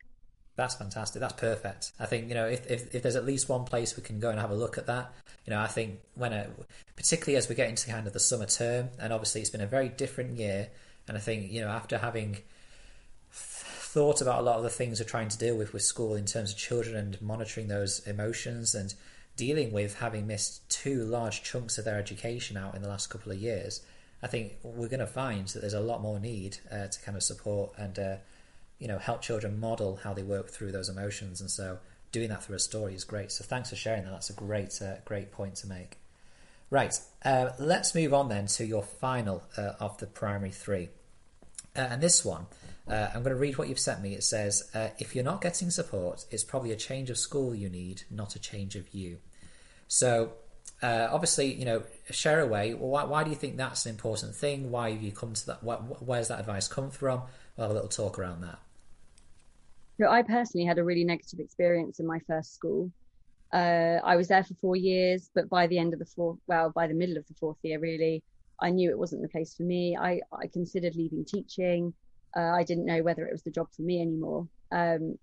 that's 0.56 0.76
fantastic. 0.76 1.20
That's 1.20 1.34
perfect. 1.34 1.92
I 1.98 2.06
think 2.06 2.28
you 2.28 2.34
know 2.34 2.46
if, 2.46 2.70
if, 2.70 2.94
if 2.94 3.02
there's 3.02 3.16
at 3.16 3.24
least 3.24 3.48
one 3.48 3.64
place 3.64 3.96
we 3.96 4.02
can 4.02 4.20
go 4.20 4.30
and 4.30 4.38
have 4.38 4.50
a 4.50 4.54
look 4.54 4.78
at 4.78 4.86
that, 4.86 5.12
you 5.46 5.52
know, 5.52 5.60
I 5.60 5.66
think 5.66 6.00
when 6.14 6.32
it, 6.32 6.50
particularly 6.96 7.36
as 7.36 7.48
we 7.48 7.54
get 7.54 7.68
into 7.68 7.90
kind 7.90 8.06
of 8.06 8.12
the 8.12 8.20
summer 8.20 8.46
term, 8.46 8.90
and 8.98 9.12
obviously 9.12 9.40
it's 9.40 9.50
been 9.50 9.60
a 9.60 9.66
very 9.66 9.88
different 9.88 10.38
year, 10.38 10.68
and 11.08 11.16
I 11.16 11.20
think 11.20 11.50
you 11.50 11.60
know 11.60 11.68
after 11.68 11.98
having 11.98 12.38
thought 13.30 14.20
about 14.20 14.40
a 14.40 14.42
lot 14.42 14.56
of 14.56 14.64
the 14.64 14.70
things 14.70 15.00
we're 15.00 15.06
trying 15.06 15.28
to 15.28 15.38
deal 15.38 15.56
with 15.56 15.72
with 15.72 15.82
school 15.82 16.14
in 16.14 16.24
terms 16.24 16.50
of 16.50 16.56
children 16.56 16.96
and 16.96 17.20
monitoring 17.22 17.68
those 17.68 18.00
emotions 18.06 18.74
and 18.74 18.94
dealing 19.36 19.72
with 19.72 19.98
having 19.98 20.26
missed 20.26 20.68
two 20.68 21.04
large 21.04 21.42
chunks 21.42 21.78
of 21.78 21.84
their 21.84 21.98
education 21.98 22.56
out 22.56 22.74
in 22.74 22.82
the 22.82 22.88
last 22.88 23.08
couple 23.08 23.30
of 23.30 23.38
years, 23.38 23.82
I 24.22 24.26
think 24.26 24.54
we're 24.62 24.88
going 24.88 25.00
to 25.00 25.06
find 25.06 25.46
that 25.48 25.60
there's 25.60 25.74
a 25.74 25.80
lot 25.80 26.00
more 26.00 26.18
need 26.18 26.58
uh, 26.72 26.86
to 26.86 27.00
kind 27.02 27.16
of 27.16 27.22
support 27.22 27.72
and 27.76 27.98
uh, 27.98 28.16
you 28.78 28.88
know 28.88 28.98
help 28.98 29.22
children 29.22 29.58
model 29.58 30.00
how 30.02 30.12
they 30.12 30.22
work 30.22 30.50
through 30.50 30.72
those 30.72 30.88
emotions. 30.88 31.40
And 31.40 31.50
so 31.50 31.78
doing 32.14 32.28
that 32.28 32.44
through 32.44 32.56
a 32.56 32.60
story 32.60 32.94
is 32.94 33.04
great. 33.04 33.32
So 33.32 33.44
thanks 33.44 33.70
for 33.70 33.76
sharing 33.76 34.04
that. 34.04 34.10
That's 34.12 34.30
a 34.30 34.34
great 34.34 34.80
uh, 34.80 34.96
great 35.04 35.32
point 35.32 35.56
to 35.56 35.66
make. 35.66 35.98
Right, 36.70 36.98
uh, 37.24 37.50
let's 37.58 37.94
move 37.94 38.14
on 38.14 38.28
then 38.28 38.46
to 38.46 38.64
your 38.64 38.82
final 38.82 39.42
uh, 39.56 39.72
of 39.80 39.98
the 39.98 40.06
primary 40.06 40.50
three, 40.50 40.88
uh, 41.76 41.80
and 41.80 42.02
this 42.02 42.24
one 42.24 42.46
uh, 42.88 43.08
I'm 43.14 43.22
going 43.22 43.34
to 43.34 43.40
read 43.40 43.58
what 43.58 43.68
you've 43.68 43.78
sent 43.78 44.02
me. 44.02 44.14
It 44.14 44.24
says, 44.24 44.70
uh, 44.74 44.88
if 44.98 45.14
you're 45.14 45.24
not 45.24 45.40
getting 45.40 45.70
support, 45.70 46.26
it's 46.30 46.44
probably 46.44 46.72
a 46.72 46.76
change 46.76 47.10
of 47.10 47.18
school 47.18 47.54
you 47.54 47.68
need, 47.68 48.02
not 48.10 48.36
a 48.36 48.38
change 48.38 48.76
of 48.76 48.92
you. 48.92 49.18
So, 49.88 50.32
obviously, 50.82 51.54
you 51.54 51.64
know, 51.64 51.82
share 52.10 52.40
away. 52.40 52.74
Why, 52.74 53.04
why, 53.04 53.24
do 53.24 53.30
you 53.30 53.36
think 53.36 53.56
that's 53.56 53.86
an 53.86 53.90
important 53.90 54.34
thing? 54.34 54.70
Why 54.70 54.90
have 54.90 55.02
you 55.02 55.12
come 55.12 55.32
to 55.32 55.46
that? 55.46 55.58
where's 55.62 56.28
that 56.28 56.40
advice 56.40 56.68
come 56.68 56.90
from? 56.90 57.22
We'll 57.56 57.68
have 57.68 57.70
a 57.70 57.74
little 57.74 57.88
talk 57.88 58.18
around 58.18 58.42
that. 58.42 58.58
So, 60.00 60.08
I 60.08 60.22
personally 60.22 60.66
had 60.66 60.78
a 60.78 60.84
really 60.84 61.04
negative 61.04 61.40
experience 61.40 62.00
in 62.00 62.06
my 62.06 62.18
first 62.26 62.54
school. 62.54 62.90
Uh, 63.52 64.00
I 64.04 64.16
was 64.16 64.28
there 64.28 64.42
for 64.42 64.54
four 64.54 64.76
years, 64.76 65.30
but 65.34 65.48
by 65.48 65.66
the 65.66 65.78
end 65.78 65.92
of 65.92 66.00
the 66.00 66.06
fourth, 66.06 66.38
well, 66.48 66.72
by 66.74 66.86
the 66.88 66.94
middle 66.94 67.16
of 67.16 67.26
the 67.28 67.34
fourth 67.34 67.58
year, 67.62 67.78
really, 67.78 68.22
I 68.60 68.70
knew 68.70 68.90
it 68.90 68.98
wasn't 68.98 69.22
the 69.22 69.28
place 69.28 69.54
for 69.54 69.62
me. 69.62 69.96
I, 69.96 70.20
I 70.32 70.48
considered 70.52 70.96
leaving 70.96 71.24
teaching 71.24 71.94
uh, 72.36 72.52
I 72.52 72.64
didn't 72.64 72.86
know 72.86 73.02
whether 73.02 73.26
it 73.26 73.32
was 73.32 73.42
the 73.42 73.50
job 73.50 73.68
for 73.74 73.82
me 73.82 74.00
anymore. 74.00 74.48
Um, 74.72 75.18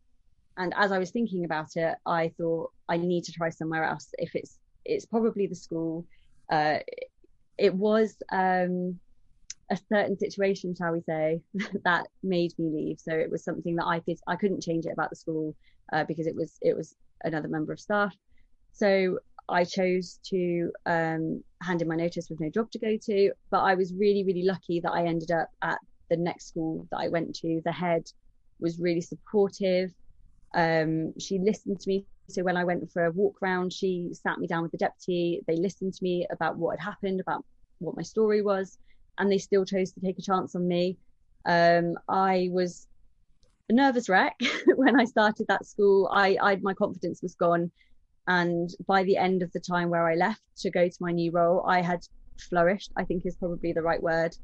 and 0.57 0.73
as 0.77 0.91
I 0.91 0.99
was 0.99 1.11
thinking 1.11 1.45
about 1.45 1.75
it, 1.75 1.95
I 2.05 2.31
thought 2.37 2.71
I 2.87 2.97
need 2.97 3.23
to 3.25 3.31
try 3.31 3.49
somewhere 3.49 3.83
else. 3.83 4.09
If 4.17 4.35
it's 4.35 4.57
it's 4.85 5.05
probably 5.05 5.47
the 5.47 5.55
school. 5.55 6.05
Uh, 6.51 6.79
it 7.57 7.73
was 7.73 8.15
um, 8.31 8.99
a 9.71 9.77
certain 9.91 10.17
situation, 10.17 10.75
shall 10.75 10.91
we 10.91 11.01
say, 11.01 11.41
that 11.85 12.05
made 12.21 12.51
me 12.59 12.69
leave. 12.69 12.99
So 12.99 13.13
it 13.13 13.31
was 13.31 13.43
something 13.43 13.75
that 13.77 13.87
I 13.87 14.01
could 14.01 14.19
I 14.27 14.35
couldn't 14.35 14.61
change 14.61 14.85
it 14.85 14.91
about 14.91 15.09
the 15.09 15.15
school 15.15 15.55
uh, 15.93 16.03
because 16.03 16.27
it 16.27 16.35
was 16.35 16.57
it 16.61 16.75
was 16.75 16.95
another 17.23 17.47
member 17.47 17.73
of 17.73 17.79
staff. 17.79 18.13
So 18.73 19.19
I 19.49 19.63
chose 19.63 20.19
to 20.29 20.71
um, 20.85 21.43
hand 21.61 21.81
in 21.81 21.87
my 21.87 21.95
notice 21.95 22.27
with 22.29 22.39
no 22.39 22.49
job 22.49 22.69
to 22.71 22.79
go 22.79 22.97
to. 23.05 23.31
But 23.49 23.61
I 23.61 23.75
was 23.75 23.93
really 23.93 24.23
really 24.23 24.43
lucky 24.43 24.81
that 24.81 24.91
I 24.91 25.05
ended 25.05 25.31
up 25.31 25.49
at 25.61 25.79
the 26.09 26.17
next 26.17 26.49
school 26.49 26.87
that 26.91 26.99
I 26.99 27.07
went 27.07 27.33
to, 27.37 27.61
the 27.63 27.71
head 27.71 28.03
was 28.59 28.79
really 28.79 29.01
supportive. 29.01 29.91
Um, 30.53 31.13
she 31.17 31.39
listened 31.39 31.79
to 31.79 31.89
me. 31.89 32.05
So 32.29 32.43
when 32.43 32.57
I 32.57 32.65
went 32.65 32.91
for 32.91 33.05
a 33.05 33.11
walk 33.11 33.41
round, 33.41 33.73
she 33.73 34.09
sat 34.13 34.37
me 34.37 34.47
down 34.47 34.63
with 34.63 34.71
the 34.71 34.77
deputy. 34.77 35.41
They 35.47 35.55
listened 35.55 35.93
to 35.93 36.03
me 36.03 36.27
about 36.29 36.57
what 36.57 36.77
had 36.77 36.85
happened, 36.85 37.21
about 37.21 37.45
what 37.79 37.95
my 37.95 38.03
story 38.03 38.41
was, 38.41 38.77
and 39.17 39.31
they 39.31 39.37
still 39.37 39.65
chose 39.65 39.91
to 39.93 40.01
take 40.01 40.17
a 40.17 40.23
chance 40.23 40.55
on 40.55 40.67
me. 40.67 40.97
Um, 41.45 41.95
I 42.07 42.49
was 42.51 42.87
a 43.69 43.73
nervous 43.73 44.09
wreck 44.09 44.39
when 44.75 44.99
I 44.99 45.05
started 45.05 45.47
that 45.47 45.65
school. 45.65 46.09
I, 46.11 46.37
I 46.41 46.55
my 46.57 46.73
confidence 46.73 47.21
was 47.21 47.35
gone, 47.35 47.71
and 48.27 48.69
by 48.87 49.03
the 49.03 49.17
end 49.17 49.43
of 49.43 49.51
the 49.51 49.59
time 49.59 49.89
where 49.89 50.07
I 50.07 50.15
left 50.15 50.41
to 50.59 50.71
go 50.71 50.87
to 50.87 50.97
my 50.99 51.11
new 51.11 51.31
role, 51.31 51.65
I 51.67 51.81
had 51.81 52.01
flourished. 52.49 52.91
I 52.95 53.03
think 53.03 53.25
is 53.25 53.35
probably 53.35 53.73
the 53.73 53.81
right 53.81 54.01
word 54.01 54.35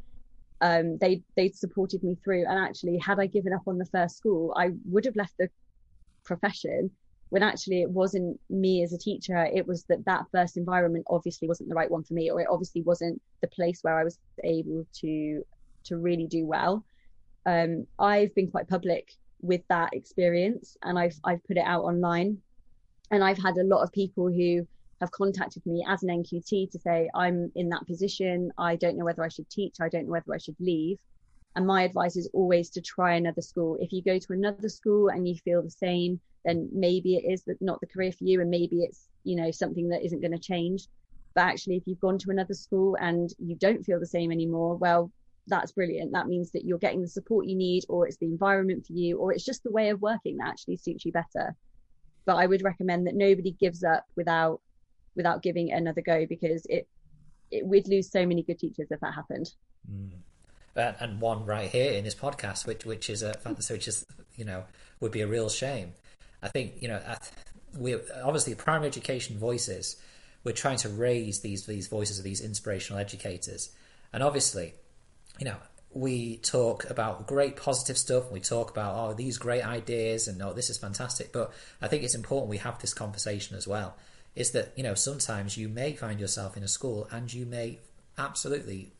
um, 0.62 0.97
they 0.97 1.21
they 1.36 1.49
supported 1.49 2.03
me 2.03 2.17
through. 2.23 2.45
And 2.47 2.60
actually, 2.60 2.97
had 2.97 3.19
I 3.19 3.27
given 3.27 3.53
up 3.53 3.67
on 3.67 3.77
the 3.77 3.86
first 3.86 4.17
school, 4.17 4.53
I 4.58 4.71
would 4.86 5.06
have 5.06 5.15
left 5.15 5.34
the 5.38 5.49
profession. 6.23 6.91
When 7.30 7.44
actually 7.44 7.82
it 7.82 7.90
wasn't 7.90 8.40
me 8.50 8.84
as 8.84 8.94
a 8.94 8.98
teacher, 8.98 9.46
it 9.46 9.68
was 9.68 9.84
that 9.86 10.06
that 10.06 10.26
first 10.32 10.56
environment 10.56 11.06
obviously 11.10 11.48
wasn't 11.48 11.70
the 11.70 11.76
right 11.76 11.92
one 11.92 12.04
for 12.04 12.13
me, 12.13 12.32
or 12.32 12.40
it 12.40 12.48
obviously 12.50 12.82
wasn't 12.82 13.22
the 13.42 13.48
place 13.48 13.80
where 13.82 14.00
I 14.00 14.04
was 14.04 14.18
able 14.44 14.86
to 15.02 15.44
to 15.86 15.98
really 15.98 16.28
do 16.28 16.46
well. 16.46 16.84
Um, 17.46 17.88
I've 18.00 18.34
been 18.36 18.52
quite 18.52 18.68
public 18.68 19.13
with 19.42 19.62
that 19.70 19.94
experience, 19.94 20.78
and 20.84 20.98
I've 20.98 21.16
I've 21.24 21.44
put 21.44 21.58
it 21.58 21.66
out 21.66 21.84
online, 21.84 22.38
and 23.12 23.24
I've 23.24 23.38
had 23.38 23.58
a 23.58 23.63
lot 23.63 23.84
of 23.84 23.92
people 23.92 24.28
who 24.30 24.68
have 25.02 25.12
contacted 25.12 25.66
me 25.66 25.86
as 25.88 26.04
an 26.04 26.10
NQT 26.10 26.72
to 26.72 26.80
say, 26.80 27.10
I'm 27.13 27.52
in 27.56 27.70
that 27.70 27.86
position. 27.86 28.52
I 28.58 28.76
don't 28.76 28.98
know 28.98 29.06
whether 29.06 29.24
I 29.24 29.30
should 29.30 29.50
teach. 29.50 29.76
I 29.80 29.90
don't 29.90 30.06
know 30.06 30.12
whether 30.12 30.34
I 30.34 30.40
should 30.40 30.56
leave. 30.60 30.98
And 31.56 31.68
my 31.68 31.84
advice 31.84 32.16
is 32.16 32.30
always 32.34 32.70
to 32.72 32.82
try 32.82 33.16
another 33.16 33.42
school. 33.42 33.78
If 33.80 33.92
you 33.92 34.04
go 34.04 34.18
to 34.18 34.34
another 34.34 34.70
school 34.70 35.10
and 35.10 35.28
you 35.28 35.36
feel 35.36 35.62
the 35.62 35.70
same, 35.70 36.20
then 36.45 36.69
maybe 36.71 37.15
it 37.15 37.32
is 37.32 37.43
not 37.62 37.80
the 37.82 37.88
career 37.88 38.12
for 38.12 38.23
you, 38.23 38.41
and 38.41 38.50
maybe 38.50 38.84
it's 38.84 39.08
you 39.23 39.36
know 39.36 39.52
something 39.52 39.89
that 39.89 40.06
isn't 40.06 40.21
going 40.21 40.32
to 40.32 40.39
change. 40.39 40.88
But 41.34 41.41
actually, 41.41 41.78
if 41.78 41.84
you've 41.86 42.00
gone 42.00 42.17
to 42.19 42.32
another 42.32 42.54
school 42.54 42.97
and 43.00 43.30
you 43.38 43.56
don't 43.56 43.84
feel 43.84 44.00
the 44.00 44.08
same 44.08 44.32
anymore, 44.32 44.76
well, 44.76 45.12
that's 45.47 45.71
brilliant. 45.71 46.12
That 46.13 46.28
means 46.28 46.52
that 46.52 46.65
you're 46.65 46.78
getting 46.78 47.02
the 47.02 47.08
support 47.08 47.45
you 47.45 47.56
need, 47.56 47.84
or 47.89 48.08
it's 48.08 48.17
the 48.17 48.26
environment 48.26 48.86
for 48.86 48.93
you, 48.93 49.17
or 49.17 49.32
it's 49.32 49.45
just 49.45 49.63
the 49.63 49.71
way 49.71 49.89
of 49.89 50.02
working 50.02 50.38
that 50.38 50.47
actually 50.47 50.78
suits 50.78 51.06
you 51.06 51.12
better. 51.12 51.56
But 52.26 52.36
I 52.36 52.45
would 52.45 52.63
recommend 52.63 53.08
that 53.08 53.15
nobody 53.15 53.52
gives 53.52 53.84
up 53.84 54.06
without 54.15 54.62
without 55.15 55.41
giving 55.41 55.69
it 55.69 55.78
another 55.78 56.02
go 56.02 56.26
because 56.28 56.65
it, 56.69 56.88
it 57.50 57.65
we'd 57.65 57.88
lose 57.88 58.12
so 58.12 58.26
many 58.26 58.43
good 58.43 58.60
teachers 58.60 58.88
if 58.91 59.00
that 59.00 59.13
happened. 59.13 59.50
Mm. 59.91 60.12
And 60.76 61.19
one 61.19 61.43
right 61.43 61.69
here 61.69 61.93
in 61.93 62.04
this 62.04 62.13
podcast, 62.13 62.67
which 62.67 62.86
which 62.86 63.10
is 63.10 63.23
a 63.23 63.36
which 63.69 63.88
is 63.88 64.06
you 64.36 64.45
know 64.45 64.65
would 65.00 65.12
be 65.12 65.21
a 65.21 65.28
real 65.28 65.50
shame. 65.50 65.93
I 66.41 66.50
think 66.50 66.73
you 66.82 66.88
know 66.88 67.02
we 67.78 67.95
obviously 68.23 68.56
primary 68.56 68.88
education 68.88 69.38
voices. 69.38 69.95
We're 70.43 70.54
trying 70.54 70.78
to 70.78 70.89
raise 70.89 71.41
these 71.41 71.65
these 71.65 71.88
voices 71.88 72.17
of 72.19 72.23
these 72.23 72.41
inspirational 72.41 73.00
educators, 73.00 73.69
and 74.13 74.23
obviously, 74.23 74.73
you 75.39 75.45
know, 75.45 75.58
we 75.91 76.38
talk 76.38 76.89
about 76.89 77.28
great 77.28 77.56
positive 77.56 77.97
stuff. 77.97 78.32
We 78.32 78.39
talk 78.39 78.71
about 78.71 78.95
oh 78.95 79.13
these 79.13 79.38
great 79.38 79.65
ideas 79.65 80.28
and 80.28 80.41
oh 80.41 80.54
this 80.54 80.69
is 80.69 80.78
fantastic. 80.78 81.34
But 81.34 81.52
I 81.82 81.88
think 81.88 82.04
it's 82.04 82.15
important 82.15 82.50
we 82.50 82.58
have 82.58 82.80
this 82.80 82.93
conversation 82.93 83.58
as 83.58 83.67
well. 83.67 83.95
Is 84.36 84.52
that 84.52 84.73
you 84.76 84.84
know 84.84 84.93
sometimes 84.93 85.58
you 85.58 85.67
may 85.67 85.93
find 85.93 86.19
yourself 86.19 86.56
in 86.56 86.63
a 86.63 86.67
school 86.67 87.08
and 87.12 87.34
you 87.34 87.45
may 87.45 87.80
absolutely 88.17 88.93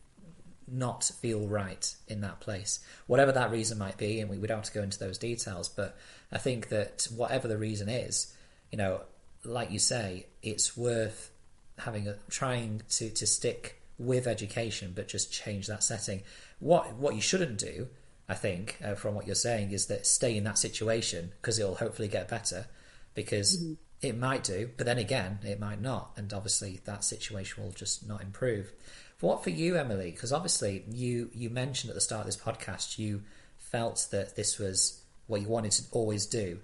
not 0.68 1.06
feel 1.22 1.48
right 1.48 1.96
in 2.08 2.22
that 2.22 2.40
place, 2.42 2.80
whatever 3.08 3.32
that 3.32 3.52
reason 3.52 3.78
might 3.78 3.98
be, 3.98 4.20
and 4.20 4.30
we, 4.30 4.38
we 4.38 4.48
don't 4.48 4.58
have 4.58 4.66
to 4.66 4.74
go 4.74 4.84
into 4.84 5.00
those 5.00 5.18
details. 5.18 5.70
But 5.70 5.96
I 6.32 6.38
think 6.38 6.70
that 6.70 7.08
whatever 7.16 7.48
the 7.48 7.58
reason 7.58 7.90
is, 7.90 8.34
you 8.72 8.78
know, 8.78 9.02
like 9.44 9.72
you 9.72 9.80
say, 9.80 10.28
it's 10.44 10.76
worth 10.76 11.32
having 11.80 12.08
a 12.08 12.16
trying 12.30 12.82
to 12.90 13.10
to 13.10 13.28
stick 13.28 13.82
with 13.98 14.28
education, 14.28 14.94
but 14.96 15.08
just 15.08 15.32
change 15.32 15.68
that 15.68 15.84
setting. 15.84 16.24
What 16.60 16.96
what 16.96 17.16
you 17.16 17.22
shouldn't 17.22 17.58
do, 17.58 17.88
I 18.28 18.36
think, 18.36 18.78
uh, 18.84 18.96
from 18.96 19.16
what 19.16 19.26
you're 19.26 19.36
saying, 19.36 19.72
is 19.72 19.88
that 19.88 20.06
stay 20.06 20.38
in 20.38 20.44
that 20.44 20.58
situation 20.58 21.32
because 21.42 21.60
it'll 21.60 21.76
hopefully 21.76 22.08
get 22.08 22.28
better, 22.28 22.68
because 23.14 23.58
mm-hmm. 23.58 23.74
it 24.02 24.18
might 24.18 24.44
do, 24.44 24.70
but 24.78 24.86
then 24.86 24.98
again, 24.98 25.40
it 25.44 25.60
might 25.60 25.82
not, 25.82 26.12
and 26.18 26.34
obviously 26.34 26.82
that 26.86 27.04
situation 27.04 27.64
will 27.64 27.72
just 27.72 28.08
not 28.08 28.22
improve. 28.22 28.74
What 29.20 29.44
for 29.44 29.50
you, 29.50 29.78
Emily? 29.78 30.12
Because 30.12 30.34
obviously 30.34 30.84
you 30.90 31.30
you 31.34 31.50
mentioned 31.50 31.90
at 31.90 31.96
the 31.96 32.02
start 32.02 32.22
of 32.22 32.26
this 32.28 32.38
podcast 32.38 33.00
you 33.00 33.24
felt 33.58 34.08
that 34.12 34.36
this 34.36 34.60
was 34.60 35.02
what 35.28 35.42
you 35.42 35.48
wanted 35.48 35.72
to 35.74 35.84
always 35.92 36.26
do, 36.26 36.60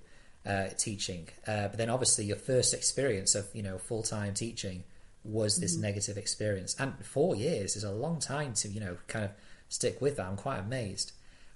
uh, 0.46 0.68
teaching. 0.78 1.28
Uh, 1.48 1.68
but 1.68 1.78
then 1.78 1.90
obviously 1.90 2.26
your 2.26 2.38
first 2.38 2.74
experience 2.74 3.36
of 3.36 3.48
you 3.54 3.64
know 3.64 3.78
full 3.78 4.04
time 4.04 4.34
teaching 4.34 4.84
was 5.24 5.60
this 5.60 5.74
mm-hmm. 5.74 5.84
negative 5.84 6.18
experience, 6.18 6.76
and 6.80 6.94
four 7.06 7.36
years 7.36 7.76
is 7.76 7.84
a 7.84 7.92
long 7.92 8.20
time 8.20 8.54
to 8.54 8.68
you 8.68 8.80
know 8.80 8.98
kind 9.08 9.26
of 9.26 9.32
stick 9.70 10.02
with 10.02 10.18
that. 10.18 10.26
I'm 10.26 10.38
quite 10.38 10.60
amazed. 10.60 11.14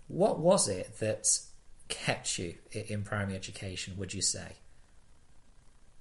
What 0.08 0.40
was 0.40 0.70
it 0.70 1.00
that 1.00 1.28
kept 1.90 2.40
you 2.40 2.56
in 2.72 3.04
primary 3.04 3.36
education? 3.36 3.96
Would 3.98 4.14
you 4.14 4.22
say? 4.22 4.54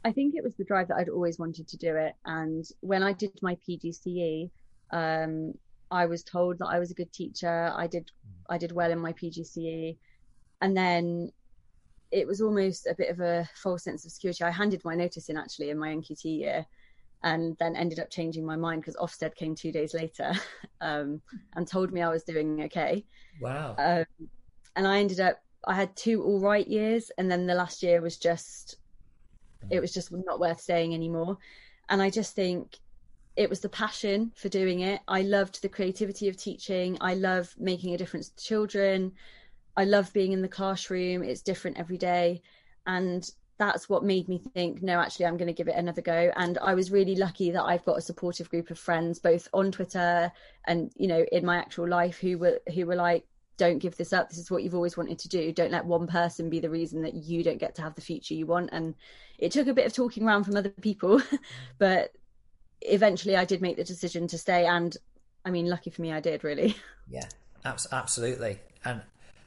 I 0.05 0.13
think 0.13 0.37
it 0.37 0.45
was 0.45 0.55
the 0.55 0.63
drive 0.63 0.89
that 0.89 0.99
I'd 0.99 1.09
always 1.09 1.39
wanted 1.39 1.67
to 1.69 1.77
do 1.77 1.97
it, 1.97 2.15
and 2.25 2.65
when 2.81 3.03
I 3.03 3.13
did 3.13 3.33
my 3.43 3.57
PGCE, 3.69 4.51
um, 4.93 5.55
I 5.91 6.07
was 6.07 6.23
told 6.23 6.59
that 6.59 6.67
I 6.67 6.79
was 6.79 6.91
a 6.91 6.95
good 6.95 7.13
teacher. 7.13 7.73
I 7.75 7.87
did 7.87 8.11
I 8.49 8.59
did 8.59 8.73
well 8.73 8.91
in 8.91 8.99
my 9.01 9.13
PGCE, 9.13 9.97
and 10.61 10.77
then 10.77 11.31
it 12.11 12.27
was 12.27 12.41
almost 12.41 12.87
a 12.87 12.95
bit 12.95 13.11
of 13.11 13.21
a 13.21 13.49
false 13.55 13.85
sense 13.85 14.05
of 14.05 14.13
security. 14.13 14.45
I 14.45 14.51
handed 14.51 14.85
my 14.85 14.95
notice 14.95 15.29
in 15.29 15.37
actually 15.37 15.71
in 15.71 15.79
my 15.79 15.89
NQT 15.89 16.25
year, 16.25 16.67
and 17.23 17.57
then 17.59 17.77
ended 17.77 17.99
up 17.99 18.11
changing 18.11 18.45
my 18.45 18.57
mind 18.57 18.83
because 18.83 18.97
Ofsted 18.97 19.35
came 19.35 19.55
two 19.55 19.73
days 19.73 19.95
later 19.95 20.33
um, 20.81 21.21
and 21.55 21.67
told 21.67 21.93
me 21.93 22.03
I 22.03 22.11
was 22.11 22.25
doing 22.25 22.63
okay. 22.65 23.05
Wow! 23.41 23.75
Um, 23.79 24.29
and 24.77 24.87
I 24.87 24.99
ended 24.99 25.21
up 25.21 25.41
I 25.67 25.75
had 25.75 25.97
two 25.97 26.23
all 26.23 26.41
right 26.41 26.67
years, 26.67 27.11
and 27.19 27.31
then 27.31 27.47
the 27.47 27.55
last 27.55 27.83
year 27.83 28.01
was 28.01 28.17
just 28.19 28.77
it 29.71 29.81
was 29.81 29.93
just 29.93 30.13
not 30.13 30.39
worth 30.39 30.61
staying 30.61 30.95
anymore. 30.95 31.39
And 31.89 32.01
I 32.01 32.11
just 32.11 32.35
think 32.35 32.79
it 33.37 33.51
was 33.51 33.61
the 33.61 33.69
passion 33.69 34.33
for 34.35 34.49
doing 34.49 34.81
it. 34.81 35.01
I 35.09 35.23
loved 35.23 35.61
the 35.61 35.69
creativity 35.69 36.29
of 36.29 36.37
teaching. 36.37 36.97
I 37.01 37.15
love 37.15 37.55
making 37.59 37.95
a 37.95 37.99
difference 37.99 38.31
to 38.31 38.45
children. 38.45 39.13
I 39.77 39.85
love 39.85 40.13
being 40.13 40.33
in 40.33 40.43
the 40.43 40.49
classroom. 40.49 41.23
It's 41.23 41.43
different 41.43 41.79
every 41.79 41.99
day. 41.99 42.43
And 42.87 43.29
that's 43.59 43.89
what 43.89 44.05
made 44.05 44.29
me 44.29 44.39
think, 44.55 44.83
no, 44.83 45.01
actually, 45.01 45.27
I'm 45.27 45.37
going 45.37 45.49
to 45.49 45.55
give 45.55 45.69
it 45.69 45.77
another 45.77 46.03
go. 46.03 46.31
And 46.37 46.59
I 46.59 46.75
was 46.75 46.91
really 46.91 47.17
lucky 47.17 47.51
that 47.53 47.63
I've 47.63 47.85
got 47.85 47.99
a 47.99 48.03
supportive 48.03 48.51
group 48.51 48.71
of 48.71 48.79
friends, 48.79 49.19
both 49.19 49.49
on 49.53 49.73
Twitter 49.73 50.31
and, 50.67 50.93
you 50.97 51.09
know, 51.09 51.25
in 51.33 51.45
my 51.45 51.57
actual 51.57 51.89
life 51.89 52.19
who 52.19 52.39
were, 52.39 52.61
who 52.75 52.87
were 52.87 52.97
like, 52.97 53.25
don't 53.57 53.79
give 53.79 53.97
this 53.97 54.13
up. 54.13 54.29
This 54.29 54.39
is 54.39 54.51
what 54.51 54.63
you've 54.63 54.75
always 54.75 54.97
wanted 54.97 55.19
to 55.21 55.29
do. 55.29 55.53
Don't 55.53 55.71
let 55.71 55.87
one 55.87 56.07
person 56.07 56.51
be 56.51 56.61
the 56.61 56.69
reason 56.69 57.03
that 57.03 57.15
you 57.15 57.43
don't 57.43 57.59
get 57.59 57.75
to 57.77 57.83
have 57.83 57.95
the 57.95 58.03
future 58.03 58.35
you 58.35 58.45
want. 58.47 58.69
And 58.73 58.95
it 59.39 59.53
took 59.53 59.67
a 59.67 59.73
bit 59.73 59.87
of 59.87 59.95
talking 59.95 60.25
around 60.25 60.45
from 60.45 60.57
other 60.57 60.69
people, 60.69 61.23
but 61.79 62.13
eventually 62.83 63.37
I 63.37 63.45
did 63.45 63.63
make 63.63 63.77
the 63.77 63.85
decision 63.85 64.27
to 64.29 64.39
stay, 64.39 64.67
and 64.67 64.97
I 65.45 65.51
mean, 65.51 65.69
lucky 65.69 65.91
for 65.91 66.03
me, 66.03 66.13
I 66.13 66.21
did 66.21 66.45
really. 66.45 66.77
Yeah, 67.09 67.29
absolutely, 67.65 68.59
and 68.85 69.01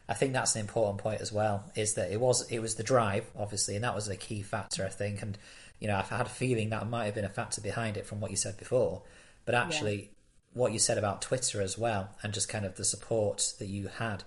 I 0.09 0.15
think 0.15 0.33
that's 0.33 0.55
an 0.55 0.61
important 0.61 0.97
point 0.97 1.21
as 1.21 1.31
well. 1.31 1.63
Is 1.75 1.93
that 1.93 2.11
it 2.11 2.19
was 2.19 2.49
it 2.49 2.59
was 2.59 2.75
the 2.75 2.83
drive, 2.83 3.29
obviously, 3.37 3.75
and 3.75 3.83
that 3.83 3.93
was 3.93 4.07
a 4.07 4.15
key 4.15 4.41
factor, 4.41 4.83
I 4.83 4.89
think. 4.89 5.21
And 5.21 5.37
you 5.79 5.87
know, 5.87 5.95
I've 5.95 6.09
had 6.09 6.25
a 6.25 6.29
feeling 6.29 6.71
that 6.71 6.89
might 6.89 7.05
have 7.05 7.15
been 7.15 7.25
a 7.25 7.29
factor 7.29 7.61
behind 7.61 7.95
it 7.95 8.07
from 8.07 8.19
what 8.19 8.31
you 8.31 8.37
said 8.37 8.57
before, 8.57 9.03
but 9.45 9.53
actually, 9.53 9.95
yeah. 9.95 10.07
what 10.53 10.73
you 10.73 10.79
said 10.79 10.97
about 10.97 11.21
Twitter 11.21 11.61
as 11.61 11.77
well, 11.77 12.09
and 12.23 12.33
just 12.33 12.49
kind 12.49 12.65
of 12.65 12.75
the 12.75 12.83
support 12.83 13.53
that 13.59 13.67
you 13.67 13.87
had, 13.87 14.23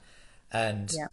and 0.52 0.92
yeah. 0.96 1.08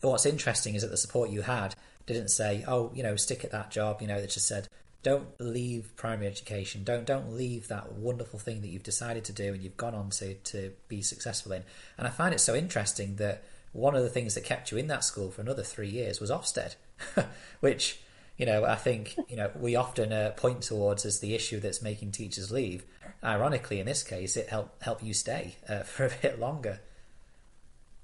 what's 0.00 0.24
interesting 0.24 0.74
is 0.74 0.80
that 0.80 0.88
the 0.88 0.96
support 0.96 1.28
you 1.28 1.42
had 1.42 1.74
didn't 2.06 2.28
say, 2.28 2.64
"Oh, 2.66 2.90
you 2.94 3.02
know, 3.02 3.14
stick 3.16 3.44
at 3.44 3.52
that 3.52 3.70
job." 3.70 4.00
You 4.00 4.08
know, 4.08 4.16
it 4.16 4.30
just 4.30 4.48
said, 4.48 4.68
don't 5.02 5.28
leave 5.38 5.94
primary 5.96 6.26
education. 6.26 6.82
Don't 6.82 7.04
don't 7.04 7.34
leave 7.34 7.68
that 7.68 7.92
wonderful 7.92 8.38
thing 8.38 8.62
that 8.62 8.68
you've 8.68 8.82
decided 8.82 9.24
to 9.26 9.32
do 9.32 9.52
and 9.52 9.62
you've 9.62 9.76
gone 9.76 9.94
on 9.94 10.10
to 10.10 10.34
to 10.34 10.72
be 10.88 11.02
successful 11.02 11.52
in. 11.52 11.62
And 11.98 12.08
I 12.08 12.10
find 12.10 12.34
it 12.34 12.40
so 12.40 12.56
interesting 12.56 13.14
that 13.16 13.44
one 13.76 13.94
of 13.94 14.02
the 14.02 14.08
things 14.08 14.34
that 14.34 14.44
kept 14.44 14.72
you 14.72 14.78
in 14.78 14.86
that 14.88 15.04
school 15.04 15.30
for 15.30 15.42
another 15.42 15.62
three 15.62 15.88
years 15.88 16.20
was 16.20 16.30
Ofsted, 16.30 16.76
which 17.60 18.00
you 18.36 18.46
know 18.46 18.64
I 18.64 18.74
think 18.74 19.16
you 19.28 19.36
know 19.36 19.50
we 19.54 19.76
often 19.76 20.12
uh, 20.12 20.32
point 20.36 20.62
towards 20.62 21.04
as 21.04 21.20
the 21.20 21.34
issue 21.34 21.60
that's 21.60 21.82
making 21.82 22.12
teachers 22.12 22.50
leave. 22.50 22.84
Ironically, 23.22 23.78
in 23.78 23.86
this 23.86 24.02
case, 24.02 24.36
it 24.36 24.48
helped 24.48 24.82
help 24.82 25.02
you 25.02 25.12
stay 25.14 25.56
uh, 25.68 25.80
for 25.82 26.06
a 26.06 26.10
bit 26.22 26.40
longer. 26.40 26.80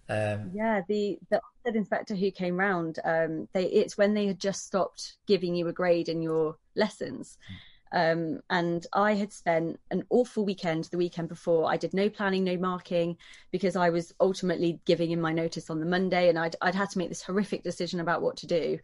Um, 0.08 0.50
yeah, 0.52 0.82
the 0.86 1.18
the 1.30 1.40
Ofsted 1.40 1.74
inspector 1.74 2.14
who 2.14 2.30
came 2.30 2.58
round, 2.58 2.98
um, 3.04 3.48
they 3.54 3.64
it's 3.64 3.96
when 3.96 4.12
they 4.12 4.26
had 4.26 4.38
just 4.38 4.66
stopped 4.66 5.16
giving 5.26 5.54
you 5.54 5.68
a 5.68 5.72
grade 5.72 6.08
in 6.08 6.20
your 6.20 6.56
lessons. 6.76 7.38
Um, 7.92 8.40
and 8.48 8.86
I 8.94 9.14
had 9.14 9.32
spent 9.32 9.78
an 9.90 10.04
awful 10.08 10.44
weekend 10.44 10.84
the 10.84 10.98
weekend 10.98 11.28
before. 11.28 11.70
I 11.70 11.76
did 11.76 11.92
no 11.92 12.08
planning, 12.08 12.44
no 12.44 12.56
marking, 12.56 13.18
because 13.50 13.76
I 13.76 13.90
was 13.90 14.14
ultimately 14.18 14.80
giving 14.86 15.10
in 15.10 15.20
my 15.20 15.32
notice 15.32 15.68
on 15.68 15.78
the 15.78 15.86
Monday, 15.86 16.28
and 16.28 16.38
I'd 16.38 16.56
I'd 16.62 16.74
had 16.74 16.90
to 16.90 16.98
make 16.98 17.10
this 17.10 17.22
horrific 17.22 17.62
decision 17.62 18.00
about 18.00 18.22
what 18.22 18.36
to 18.38 18.46
do. 18.46 18.78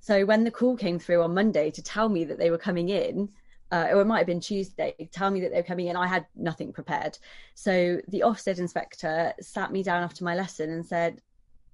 So 0.00 0.24
when 0.24 0.44
the 0.44 0.50
call 0.50 0.76
came 0.76 0.98
through 0.98 1.22
on 1.22 1.34
Monday 1.34 1.70
to 1.72 1.82
tell 1.82 2.08
me 2.08 2.24
that 2.24 2.38
they 2.38 2.50
were 2.50 2.58
coming 2.58 2.88
in, 2.88 3.28
uh, 3.70 3.88
or 3.90 4.00
it 4.00 4.06
might 4.06 4.18
have 4.18 4.26
been 4.26 4.40
Tuesday, 4.40 4.94
tell 5.12 5.30
me 5.30 5.40
that 5.40 5.50
they 5.50 5.58
were 5.58 5.62
coming 5.62 5.88
in. 5.88 5.96
I 5.96 6.06
had 6.06 6.24
nothing 6.34 6.72
prepared. 6.72 7.18
So 7.54 8.00
the 8.08 8.22
Ofsted 8.24 8.58
inspector 8.58 9.34
sat 9.40 9.72
me 9.72 9.82
down 9.82 10.02
after 10.02 10.24
my 10.24 10.34
lesson 10.34 10.70
and 10.70 10.86
said, 10.86 11.20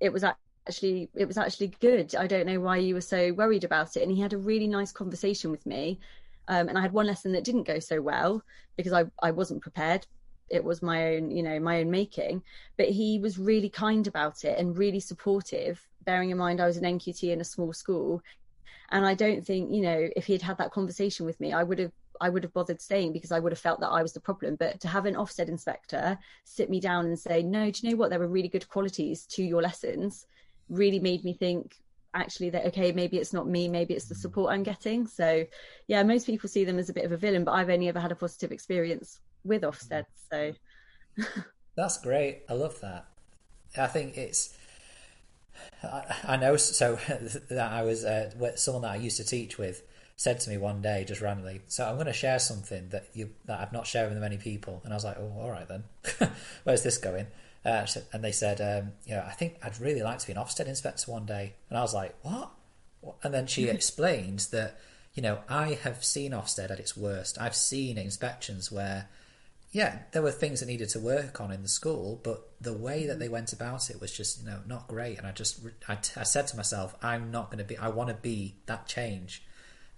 it 0.01 0.13
was 0.13 0.25
actually, 0.25 1.11
it 1.15 1.27
was 1.27 1.39
actually 1.39 1.69
good. 1.81 2.15
I 2.17 2.27
don't 2.27 2.47
know 2.47 2.61
why 2.61 2.79
you 2.79 2.95
were 2.95 3.01
so 3.01 3.33
worried 3.35 3.63
about 3.63 3.97
it. 3.97 4.03
And 4.03 4.11
he 4.11 4.21
had 4.21 4.33
a 4.33 4.39
really 4.39 4.67
nice 4.67 4.91
conversation 4.91 5.51
with 5.51 5.65
me. 5.67 6.01
Um, 6.49 6.69
and 6.69 6.79
I 6.79 6.83
had 6.83 6.93
one 6.93 7.07
lesson 7.07 7.33
that 7.33 7.45
didn't 7.45 7.65
go 7.67 7.79
so 7.79 8.01
well 8.01 8.43
because 8.77 8.93
I, 8.93 9.05
I 9.23 9.31
wasn't 9.31 9.63
prepared. 9.63 10.07
It 10.51 10.63
was 10.63 10.83
my 10.83 11.15
own, 11.15 11.31
you 11.31 11.43
know, 11.43 11.59
my 11.59 11.81
own 11.81 11.91
making. 11.91 12.43
But 12.77 12.91
he 12.91 13.19
was 13.19 13.39
really 13.39 13.71
kind 13.71 14.07
about 14.07 14.45
it 14.45 14.59
and 14.59 14.77
really 14.77 15.01
supportive, 15.01 15.87
bearing 16.05 16.31
in 16.31 16.39
mind 16.39 16.61
I 16.61 16.67
was 16.67 16.77
an 16.77 16.85
NQT 16.85 17.33
in 17.33 17.41
a 17.41 17.45
small 17.45 17.73
school 17.73 18.23
and 18.91 19.07
I 19.07 19.15
don't 19.15 19.45
think, 19.45 19.73
you 19.73 19.83
know, 19.83 20.09
if 20.15 20.27
he 20.27 20.35
had 20.35 20.43
had 20.43 20.59
that 20.59 20.73
conversation 20.73 21.27
with 21.27 21.41
me, 21.41 21.53
I 21.53 21.63
would 21.63 21.79
have 21.79 21.93
I 22.21 22.29
would 22.29 22.45
have 22.45 22.53
bothered 22.53 22.81
staying 22.81 23.13
because 23.13 23.33
I 23.33 23.41
would 23.41 23.51
have 23.51 23.59
felt 23.59 23.81
that 23.81 23.89
I 23.89 24.01
was 24.01 24.13
the 24.13 24.21
problem. 24.21 24.55
But 24.55 24.79
to 24.81 24.89
have 24.89 25.05
an 25.05 25.17
Ofsted 25.17 25.49
inspector 25.49 26.17
sit 26.45 26.71
me 26.71 26.79
down 26.79 27.07
and 27.07 27.19
say, 27.19 27.43
no, 27.43 27.71
do 27.71 27.81
you 27.83 27.91
know 27.91 27.97
what? 27.97 28.11
There 28.11 28.21
were 28.21 28.29
really 28.29 28.49
good 28.49 28.69
qualities 28.69 29.27
to 29.27 29.43
your 29.43 29.61
lessons 29.61 30.27
really 30.69 31.01
made 31.01 31.25
me 31.25 31.35
think 31.35 31.77
actually 32.15 32.51
that, 32.51 32.67
okay, 32.67 32.93
maybe 32.93 33.19
it's 33.19 33.33
not 33.33 33.49
me, 33.49 33.69
maybe 33.69 33.95
it's 33.95 34.07
the 34.07 34.15
support 34.15 34.53
I'm 34.53 34.63
getting. 34.63 35.07
So, 35.07 35.45
yeah, 35.89 36.03
most 36.03 36.27
people 36.27 36.49
see 36.49 36.65
them 36.65 36.79
as 36.79 36.89
a 36.89 36.93
bit 36.93 37.05
of 37.05 37.13
a 37.13 37.17
villain, 37.17 37.45
but 37.45 37.53
I've 37.53 37.71
only 37.71 37.89
ever 37.89 38.01
had 38.01 38.13
a 38.13 38.17
positive 38.17 38.53
experience 38.53 39.21
with 39.45 39.63
Ofsted. 39.63 40.07
So 40.31 40.53
that's 41.77 41.99
great. 42.01 42.43
I 42.49 42.55
love 42.55 42.81
that. 42.81 43.07
I 43.77 43.87
think 43.89 44.17
it's 44.17 44.57
I, 45.83 46.37
know. 46.37 46.57
So 46.57 46.97
that 47.51 47.73
I 47.73 47.83
was 47.83 48.05
uh, 48.05 48.55
someone 48.57 48.83
that 48.83 48.93
I 48.93 48.97
used 48.97 49.17
to 49.19 49.25
teach 49.25 49.59
with 49.59 49.83
said 50.17 50.39
to 50.41 50.51
me 50.51 50.57
one 50.57 50.81
day 50.81 51.05
just 51.07 51.21
randomly, 51.21 51.63
"So 51.67 51.87
I'm 51.87 51.95
going 51.95 52.07
to 52.07 52.13
share 52.13 52.39
something 52.39 52.89
that 52.91 53.09
you 53.13 53.31
that 53.47 53.61
I've 53.61 53.73
not 53.73 53.87
shared 53.87 54.11
with 54.11 54.21
many 54.21 54.37
people." 54.37 54.81
And 54.85 54.93
I 54.93 54.97
was 54.97 55.05
like, 55.05 55.17
"Oh, 55.19 55.33
all 55.39 55.51
right 55.51 55.69
then. 55.69 55.85
Where's 56.65 56.83
this 56.83 56.99
going?" 56.99 57.27
Uh, 57.65 57.87
and 58.13 58.23
they 58.23 58.33
said, 58.33 58.61
um, 58.61 58.93
"You 59.07 59.17
know, 59.17 59.25
I 59.27 59.33
think 59.33 59.57
I'd 59.63 59.81
really 59.81 60.03
like 60.03 60.19
to 60.19 60.27
be 60.27 60.33
an 60.33 60.39
Ofsted 60.39 60.67
inspector 60.67 61.11
one 61.11 61.25
day." 61.25 61.55
And 61.71 61.79
I 61.79 61.83
was 61.83 61.95
like, 61.95 62.15
"What?" 62.23 62.51
And 63.23 63.33
then 63.33 63.47
she 63.47 63.69
explained 63.69 64.47
that 64.51 64.79
you 65.15 65.23
know, 65.23 65.39
I 65.49 65.79
have 65.83 66.05
seen 66.05 66.33
Ofsted 66.33 66.71
at 66.71 66.81
its 66.81 66.97
worst. 66.97 67.41
I've 67.41 67.55
seen 67.55 67.97
inspections 67.97 68.73
where, 68.73 69.09
yeah, 69.71 70.01
there 70.13 70.23
were 70.23 70.33
things 70.33 70.61
that 70.61 70.67
needed 70.67 70.89
to 70.91 70.99
work 70.99 71.41
on 71.41 71.53
in 71.53 71.63
the 71.63 71.69
school, 71.69 72.21
but 72.25 72.51
the 72.61 72.73
way 72.73 73.07
that 73.07 73.21
they 73.21 73.29
went 73.29 73.53
about 73.53 73.91
it 73.91 74.01
was 74.01 74.13
just, 74.13 74.41
you 74.41 74.47
know, 74.47 74.61
not 74.67 74.89
great. 74.89 75.19
And 75.19 75.27
I 75.27 75.33
just, 75.33 75.61
I, 75.89 75.99
I 76.17 76.25
said 76.25 76.49
to 76.49 76.57
myself, 76.57 76.97
I'm 77.01 77.31
not 77.31 77.47
going 77.47 77.59
to 77.59 77.65
be, 77.65 77.79
I 77.79 77.89
want 77.89 78.09
to 78.09 78.15
be 78.15 78.57
that 78.67 78.89
change. 78.89 79.45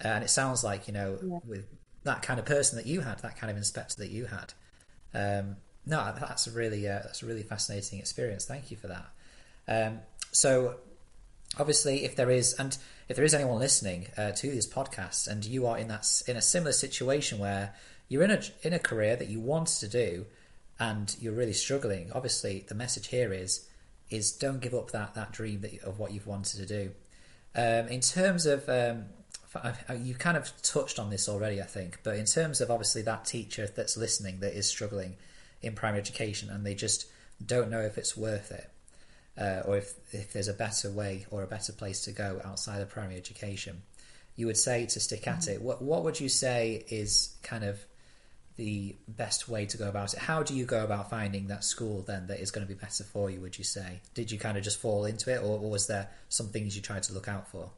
Uh, 0.05 0.09
and 0.09 0.25
it 0.25 0.29
sounds 0.29 0.62
like, 0.62 0.87
you 0.87 0.93
know, 0.93 1.19
yeah. 1.23 1.39
with 1.47 1.67
that 2.05 2.21
kind 2.21 2.39
of 2.39 2.45
person 2.45 2.77
that 2.77 2.87
you 2.87 3.01
had, 3.01 3.21
that 3.21 3.39
kind 3.39 3.51
of 3.51 3.57
inspector 3.57 3.97
that 3.99 4.11
you 4.11 4.27
had. 4.27 4.53
Um, 5.14 5.57
no, 5.87 6.12
that's 6.18 6.47
a 6.47 6.51
really, 6.51 6.87
uh, 6.89 7.01
that's 7.05 7.22
a 7.22 7.26
really 7.26 7.45
fascinating 7.45 8.01
experience. 8.01 8.45
Thank 8.45 8.70
you 8.70 8.76
for 8.76 8.89
that. 8.89 9.07
Um, 9.68 10.01
so 10.32 10.76
obviously, 11.59 12.05
if 12.05 12.16
there 12.16 12.30
is, 12.30 12.55
and 12.55 12.76
if 13.09 13.16
there 13.16 13.24
is 13.24 13.34
anyone 13.34 13.61
listening 13.61 14.09
uh, 14.16 14.32
to 14.32 14.51
this 14.51 14.66
podcast, 14.66 15.28
and 15.28 15.45
you 15.45 15.66
are 15.66 15.78
in 15.78 15.89
that 15.89 16.22
in 16.26 16.37
a 16.37 16.43
similar 16.43 16.72
situation 16.72 17.39
where 17.39 17.74
you're 18.09 18.24
in 18.24 18.32
a 18.32 18.41
in 18.62 18.72
a 18.72 18.78
career 18.78 19.16
that 19.16 19.28
you 19.28 19.41
want 19.41 19.68
to 19.68 19.89
do, 19.89 20.26
and 20.80 21.16
you're 21.20 21.32
really 21.32 21.53
struggling, 21.53 22.11
obviously, 22.12 22.64
the 22.68 22.74
message 22.74 23.09
here 23.09 23.32
is 23.32 23.66
is 24.11 24.32
don't 24.32 24.61
give 24.61 24.74
up 24.74 24.91
that 24.91 25.14
that 25.14 25.32
dream 25.32 25.61
that, 25.61 25.82
of 25.82 25.99
what 25.99 26.12
you've 26.12 26.26
wanted 26.26 26.59
to 26.59 26.66
do. 26.66 26.91
Um, 27.55 27.89
in 27.89 28.01
terms 28.01 28.45
of 28.45 28.68
um, 28.68 29.05
you 30.03 30.14
kind 30.14 30.37
of 30.37 30.51
touched 30.62 30.99
on 30.99 31.11
this 31.11 31.28
already, 31.28 31.62
I 31.62 31.64
think, 31.64 32.01
but 32.03 32.16
in 32.16 32.26
terms 32.26 32.61
of 32.61 32.70
obviously 32.70 33.03
that 33.03 33.24
teacher 33.24 33.68
that's 33.74 33.97
listening 33.97 34.41
that 34.41 34.53
is 34.53 34.68
struggling 34.68 35.16
in 35.63 35.75
primary 35.75 36.01
education 36.01 36.51
and 36.51 36.65
they 36.65 36.75
just 36.75 37.07
don't 37.45 37.71
know 37.71 37.81
if 37.81 37.99
it's 37.99 38.17
worth 38.17 38.51
it 38.51 38.71
uh, 39.39 39.63
or 39.67 39.77
if, 39.77 39.93
if 40.13 40.33
there's 40.33 40.49
a 40.49 40.55
better 40.55 40.91
way 40.91 41.27
or 41.31 41.43
a 41.43 41.47
better 41.47 41.73
place 41.73 42.05
to 42.05 42.13
go 42.13 42.41
outside 42.45 42.81
of 42.81 42.89
primary 42.89 43.17
education, 43.17 43.83
you 44.35 44.47
would 44.47 44.57
say 44.57 44.87
to 44.87 45.01
stick 45.01 45.27
at 45.27 45.41
mm-hmm. 45.41 45.53
it. 45.53 45.63
What, 45.63 45.83
what 45.83 46.05
would 46.05 46.21
you 46.21 46.29
say 46.29 46.85
is 46.89 47.35
kind 47.43 47.65
of 47.65 47.79
the 48.57 48.97
best 49.07 49.49
way 49.49 49.67
to 49.67 49.77
go 49.77 49.89
about 49.89 50.15
it? 50.15 50.21
How 50.21 50.43
do 50.43 50.55
you 50.55 50.65
go 50.65 50.83
about 50.83 51.11
finding 51.11 51.49
that 51.49 51.65
school 51.65 52.03
then 52.03 52.29
that 52.29 52.41
is 52.41 52.51
going 52.51 52.67
to 52.67 52.73
be 52.73 52.79
better 52.79 53.05
for 53.05 53.31
you, 53.31 53.41
would 53.41 53.59
you 53.59 53.65
say? 53.65 54.01
Did 54.15 54.31
you 54.31 54.39
kind 54.39 54.57
of 54.57 54.65
just 54.65 54.81
fall 54.81 55.05
into 55.05 55.33
it 55.33 55.43
or, 55.43 55.59
or 55.59 55.71
was 55.71 55.87
there 55.87 56.09
some 56.29 56.49
things 56.49 56.75
you 56.75 56.83
tried 56.83 57.03
to 57.05 57.13
look 57.13 57.29
out 57.29 57.49
for? 57.49 57.71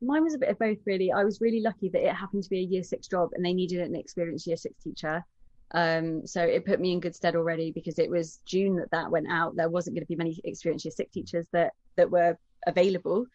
Mine 0.00 0.24
was 0.24 0.34
a 0.34 0.38
bit 0.38 0.50
of 0.50 0.58
both, 0.58 0.78
really. 0.84 1.12
I 1.12 1.24
was 1.24 1.40
really 1.40 1.60
lucky 1.60 1.88
that 1.88 2.06
it 2.06 2.14
happened 2.14 2.44
to 2.44 2.50
be 2.50 2.60
a 2.60 2.62
year 2.62 2.82
six 2.82 3.08
job 3.08 3.30
and 3.32 3.44
they 3.44 3.52
needed 3.52 3.80
an 3.80 3.94
experienced 3.94 4.46
year 4.46 4.56
six 4.56 4.74
teacher. 4.82 5.24
Um, 5.72 6.26
so 6.26 6.42
it 6.42 6.64
put 6.64 6.80
me 6.80 6.92
in 6.92 7.00
good 7.00 7.14
stead 7.14 7.36
already 7.36 7.72
because 7.72 7.98
it 7.98 8.10
was 8.10 8.40
June 8.46 8.76
that 8.76 8.90
that 8.90 9.10
went 9.10 9.26
out. 9.30 9.56
There 9.56 9.68
wasn't 9.68 9.96
going 9.96 10.04
to 10.04 10.08
be 10.08 10.16
many 10.16 10.40
experienced 10.44 10.84
year 10.84 10.92
six 10.92 11.12
teachers 11.12 11.46
that 11.52 11.72
that 11.96 12.10
were 12.10 12.38
available. 12.66 13.26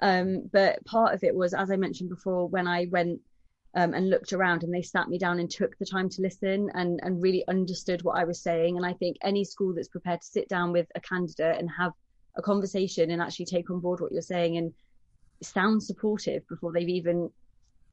Um, 0.00 0.48
but 0.52 0.84
part 0.84 1.14
of 1.14 1.24
it 1.24 1.34
was, 1.34 1.54
as 1.54 1.70
I 1.70 1.76
mentioned 1.76 2.10
before, 2.10 2.48
when 2.48 2.66
I 2.66 2.86
went 2.90 3.20
um, 3.74 3.94
and 3.94 4.10
looked 4.10 4.32
around 4.32 4.62
and 4.62 4.72
they 4.72 4.82
sat 4.82 5.08
me 5.08 5.18
down 5.18 5.40
and 5.40 5.50
took 5.50 5.76
the 5.78 5.86
time 5.86 6.08
to 6.10 6.22
listen 6.22 6.70
and 6.74 7.00
and 7.02 7.22
really 7.22 7.46
understood 7.48 8.02
what 8.02 8.18
I 8.18 8.24
was 8.24 8.40
saying. 8.40 8.76
And 8.76 8.86
I 8.86 8.92
think 8.92 9.16
any 9.22 9.44
school 9.44 9.74
that's 9.74 9.88
prepared 9.88 10.20
to 10.20 10.26
sit 10.26 10.48
down 10.48 10.72
with 10.72 10.86
a 10.94 11.00
candidate 11.00 11.58
and 11.58 11.70
have 11.70 11.92
a 12.36 12.42
conversation 12.42 13.10
and 13.10 13.20
actually 13.20 13.46
take 13.46 13.70
on 13.70 13.80
board 13.80 14.00
what 14.00 14.12
you're 14.12 14.22
saying 14.22 14.56
and 14.56 14.72
sound 15.42 15.82
supportive 15.82 16.46
before 16.48 16.72
they've 16.72 16.88
even 16.88 17.30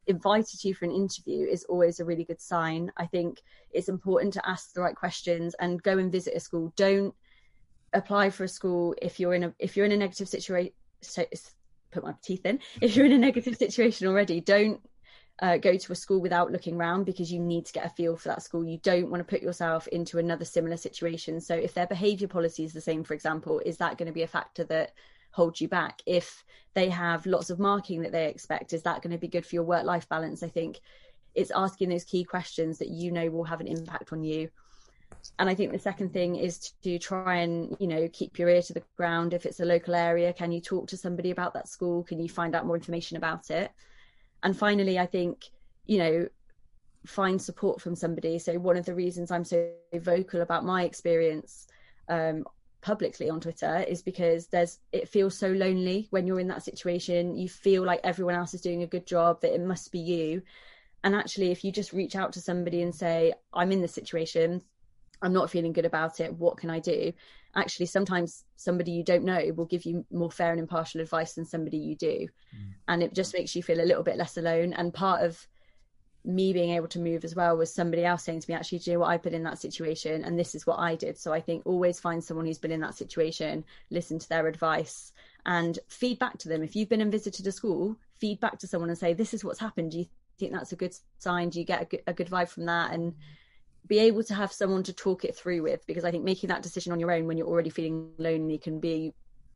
invited 0.08 0.64
you 0.64 0.74
for 0.74 0.86
an 0.86 0.92
interview 0.92 1.48
is 1.48 1.64
always 1.66 2.00
a 2.00 2.06
really 2.06 2.24
good 2.24 2.42
sign. 2.42 2.92
I 2.98 3.06
think 3.06 3.42
it's 3.72 3.90
important 3.90 4.34
to 4.34 4.50
ask 4.50 4.74
the 4.74 4.82
right 4.82 4.96
questions 4.96 5.56
and 5.60 5.82
go 5.82 5.98
and 5.98 6.12
visit 6.12 6.36
a 6.36 6.40
school. 6.40 6.74
Don't 6.76 7.14
apply 7.94 8.32
for 8.32 8.44
a 8.44 8.48
school 8.48 8.96
if 9.02 9.20
you're 9.20 9.34
in 9.34 9.44
a 9.44 9.54
if 9.60 9.78
you're 9.78 9.86
in 9.86 9.92
a 9.92 9.98
negative 9.98 10.28
situation. 10.28 10.74
So, 11.02 11.26
put 11.92 12.04
my 12.04 12.14
teeth 12.22 12.46
in. 12.46 12.60
If 12.82 12.96
you're 12.96 13.06
in 13.06 13.14
a 13.14 13.18
negative 13.18 13.56
situation 13.56 14.08
already, 14.08 14.42
don't 14.42 14.82
uh, 15.42 15.58
go 15.58 15.78
to 15.78 15.92
a 15.92 15.96
school 15.96 16.20
without 16.20 16.52
looking 16.52 16.76
around 16.76 17.06
because 17.06 17.32
you 17.32 17.40
need 17.40 17.66
to 17.66 17.74
get 17.74 17.86
a 17.86 17.90
feel 17.90 18.18
for 18.18 18.30
that 18.30 18.44
school. 18.44 18.66
You 18.66 18.80
don't 18.84 19.10
want 19.10 19.22
to 19.22 19.32
put 19.32 19.42
yourself 19.42 19.88
into 19.88 20.18
another 20.18 20.46
similar 20.46 20.78
situation. 20.78 21.40
So 21.40 21.56
if 21.56 21.74
their 21.74 21.88
behaviour 21.88 22.28
policy 22.28 22.64
is 22.64 22.74
the 22.74 22.82
same, 22.82 23.04
for 23.04 23.14
example, 23.14 23.62
is 23.66 23.78
that 23.78 23.98
going 23.98 24.08
to 24.08 24.14
be 24.14 24.24
a 24.24 24.28
factor 24.28 24.66
that 24.66 24.92
hold 25.32 25.60
you 25.60 25.68
back. 25.68 26.02
If 26.06 26.44
they 26.74 26.90
have 26.90 27.26
lots 27.26 27.50
of 27.50 27.60
marking 27.60 28.02
that 28.02 28.12
they 28.12 28.28
expect, 28.28 28.74
is 28.74 28.84
that 28.84 29.02
going 29.02 29.12
to 29.12 29.18
be 29.18 29.28
good 29.28 29.46
for 29.46 29.56
your 29.56 29.64
work 29.64 29.86
life 29.86 30.08
balance? 30.10 30.44
I 30.44 30.50
think 30.50 30.80
it's 31.36 31.52
asking 31.52 31.90
those 31.90 32.04
key 32.04 32.24
questions 32.24 32.78
that 32.80 32.90
you 32.90 33.12
know 33.12 33.30
will 33.30 33.44
have 33.44 33.62
an 33.62 33.68
impact 33.68 34.12
on 34.12 34.24
you. 34.24 34.50
And 35.38 35.50
I 35.50 35.56
think 35.56 35.72
the 35.72 35.80
second 35.80 36.14
thing 36.14 36.36
is 36.36 36.74
to 36.84 37.00
try 37.00 37.38
and, 37.38 37.76
you 37.80 37.88
know, 37.88 38.08
keep 38.12 38.38
your 38.40 38.50
ear 38.50 38.62
to 38.62 38.74
the 38.74 38.84
ground. 38.96 39.34
If 39.34 39.46
it's 39.46 39.60
a 39.60 39.66
local 39.66 39.96
area, 39.96 40.32
can 40.34 40.52
you 40.52 40.62
talk 40.62 40.88
to 40.90 40.98
somebody 40.98 41.32
about 41.32 41.54
that 41.54 41.68
school? 41.68 42.04
Can 42.04 42.20
you 42.20 42.30
find 42.30 42.56
out 42.56 42.66
more 42.66 42.76
information 42.76 43.18
about 43.18 43.50
it? 43.50 43.72
And 44.44 44.58
finally, 44.58 45.00
I 45.00 45.06
think, 45.06 45.50
you 45.86 45.98
know, 45.98 46.28
find 47.06 47.42
support 47.42 47.82
from 47.82 47.96
somebody. 47.96 48.40
So 48.40 48.60
one 48.60 48.78
of 48.78 48.86
the 48.86 48.96
reasons 48.96 49.32
I'm 49.32 49.44
so 49.46 49.70
vocal 49.94 50.42
about 50.42 50.66
my 50.66 50.84
experience 50.84 51.68
um, 52.08 52.46
publicly 52.82 53.30
on 53.30 53.40
Twitter 53.40 53.84
is 53.88 54.02
because 54.02 54.48
there's 54.48 54.80
it 54.92 55.10
feels 55.10 55.38
so 55.38 55.50
lonely 55.50 56.08
when 56.12 56.26
you're 56.26 56.40
in 56.40 56.48
that 56.48 56.64
situation. 56.64 57.36
You 57.36 57.50
feel 57.50 57.84
like 57.84 58.02
everyone 58.04 58.36
else 58.36 58.54
is 58.54 58.62
doing 58.62 58.84
a 58.84 58.88
good 58.88 59.06
job, 59.06 59.42
that 59.42 59.54
it 59.54 59.62
must 59.62 59.92
be 59.92 60.00
you. 60.00 60.42
And 61.04 61.16
actually, 61.16 61.52
if 61.52 61.64
you 61.64 61.72
just 61.72 61.94
reach 61.94 62.16
out 62.16 62.34
to 62.34 62.42
somebody 62.42 62.82
and 62.82 62.94
say, 62.94 63.34
I'm 63.54 63.72
in 63.72 63.82
this 63.82 63.94
situation, 63.94 64.62
I'm 65.22 65.34
not 65.34 65.50
feeling 65.50 65.74
good 65.74 65.86
about 65.86 66.20
it, 66.20 66.34
what 66.34 66.58
can 66.58 66.70
I 66.70 66.80
do? 66.80 67.14
Actually, 67.56 67.88
sometimes 67.88 68.46
somebody 68.58 68.92
you 68.92 69.04
don't 69.04 69.24
know 69.24 69.42
will 69.56 69.66
give 69.66 69.86
you 69.86 70.06
more 70.12 70.32
fair 70.32 70.52
and 70.52 70.60
impartial 70.60 71.02
advice 71.02 71.34
than 71.34 71.46
somebody 71.46 71.78
you 71.78 71.96
do. 71.96 72.28
Mm. 72.56 72.74
And 72.88 73.04
it 73.04 73.14
just 73.14 73.34
makes 73.34 73.56
you 73.56 73.64
feel 73.64 73.82
a 73.82 73.86
little 73.86 74.04
bit 74.04 74.18
less 74.18 74.38
alone. 74.38 74.74
And 74.74 74.94
part 74.94 75.24
of 75.24 75.48
me 76.26 76.52
being 76.54 76.72
able 76.72 76.88
to 76.88 77.00
move 77.00 77.24
as 77.24 77.36
well 77.36 77.56
was 77.56 77.74
somebody 77.74 78.04
else 78.04 78.24
saying 78.24 78.42
to 78.42 78.52
me, 78.52 78.56
actually, 78.56 78.80
do 78.80 78.92
you 78.92 78.96
know 78.96 79.02
what? 79.02 79.10
I've 79.10 79.22
been 79.22 79.34
in 79.34 79.44
that 79.44 79.60
situation 79.60 80.24
and 80.24 80.38
this 80.38 80.54
is 80.54 80.68
what 80.68 80.80
I 80.80 80.96
did. 80.96 81.18
So 81.18 81.32
I 81.32 81.40
think 81.40 81.64
always 81.66 82.00
find 82.00 82.24
someone 82.24 82.46
who's 82.46 82.58
been 82.58 82.72
in 82.72 82.82
that 82.82 82.96
situation, 82.96 83.64
listen 83.90 84.20
to 84.20 84.30
their 84.30 84.48
advice 84.48 85.14
and 85.46 85.80
feedback 85.88 86.38
to 86.40 86.50
them. 86.50 86.62
If 86.62 86.76
you've 86.76 86.90
been 86.90 87.02
and 87.02 87.12
visited 87.12 87.48
a 87.48 87.52
school, 87.52 87.98
feedback 88.20 88.60
to 88.60 88.68
someone 88.68 88.90
and 88.90 88.98
say, 88.98 89.14
this 89.14 89.34
is 89.34 89.44
what's 89.44 89.60
happened. 89.60 89.92
Do 89.92 90.00
you 90.00 90.06
think 90.38 90.52
that's 90.52 90.74
a 90.74 90.78
good 90.78 90.96
sign? 91.20 91.50
Do 91.50 91.60
you 91.60 91.66
get 91.66 91.82
a 91.82 91.86
good, 91.86 92.04
a 92.08 92.14
good 92.14 92.30
vibe 92.30 92.50
from 92.50 92.66
that? 92.66 92.92
And 92.92 93.14
be 93.88 94.00
able 94.00 94.24
to 94.24 94.36
have 94.36 94.52
someone 94.52 94.84
to 94.84 94.94
talk 94.94 95.24
it 95.24 95.36
through 95.36 95.64
with, 95.64 95.86
because 95.88 96.04
I 96.04 96.12
think 96.12 96.26
making 96.26 96.50
that 96.50 96.64
decision 96.64 96.92
on 96.92 97.00
your 97.00 97.12
own 97.12 97.28
when 97.28 97.38
you're 97.38 97.48
already 97.48 97.70
feeling 97.70 98.12
lonely 98.18 98.58
can 98.58 98.80
be 98.80 99.14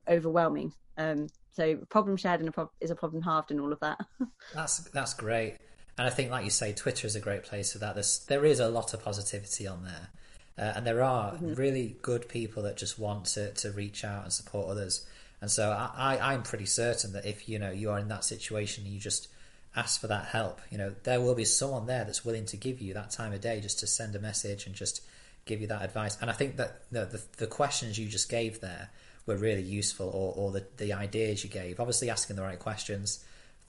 overwhelming. 0.07 0.73
Um, 0.97 1.27
so 1.51 1.75
problem 1.89 2.17
shared 2.17 2.39
and 2.39 2.49
a 2.49 2.51
pro- 2.51 2.71
is 2.79 2.89
a 2.89 2.95
problem 2.95 3.21
halved 3.21 3.51
and 3.51 3.59
all 3.59 3.71
of 3.71 3.79
that. 3.81 3.99
that's 4.53 4.79
that's 4.89 5.13
great. 5.13 5.57
And 5.97 6.07
I 6.07 6.09
think, 6.09 6.31
like 6.31 6.43
you 6.43 6.49
say, 6.49 6.73
Twitter 6.73 7.05
is 7.05 7.15
a 7.15 7.19
great 7.19 7.43
place 7.43 7.73
for 7.73 7.79
that. 7.79 7.93
There's, 7.93 8.19
there 8.25 8.45
is 8.45 8.59
a 8.59 8.67
lot 8.67 8.93
of 8.93 9.03
positivity 9.03 9.67
on 9.67 9.83
there. 9.83 10.09
Uh, 10.57 10.73
and 10.75 10.85
there 10.85 11.03
are 11.03 11.33
mm-hmm. 11.33 11.53
really 11.53 11.95
good 12.01 12.27
people 12.29 12.63
that 12.63 12.77
just 12.77 12.99
want 12.99 13.25
to, 13.25 13.51
to 13.53 13.71
reach 13.71 14.03
out 14.03 14.23
and 14.23 14.33
support 14.33 14.69
others. 14.69 15.05
And 15.41 15.51
so 15.51 15.71
I, 15.71 16.15
I, 16.15 16.33
I'm 16.33 16.43
pretty 16.43 16.65
certain 16.65 17.13
that 17.13 17.25
if, 17.25 17.49
you 17.49 17.59
know, 17.59 17.71
you 17.71 17.91
are 17.91 17.99
in 17.99 18.07
that 18.07 18.23
situation, 18.23 18.85
you 18.85 18.99
just 18.99 19.27
ask 19.75 19.99
for 19.99 20.07
that 20.07 20.25
help. 20.25 20.61
You 20.69 20.77
know, 20.77 20.95
there 21.03 21.19
will 21.21 21.35
be 21.35 21.45
someone 21.45 21.87
there 21.87 22.05
that's 22.05 22.23
willing 22.23 22.45
to 22.45 22.57
give 22.57 22.81
you 22.81 22.93
that 22.93 23.11
time 23.11 23.33
of 23.33 23.41
day 23.41 23.59
just 23.59 23.79
to 23.79 23.87
send 23.87 24.15
a 24.15 24.19
message 24.19 24.65
and 24.65 24.75
just 24.75 25.01
give 25.45 25.61
you 25.61 25.67
that 25.67 25.81
advice. 25.81 26.17
And 26.21 26.29
I 26.29 26.33
think 26.33 26.57
that 26.57 26.83
the, 26.91 27.05
the, 27.05 27.21
the 27.37 27.47
questions 27.47 27.97
you 27.97 28.07
just 28.07 28.29
gave 28.29 28.61
there 28.61 28.89
were 29.25 29.35
really 29.35 29.61
useful 29.61 30.07
or, 30.07 30.33
or 30.35 30.51
the, 30.51 30.65
the 30.77 30.93
ideas 30.93 31.43
you 31.43 31.49
gave. 31.49 31.79
Obviously 31.79 32.09
asking 32.09 32.35
the 32.35 32.43
right 32.43 32.59
questions, 32.59 33.23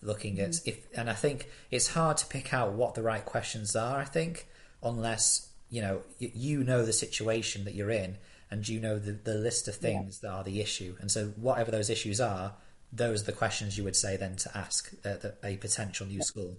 looking 0.05 0.39
at 0.39 0.51
mm. 0.51 0.63
if 0.67 0.87
and 0.97 1.11
I 1.11 1.15
think 1.15 1.49
it's 1.71 1.89
hard 1.89 2.17
to 2.19 2.27
pick 2.27 2.53
out 2.53 2.73
what 2.73 2.95
the 2.95 3.03
right 3.03 3.25
questions 3.25 3.75
are. 3.75 3.99
I 3.99 4.05
think 4.05 4.47
unless 4.83 5.49
you 5.71 5.81
know 5.81 6.03
you 6.19 6.63
know 6.63 6.85
the 6.85 6.93
situation 6.93 7.65
that 7.65 7.75
you're 7.75 7.91
in 7.91 8.19
and 8.51 8.69
you 8.69 8.81
know 8.81 8.99
the, 8.99 9.13
the 9.13 9.35
list 9.35 9.67
of 9.67 9.75
things 9.77 10.21
yeah. 10.23 10.31
that 10.31 10.37
are 10.37 10.45
the 10.45 10.61
issue, 10.61 10.97
and 11.01 11.11
so 11.11 11.29
whatever 11.37 11.71
those 11.71 11.91
issues 11.91 12.21
are, 12.21 12.55
those 12.93 13.23
are 13.23 13.27
the 13.27 13.33
questions 13.33 13.77
you 13.77 13.85
would 13.85 13.97
say 13.97 14.17
then 14.17 14.37
to 14.37 14.57
ask 14.57 14.93
uh, 15.05 15.17
a 15.43 15.57
potential 15.57 16.07
new 16.07 16.19
yeah. 16.19 16.23
school. 16.23 16.57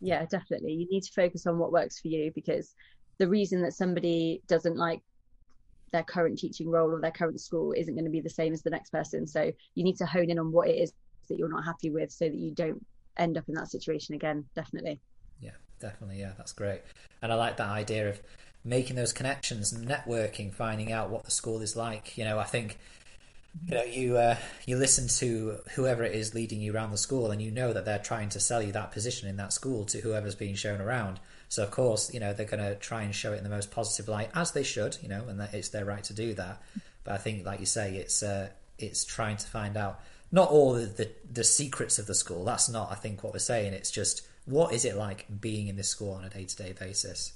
Yeah, 0.00 0.24
definitely. 0.24 0.72
You 0.72 0.86
need 0.90 1.02
to 1.02 1.12
focus 1.12 1.46
on 1.46 1.58
what 1.58 1.72
works 1.72 2.00
for 2.00 2.08
you 2.08 2.32
because 2.34 2.74
the 3.18 3.28
reason 3.28 3.60
that 3.62 3.74
somebody 3.74 4.40
doesn't 4.46 4.76
like 4.76 5.02
their 5.92 6.02
current 6.02 6.38
teaching 6.38 6.70
role 6.70 6.90
or 6.90 7.00
their 7.00 7.10
current 7.10 7.40
school 7.40 7.72
isn't 7.72 7.94
going 7.94 8.04
to 8.04 8.10
be 8.10 8.20
the 8.20 8.30
same 8.30 8.52
as 8.52 8.62
the 8.62 8.70
next 8.70 8.90
person. 8.90 9.26
So 9.26 9.52
you 9.74 9.84
need 9.84 9.96
to 9.96 10.06
hone 10.06 10.30
in 10.30 10.38
on 10.38 10.52
what 10.52 10.68
it 10.68 10.76
is 10.76 10.92
that 11.30 11.38
you're 11.38 11.48
not 11.48 11.64
happy 11.64 11.88
with 11.90 12.12
so 12.12 12.26
that 12.26 12.36
you 12.36 12.52
don't 12.52 12.84
end 13.16 13.38
up 13.38 13.48
in 13.48 13.54
that 13.54 13.70
situation 13.70 14.14
again 14.14 14.44
definitely. 14.54 15.00
Yeah 15.40 15.50
definitely 15.80 16.20
yeah 16.20 16.32
that's 16.36 16.52
great. 16.52 16.82
And 17.22 17.32
i 17.32 17.34
like 17.34 17.56
that 17.56 17.70
idea 17.70 18.10
of 18.10 18.20
making 18.64 18.96
those 18.96 19.12
connections 19.12 19.72
networking 19.72 20.52
finding 20.52 20.92
out 20.92 21.10
what 21.10 21.24
the 21.24 21.30
school 21.30 21.62
is 21.62 21.76
like. 21.76 22.18
You 22.18 22.24
know 22.24 22.38
i 22.38 22.44
think 22.44 22.78
you 23.66 23.74
know 23.74 23.82
you 23.82 24.16
uh, 24.16 24.36
you 24.66 24.76
listen 24.76 25.08
to 25.08 25.58
whoever 25.74 26.04
it 26.04 26.14
is 26.14 26.34
leading 26.34 26.60
you 26.60 26.72
around 26.72 26.92
the 26.92 26.98
school 26.98 27.30
and 27.30 27.42
you 27.42 27.50
know 27.50 27.72
that 27.72 27.84
they're 27.84 27.98
trying 27.98 28.28
to 28.30 28.40
sell 28.40 28.62
you 28.62 28.72
that 28.72 28.92
position 28.92 29.28
in 29.28 29.36
that 29.36 29.52
school 29.52 29.84
to 29.86 30.00
whoever's 30.00 30.34
being 30.34 30.54
shown 30.54 30.80
around. 30.80 31.18
So 31.48 31.62
of 31.64 31.70
course 31.70 32.12
you 32.14 32.20
know 32.20 32.32
they're 32.32 32.46
going 32.46 32.62
to 32.62 32.76
try 32.76 33.02
and 33.02 33.14
show 33.14 33.32
it 33.32 33.38
in 33.38 33.44
the 33.44 33.50
most 33.50 33.70
positive 33.70 34.08
light 34.08 34.30
as 34.34 34.52
they 34.52 34.62
should 34.62 34.98
you 35.02 35.08
know 35.08 35.24
and 35.28 35.40
that 35.40 35.52
it's 35.54 35.68
their 35.70 35.84
right 35.84 36.04
to 36.04 36.14
do 36.14 36.34
that. 36.34 36.62
But 37.02 37.14
i 37.14 37.18
think 37.18 37.44
like 37.44 37.60
you 37.60 37.66
say 37.66 37.96
it's 37.96 38.22
uh, 38.22 38.50
it's 38.78 39.04
trying 39.04 39.36
to 39.36 39.46
find 39.46 39.76
out 39.76 40.00
not 40.32 40.50
all 40.50 40.74
the, 40.74 40.86
the, 40.86 41.10
the 41.32 41.44
secrets 41.44 41.98
of 41.98 42.06
the 42.06 42.14
school. 42.14 42.44
That's 42.44 42.68
not, 42.68 42.90
I 42.90 42.94
think, 42.94 43.22
what 43.22 43.32
we're 43.32 43.40
saying. 43.40 43.72
It's 43.72 43.90
just 43.90 44.26
what 44.46 44.72
is 44.72 44.84
it 44.84 44.96
like 44.96 45.26
being 45.40 45.68
in 45.68 45.76
this 45.76 45.88
school 45.88 46.12
on 46.12 46.24
a 46.24 46.28
day 46.28 46.44
to 46.44 46.56
day 46.56 46.74
basis? 46.78 47.32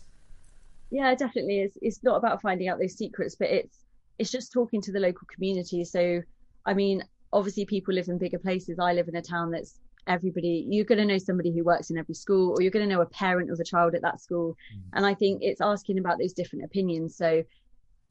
Yeah, 0.90 1.14
definitely. 1.14 1.60
It's 1.60 1.76
it's 1.82 2.02
not 2.02 2.16
about 2.16 2.40
finding 2.40 2.68
out 2.68 2.78
those 2.78 2.96
secrets, 2.96 3.34
but 3.34 3.48
it's 3.48 3.78
it's 4.18 4.30
just 4.30 4.52
talking 4.52 4.80
to 4.82 4.92
the 4.92 5.00
local 5.00 5.26
community. 5.32 5.84
So, 5.84 6.22
I 6.64 6.74
mean, 6.74 7.02
obviously, 7.32 7.64
people 7.64 7.94
live 7.94 8.08
in 8.08 8.18
bigger 8.18 8.38
places. 8.38 8.78
I 8.78 8.92
live 8.92 9.08
in 9.08 9.16
a 9.16 9.22
town 9.22 9.50
that's 9.50 9.78
everybody 10.06 10.66
you're 10.68 10.84
going 10.84 10.98
to 10.98 11.04
know 11.04 11.18
somebody 11.18 11.50
who 11.50 11.64
works 11.64 11.90
in 11.90 11.96
every 11.96 12.14
school 12.14 12.50
or 12.50 12.60
you're 12.60 12.70
going 12.70 12.86
to 12.86 12.94
know 12.94 13.00
a 13.00 13.06
parent 13.06 13.50
of 13.50 13.58
a 13.58 13.64
child 13.64 13.94
at 13.94 14.02
that 14.02 14.20
school 14.20 14.56
mm. 14.74 14.80
and 14.92 15.06
i 15.06 15.14
think 15.14 15.40
it's 15.42 15.60
asking 15.60 15.98
about 15.98 16.18
those 16.18 16.32
different 16.32 16.64
opinions 16.64 17.16
so 17.16 17.42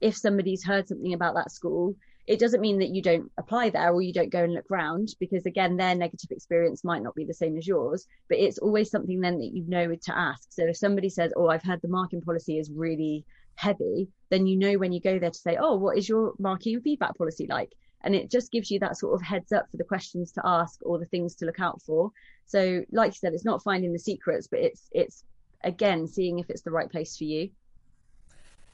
if 0.02 0.18
somebody's 0.18 0.64
heard 0.64 0.88
something 0.88 1.14
about 1.14 1.36
that 1.36 1.52
school 1.52 1.96
it 2.26 2.40
doesn't 2.40 2.62
mean 2.62 2.80
that 2.80 2.90
you 2.90 3.02
don't 3.02 3.32
apply 3.38 3.70
there 3.70 3.92
or 3.92 4.02
you 4.02 4.14
don't 4.14 4.32
go 4.32 4.44
and 4.44 4.54
look 4.54 4.66
round 4.70 5.10
because 5.20 5.46
again 5.46 5.76
their 5.76 5.96
negative 5.96 6.32
experience 6.32 6.84
might 6.84 7.04
not 7.04 7.16
be 7.16 7.26
the 7.26 7.34
same 7.34 7.58
as 7.58 7.68
yours 7.68 8.08
but 8.30 8.38
it's 8.38 8.58
always 8.60 8.90
something 8.90 9.20
then 9.20 9.40
that 9.40 9.52
you 9.54 9.64
know 9.68 9.94
to 9.94 10.18
ask. 10.18 10.52
So 10.52 10.66
if 10.66 10.78
somebody 10.78 11.10
says 11.10 11.34
oh 11.36 11.48
i've 11.48 11.64
heard 11.64 11.82
the 11.82 11.88
marking 11.88 12.22
policy 12.22 12.58
is 12.58 12.72
really 12.72 13.26
heavy 13.56 14.08
then 14.30 14.48
you 14.48 14.58
know 14.58 14.78
when 14.78 14.92
you 14.92 15.00
go 15.00 15.20
there 15.20 15.30
to 15.30 15.38
say 15.38 15.58
oh 15.60 15.76
what 15.76 15.98
is 15.98 16.08
your 16.08 16.34
marking 16.40 16.80
feedback 16.82 17.18
policy 17.18 17.48
like? 17.48 17.72
And 18.06 18.14
it 18.14 18.30
just 18.30 18.52
gives 18.52 18.70
you 18.70 18.80
that 18.80 18.98
sort 18.98 19.14
of 19.14 19.22
heads 19.22 19.54
up 19.54 19.70
for 19.72 19.78
the 19.78 19.86
questions 19.86 20.34
to 20.34 20.42
ask 20.44 20.78
or 20.84 21.00
the 21.00 21.06
things 21.06 21.36
to 21.36 21.46
look 21.46 21.62
out 21.62 21.82
for. 21.82 22.12
So 22.46 22.84
like 22.92 23.12
you 23.12 23.18
said 23.18 23.34
it's 23.34 23.46
not 23.46 23.64
finding 23.64 23.94
the 23.94 24.00
secrets 24.00 24.48
but 24.48 24.60
it's 24.60 24.90
it's 24.92 25.24
again 25.64 26.08
seeing 26.08 26.40
if 26.40 26.50
it's 26.50 26.62
the 26.62 26.72
right 26.72 26.90
place 26.90 27.18
for 27.18 27.26
you. 27.26 27.50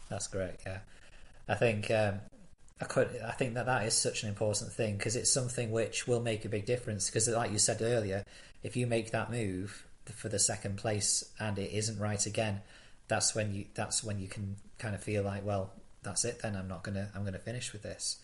That's 0.09 0.27
great 0.27 0.57
yeah. 0.65 0.79
I 1.47 1.55
think 1.55 1.89
um, 1.89 2.19
I 2.81 2.85
could. 2.85 3.09
I 3.25 3.31
think 3.31 3.55
that 3.55 3.65
that 3.65 3.85
is 3.85 3.93
such 3.93 4.23
an 4.23 4.29
important 4.29 4.71
thing 4.71 4.97
because 4.97 5.15
it's 5.15 5.31
something 5.31 5.71
which 5.71 6.07
will 6.07 6.21
make 6.21 6.45
a 6.45 6.49
big 6.49 6.65
difference. 6.65 7.07
Because, 7.07 7.27
like 7.27 7.51
you 7.51 7.59
said 7.59 7.81
earlier, 7.81 8.23
if 8.63 8.77
you 8.77 8.87
make 8.87 9.11
that 9.11 9.29
move 9.29 9.85
for 10.05 10.29
the 10.29 10.39
second 10.39 10.77
place 10.77 11.23
and 11.39 11.59
it 11.59 11.71
isn't 11.73 11.99
right 11.99 12.25
again, 12.25 12.61
that's 13.07 13.35
when 13.35 13.53
you 13.53 13.65
that's 13.73 14.03
when 14.03 14.19
you 14.19 14.27
can 14.27 14.55
kind 14.77 14.95
of 14.95 15.03
feel 15.03 15.23
like, 15.23 15.45
well, 15.45 15.73
that's 16.03 16.23
it. 16.23 16.41
Then 16.41 16.55
I'm 16.55 16.69
not 16.69 16.83
gonna 16.83 17.09
I'm 17.13 17.25
gonna 17.25 17.39
finish 17.39 17.73
with 17.73 17.83
this. 17.83 18.17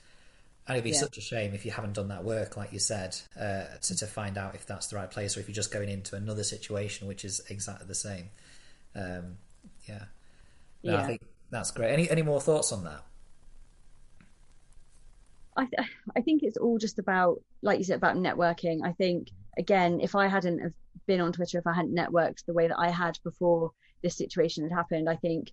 And 0.68 0.76
it'd 0.76 0.84
be 0.84 0.92
yeah. 0.92 1.00
such 1.00 1.18
a 1.18 1.22
shame 1.22 1.54
if 1.54 1.64
you 1.64 1.72
haven't 1.72 1.94
done 1.94 2.08
that 2.08 2.24
work, 2.24 2.58
like 2.58 2.74
you 2.74 2.80
said, 2.80 3.16
uh, 3.40 3.66
to 3.82 3.96
to 3.98 4.08
find 4.08 4.38
out 4.38 4.56
if 4.56 4.66
that's 4.66 4.88
the 4.88 4.96
right 4.96 5.12
place 5.12 5.36
or 5.36 5.42
if 5.42 5.48
you're 5.50 5.54
just 5.54 5.72
going 5.72 5.90
into 5.90 6.16
another 6.16 6.44
situation 6.44 7.08
which 7.08 7.26
is 7.26 7.42
exactly 7.50 7.88
the 7.88 7.96
same. 7.96 8.30
Um, 8.96 9.38
yeah. 9.88 10.06
No, 10.82 10.94
yeah. 10.94 11.02
I 11.02 11.08
think 11.08 11.22
that's 11.52 11.72
great. 11.72 11.92
Any 11.92 12.10
any 12.10 12.22
more 12.22 12.40
thoughts 12.40 12.72
on 12.72 12.86
that? 12.86 13.04
I 15.56 15.66
th- 15.66 15.90
I 16.16 16.22
think 16.22 16.44
it's 16.44 16.58
all 16.58 16.78
just 16.78 17.00
about 17.00 17.42
like 17.62 17.78
you 17.78 17.86
said 17.86 17.98
about 17.98 18.18
networking. 18.18 18.80
I 18.84 18.92
think 18.92 19.30
again, 19.58 20.00
if 20.02 20.16
I 20.16 20.28
hadn't 20.28 20.60
have 20.60 20.74
been 21.06 21.22
on 21.22 21.32
Twitter, 21.32 21.58
if 21.58 21.68
I 21.68 21.74
hadn't 21.74 21.96
networked 21.96 22.46
the 22.46 22.54
way 22.54 22.68
that 22.68 22.80
I 22.80 22.90
had 22.90 23.18
before 23.24 23.72
this 24.02 24.18
situation 24.18 24.64
had 24.64 24.76
happened, 24.76 25.10
I 25.10 25.16
think 25.16 25.52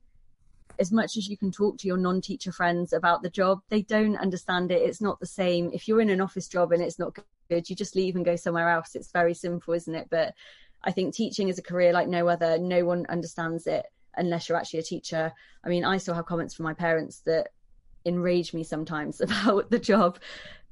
as 0.78 0.90
much 0.90 1.16
as 1.16 1.28
you 1.28 1.36
can 1.36 1.50
talk 1.50 1.78
to 1.78 1.86
your 1.86 1.96
non-teacher 1.96 2.52
friends 2.52 2.92
about 2.92 3.22
the 3.22 3.30
job, 3.30 3.60
they 3.68 3.82
don't 3.82 4.16
understand 4.16 4.70
it. 4.72 4.82
It's 4.82 5.00
not 5.00 5.20
the 5.20 5.26
same. 5.26 5.70
If 5.72 5.86
you're 5.86 6.00
in 6.00 6.10
an 6.10 6.20
office 6.20 6.48
job 6.48 6.72
and 6.72 6.82
it's 6.82 6.98
not 6.98 7.16
good, 7.48 7.68
you 7.68 7.76
just 7.76 7.94
leave 7.94 8.16
and 8.16 8.24
go 8.24 8.36
somewhere 8.36 8.70
else. 8.70 8.94
It's 8.94 9.12
very 9.12 9.34
simple, 9.34 9.74
isn't 9.74 9.94
it? 9.94 10.08
But 10.10 10.34
I 10.82 10.90
think 10.90 11.14
teaching 11.14 11.48
is 11.48 11.58
a 11.58 11.62
career 11.62 11.92
like 11.92 12.08
no 12.08 12.26
other. 12.26 12.58
No 12.58 12.84
one 12.84 13.06
understands 13.08 13.66
it 13.66 13.86
unless 14.16 14.48
you're 14.48 14.58
actually 14.58 14.80
a 14.80 14.84
teacher. 14.84 15.32
I 15.64 15.68
mean, 15.68 15.84
I 15.84 15.98
still 15.98 16.14
have 16.14 16.26
comments 16.26 16.54
from 16.54 16.64
my 16.64 16.74
parents 16.74 17.20
that 17.26 17.48
enrage 18.04 18.52
me 18.54 18.64
sometimes 18.64 19.20
about 19.20 19.70
the 19.70 19.78
job 19.78 20.18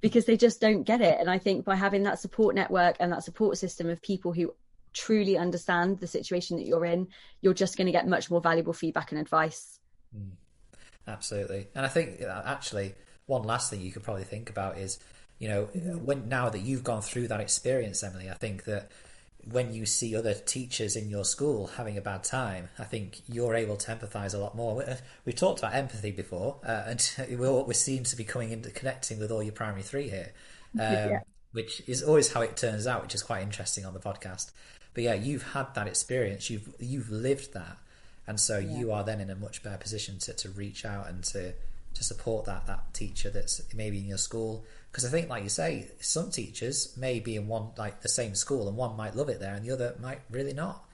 because 0.01 0.24
they 0.24 0.37
just 0.37 0.61
don't 0.61 0.85
get 0.85 1.01
it. 1.01 1.18
And 1.20 1.31
I 1.31 1.39
think 1.39 1.64
by 1.64 1.76
having 1.76 2.05
that 2.05 2.18
support 2.18 2.55
network 2.55 2.97
and 3.01 3.12
that 3.12 3.24
support 3.24 3.59
system 3.59 3.91
of 3.91 4.01
people 4.01 4.33
who 4.33 4.55
truly 4.93 5.37
understand 5.37 6.01
the 6.01 6.07
situation 6.07 6.57
that 6.57 6.66
you're 6.66 6.85
in, 6.85 7.09
you're 7.41 7.55
just 7.55 7.76
going 7.76 7.87
to 7.87 7.93
get 7.93 8.09
much 8.09 8.31
more 8.31 8.41
valuable 8.41 8.72
feedback 8.72 9.12
and 9.12 9.20
advice. 9.20 9.78
Mm, 10.16 10.33
absolutely. 11.07 11.68
And 11.74 11.85
I 11.85 11.89
think 11.89 12.22
actually, 12.22 12.95
one 13.26 13.43
last 13.43 13.70
thing 13.70 13.81
you 13.81 13.93
could 13.93 14.03
probably 14.03 14.24
think 14.24 14.51
about 14.51 14.78
is, 14.78 14.99
you 15.39 15.49
know, 15.49 15.66
mm-hmm. 15.66 16.05
when 16.05 16.28
now 16.28 16.49
that 16.49 16.61
you've 16.61 16.83
gone 16.83 17.03
through 17.03 17.28
that 17.28 17.41
experience, 17.41 18.03
Emily, 18.03 18.28
I 18.28 18.35
think 18.35 18.64
that 18.64 18.91
when 19.49 19.72
you 19.72 19.86
see 19.86 20.14
other 20.14 20.34
teachers 20.34 20.97
in 20.97 21.09
your 21.09 21.24
school 21.24 21.68
having 21.68 21.97
a 21.97 22.01
bad 22.01 22.24
time, 22.24 22.68
I 22.78 22.84
think 22.84 23.20
you're 23.28 23.55
able 23.55 23.76
to 23.76 23.91
empathise 23.91 24.34
a 24.34 24.38
lot 24.38 24.55
more. 24.55 24.84
We've 25.24 25.34
talked 25.34 25.61
about 25.61 25.74
empathy 25.74 26.11
before, 26.11 26.57
uh, 26.64 26.84
and 26.86 27.11
we 27.66 27.74
seem 27.74 28.05
to 28.05 28.16
be 28.16 28.24
coming 28.24 28.51
into 28.51 28.70
connecting 28.70 29.18
with 29.18 29.30
all 29.30 29.43
your 29.43 29.53
primary 29.53 29.82
three 29.82 30.09
here, 30.09 30.32
um, 30.74 30.80
yeah. 30.80 31.20
which 31.53 31.82
is 31.86 32.03
always 32.03 32.32
how 32.32 32.43
it 32.43 32.57
turns 32.57 32.86
out, 32.86 33.03
which 33.03 33.14
is 33.14 33.22
quite 33.22 33.43
interesting 33.43 33.84
on 33.86 33.95
the 33.95 34.01
podcast. 34.01 34.51
But 34.95 35.05
yeah, 35.05 35.14
you've 35.14 35.53
had 35.53 35.74
that 35.74 35.86
experience, 35.86 36.51
you've 36.51 36.74
you've 36.78 37.11
lived 37.11 37.55
that, 37.55 37.78
and 38.26 38.38
so 38.38 38.59
yeah. 38.59 38.78
you 38.78 38.93
are 38.93 39.05
then 39.05 39.20
in 39.20 39.30
a 39.30 39.36
much 39.36 39.62
better 39.62 39.78
position 39.78 40.18
to, 40.20 40.34
to 40.34 40.51
reach 40.51 40.84
out 40.84 41.09
and 41.09 41.22
to 41.24 41.53
to 41.95 42.05
support 42.05 42.45
that 42.45 42.66
that 42.66 42.93
teacher 42.95 43.30
that's 43.30 43.61
maybe 43.74 43.99
in 43.99 44.07
your 44.07 44.18
school 44.18 44.64
because 44.91 45.05
I 45.05 45.09
think, 45.09 45.28
like 45.28 45.45
you 45.45 45.49
say, 45.49 45.88
some 46.01 46.30
teachers 46.30 46.97
may 46.97 47.20
be 47.20 47.36
in 47.36 47.47
one 47.47 47.68
like 47.78 48.01
the 48.03 48.09
same 48.09 48.34
school, 48.34 48.68
and 48.68 48.76
one 48.76 48.97
might 48.97 49.14
love 49.14 49.28
it 49.28 49.41
there, 49.41 49.55
and 49.55 49.64
the 49.64 49.72
other 49.72 49.95
might 50.01 50.20
really 50.30 50.53
not. 50.53 50.84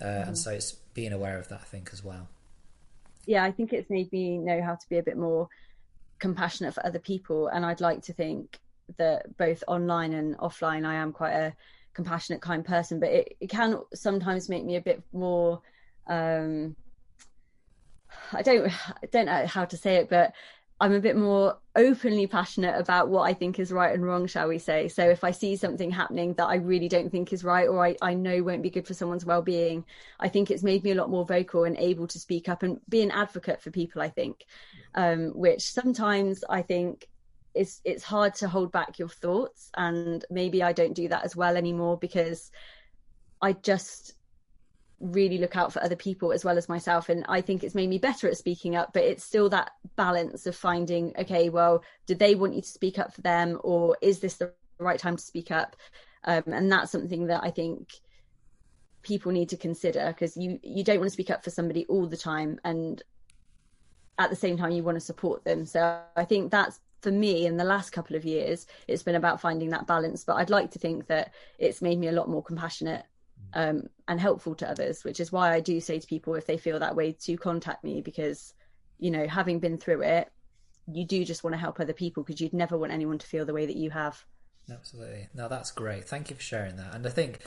Uh, 0.00 0.04
mm-hmm. 0.04 0.28
And 0.28 0.38
so 0.38 0.50
it's 0.50 0.72
being 0.94 1.12
aware 1.12 1.38
of 1.38 1.48
that, 1.48 1.60
I 1.60 1.64
think, 1.64 1.90
as 1.92 2.04
well. 2.04 2.28
Yeah, 3.26 3.44
I 3.44 3.50
think 3.50 3.72
it's 3.72 3.90
made 3.90 4.12
me 4.12 4.38
know 4.38 4.62
how 4.62 4.74
to 4.74 4.88
be 4.88 4.98
a 4.98 5.02
bit 5.02 5.16
more 5.16 5.48
compassionate 6.18 6.74
for 6.74 6.84
other 6.84 6.98
people, 6.98 7.48
and 7.48 7.64
I'd 7.64 7.80
like 7.80 8.02
to 8.04 8.12
think 8.12 8.58
that 8.96 9.36
both 9.36 9.64
online 9.66 10.12
and 10.12 10.36
offline, 10.38 10.86
I 10.86 10.94
am 10.96 11.12
quite 11.12 11.32
a 11.32 11.54
compassionate, 11.94 12.42
kind 12.42 12.64
person. 12.64 13.00
But 13.00 13.10
it, 13.10 13.36
it 13.40 13.50
can 13.50 13.80
sometimes 13.94 14.48
make 14.48 14.64
me 14.64 14.76
a 14.76 14.80
bit 14.80 15.02
more. 15.12 15.62
Um, 16.06 16.76
I 18.32 18.42
don't 18.42 18.70
I 19.02 19.06
don't 19.10 19.26
know 19.26 19.46
how 19.46 19.64
to 19.64 19.76
say 19.76 19.96
it, 19.96 20.10
but 20.10 20.34
I'm 20.80 20.92
a 20.92 21.00
bit 21.00 21.16
more 21.16 21.58
openly 21.74 22.28
passionate 22.28 22.78
about 22.78 23.08
what 23.08 23.22
I 23.22 23.34
think 23.34 23.58
is 23.58 23.72
right 23.72 23.92
and 23.92 24.04
wrong, 24.04 24.28
shall 24.28 24.46
we 24.46 24.58
say. 24.58 24.86
So 24.86 25.08
if 25.08 25.24
I 25.24 25.32
see 25.32 25.56
something 25.56 25.90
happening 25.90 26.34
that 26.34 26.46
I 26.46 26.56
really 26.56 26.88
don't 26.88 27.10
think 27.10 27.32
is 27.32 27.42
right 27.42 27.66
or 27.66 27.84
I, 27.84 27.96
I 28.00 28.14
know 28.14 28.42
won't 28.44 28.62
be 28.62 28.70
good 28.70 28.86
for 28.86 28.94
someone's 28.94 29.24
well 29.24 29.42
being, 29.42 29.84
I 30.20 30.28
think 30.28 30.50
it's 30.50 30.62
made 30.62 30.84
me 30.84 30.92
a 30.92 30.94
lot 30.94 31.10
more 31.10 31.24
vocal 31.24 31.64
and 31.64 31.76
able 31.78 32.06
to 32.06 32.18
speak 32.20 32.48
up 32.48 32.62
and 32.62 32.80
be 32.88 33.02
an 33.02 33.10
advocate 33.10 33.60
for 33.60 33.72
people, 33.72 34.00
I 34.00 34.08
think. 34.08 34.44
Um, 34.94 35.30
which 35.34 35.62
sometimes 35.62 36.44
I 36.48 36.62
think 36.62 37.08
is 37.54 37.80
it's 37.84 38.04
hard 38.04 38.34
to 38.36 38.48
hold 38.48 38.70
back 38.70 38.98
your 39.00 39.08
thoughts 39.08 39.70
and 39.76 40.24
maybe 40.30 40.62
I 40.62 40.72
don't 40.72 40.94
do 40.94 41.08
that 41.08 41.24
as 41.24 41.34
well 41.34 41.56
anymore 41.56 41.98
because 41.98 42.52
I 43.40 43.52
just 43.52 44.14
really 45.00 45.38
look 45.38 45.56
out 45.56 45.72
for 45.72 45.82
other 45.82 45.96
people 45.96 46.32
as 46.32 46.44
well 46.44 46.58
as 46.58 46.68
myself. 46.68 47.08
And 47.08 47.24
i 47.28 47.40
think 47.40 47.62
it's 47.62 47.74
made 47.74 47.88
me 47.88 47.98
better 47.98 48.28
at 48.28 48.36
speaking 48.36 48.76
up 48.76 48.92
but 48.92 49.04
it's 49.04 49.24
still 49.24 49.48
that 49.50 49.70
balance 49.96 50.46
of 50.46 50.56
finding 50.56 51.12
okay 51.18 51.48
well 51.48 51.82
do 52.06 52.14
they 52.14 52.34
want 52.34 52.54
you 52.54 52.62
to 52.62 52.68
speak 52.68 52.98
up 52.98 53.14
for 53.14 53.22
them 53.22 53.58
or 53.62 53.96
is 54.00 54.20
this 54.20 54.36
the 54.36 54.52
right 54.78 54.98
time 54.98 55.16
to 55.16 55.22
speak 55.22 55.50
up? 55.50 55.76
Um, 56.24 56.44
and 56.46 56.70
that's 56.70 56.90
something 56.90 57.28
that 57.28 57.44
i 57.44 57.50
think 57.50 57.88
people 59.02 59.32
need 59.32 59.48
to 59.48 59.56
consider 59.56 60.08
because 60.08 60.36
you 60.36 60.58
you 60.62 60.82
don't 60.82 60.98
want 60.98 61.08
to 61.08 61.12
speak 61.12 61.30
up 61.30 61.44
for 61.44 61.50
somebody 61.50 61.86
all 61.86 62.06
the 62.06 62.16
time 62.16 62.58
and 62.64 63.02
at 64.18 64.30
the 64.30 64.36
same 64.36 64.56
time 64.56 64.72
you 64.72 64.82
want 64.82 64.96
to 64.96 65.00
support 65.00 65.44
them. 65.44 65.64
So 65.64 66.00
i 66.16 66.24
think 66.24 66.50
that's 66.50 66.80
for 67.00 67.12
me 67.12 67.46
in 67.46 67.56
the 67.56 67.64
last 67.64 67.90
couple 67.90 68.16
of 68.16 68.24
years 68.24 68.66
it's 68.88 69.04
been 69.04 69.14
about 69.14 69.40
finding 69.40 69.70
that 69.70 69.86
balance. 69.86 70.24
But 70.24 70.36
i'd 70.36 70.50
like 70.50 70.72
to 70.72 70.78
think 70.78 71.06
that 71.06 71.32
it's 71.58 71.80
made 71.80 71.98
me 71.98 72.08
a 72.08 72.12
lot 72.12 72.28
more 72.28 72.42
compassionate 72.42 73.04
um, 73.54 73.88
and 74.06 74.20
helpful 74.20 74.54
to 74.56 74.68
others, 74.68 75.04
which 75.04 75.20
is 75.20 75.32
why 75.32 75.52
I 75.52 75.60
do 75.60 75.80
say 75.80 75.98
to 75.98 76.06
people 76.06 76.34
if 76.34 76.46
they 76.46 76.58
feel 76.58 76.78
that 76.78 76.96
way 76.96 77.12
to 77.12 77.36
contact 77.36 77.84
me 77.84 78.00
because, 78.00 78.54
you 78.98 79.10
know, 79.10 79.26
having 79.26 79.58
been 79.58 79.78
through 79.78 80.02
it, 80.02 80.30
you 80.86 81.04
do 81.04 81.24
just 81.24 81.44
want 81.44 81.54
to 81.54 81.58
help 81.58 81.80
other 81.80 81.92
people 81.92 82.22
because 82.22 82.40
you'd 82.40 82.52
never 82.52 82.76
want 82.76 82.92
anyone 82.92 83.18
to 83.18 83.26
feel 83.26 83.44
the 83.44 83.52
way 83.52 83.66
that 83.66 83.76
you 83.76 83.90
have. 83.90 84.24
Absolutely. 84.70 85.28
No, 85.34 85.48
that's 85.48 85.70
great. 85.70 86.04
Thank 86.04 86.30
you 86.30 86.36
for 86.36 86.42
sharing 86.42 86.76
that. 86.76 86.94
And 86.94 87.06
I 87.06 87.10
think 87.10 87.40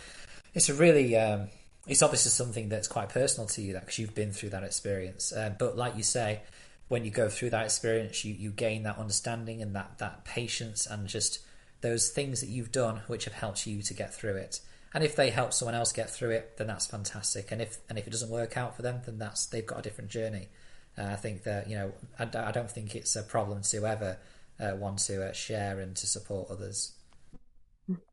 it's 0.53 0.69
a 0.69 0.73
really, 0.73 1.15
um, 1.15 1.49
it's 1.87 2.01
obviously 2.01 2.31
something 2.31 2.69
that's 2.69 2.87
quite 2.87 3.09
personal 3.09 3.47
to 3.49 3.61
you 3.61 3.73
that 3.73 3.81
because 3.81 3.99
you've 3.99 4.15
been 4.15 4.31
through 4.31 4.49
that 4.49 4.63
experience. 4.63 5.31
Uh, 5.31 5.53
but 5.57 5.77
like 5.77 5.95
you 5.97 6.03
say, 6.03 6.41
when 6.87 7.05
you 7.05 7.11
go 7.11 7.29
through 7.29 7.51
that 7.51 7.65
experience, 7.65 8.25
you, 8.25 8.33
you 8.33 8.51
gain 8.51 8.83
that 8.83 8.97
understanding 8.97 9.61
and 9.61 9.75
that, 9.75 9.97
that 9.99 10.25
patience 10.25 10.85
and 10.85 11.07
just 11.07 11.39
those 11.81 12.09
things 12.09 12.41
that 12.41 12.49
you've 12.49 12.71
done 12.71 13.01
which 13.07 13.25
have 13.25 13.33
helped 13.33 13.65
you 13.65 13.81
to 13.81 13.93
get 13.93 14.13
through 14.13 14.35
it 14.35 14.59
and 14.93 15.03
if 15.03 15.15
they 15.15 15.29
help 15.29 15.53
someone 15.53 15.75
else 15.75 15.93
get 15.93 16.09
through 16.09 16.31
it, 16.31 16.57
then 16.57 16.67
that's 16.67 16.87
fantastic. 16.87 17.51
And 17.51 17.61
if 17.61 17.77
and 17.89 17.97
if 17.97 18.07
it 18.07 18.09
doesn't 18.09 18.29
work 18.29 18.57
out 18.57 18.75
for 18.75 18.81
them, 18.81 19.01
then 19.05 19.17
that's 19.17 19.45
they've 19.45 19.65
got 19.65 19.79
a 19.79 19.81
different 19.81 20.09
journey. 20.09 20.49
Uh, 20.97 21.03
I 21.03 21.15
think 21.15 21.43
that 21.43 21.69
you 21.69 21.75
know 21.75 21.93
I, 22.19 22.23
I, 22.23 22.51
don't 22.51 22.69
think 22.69 22.95
it's 22.95 23.15
a 23.15 23.23
problem 23.23 23.61
to 23.61 23.85
ever 23.85 24.17
uh, 24.59 24.75
want 24.75 24.99
to 24.99 25.29
uh, 25.29 25.31
share 25.31 25.79
and 25.79 25.95
to 25.95 26.05
support 26.05 26.51
others. 26.51 26.93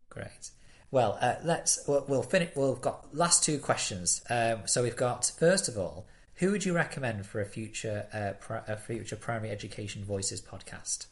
Great. 0.08 0.50
Well, 0.90 1.18
uh, 1.20 1.34
let's 1.44 1.80
we'll, 1.88 2.04
we'll 2.08 2.22
finish. 2.22 2.54
We've 2.54 2.80
got 2.80 3.14
last 3.14 3.42
two 3.42 3.58
questions. 3.58 4.22
Um, 4.30 4.60
so 4.66 4.84
we've 4.84 4.96
got 4.96 5.32
first 5.36 5.68
of 5.68 5.76
all, 5.76 6.06
who 6.34 6.52
would 6.52 6.64
you 6.64 6.74
recommend 6.74 7.26
for 7.26 7.40
a 7.40 7.44
future 7.44 8.06
uh, 8.12 8.60
a 8.68 8.76
future 8.76 9.16
primary 9.16 9.50
education 9.50 10.04
voices 10.04 10.40
podcast? 10.40 11.06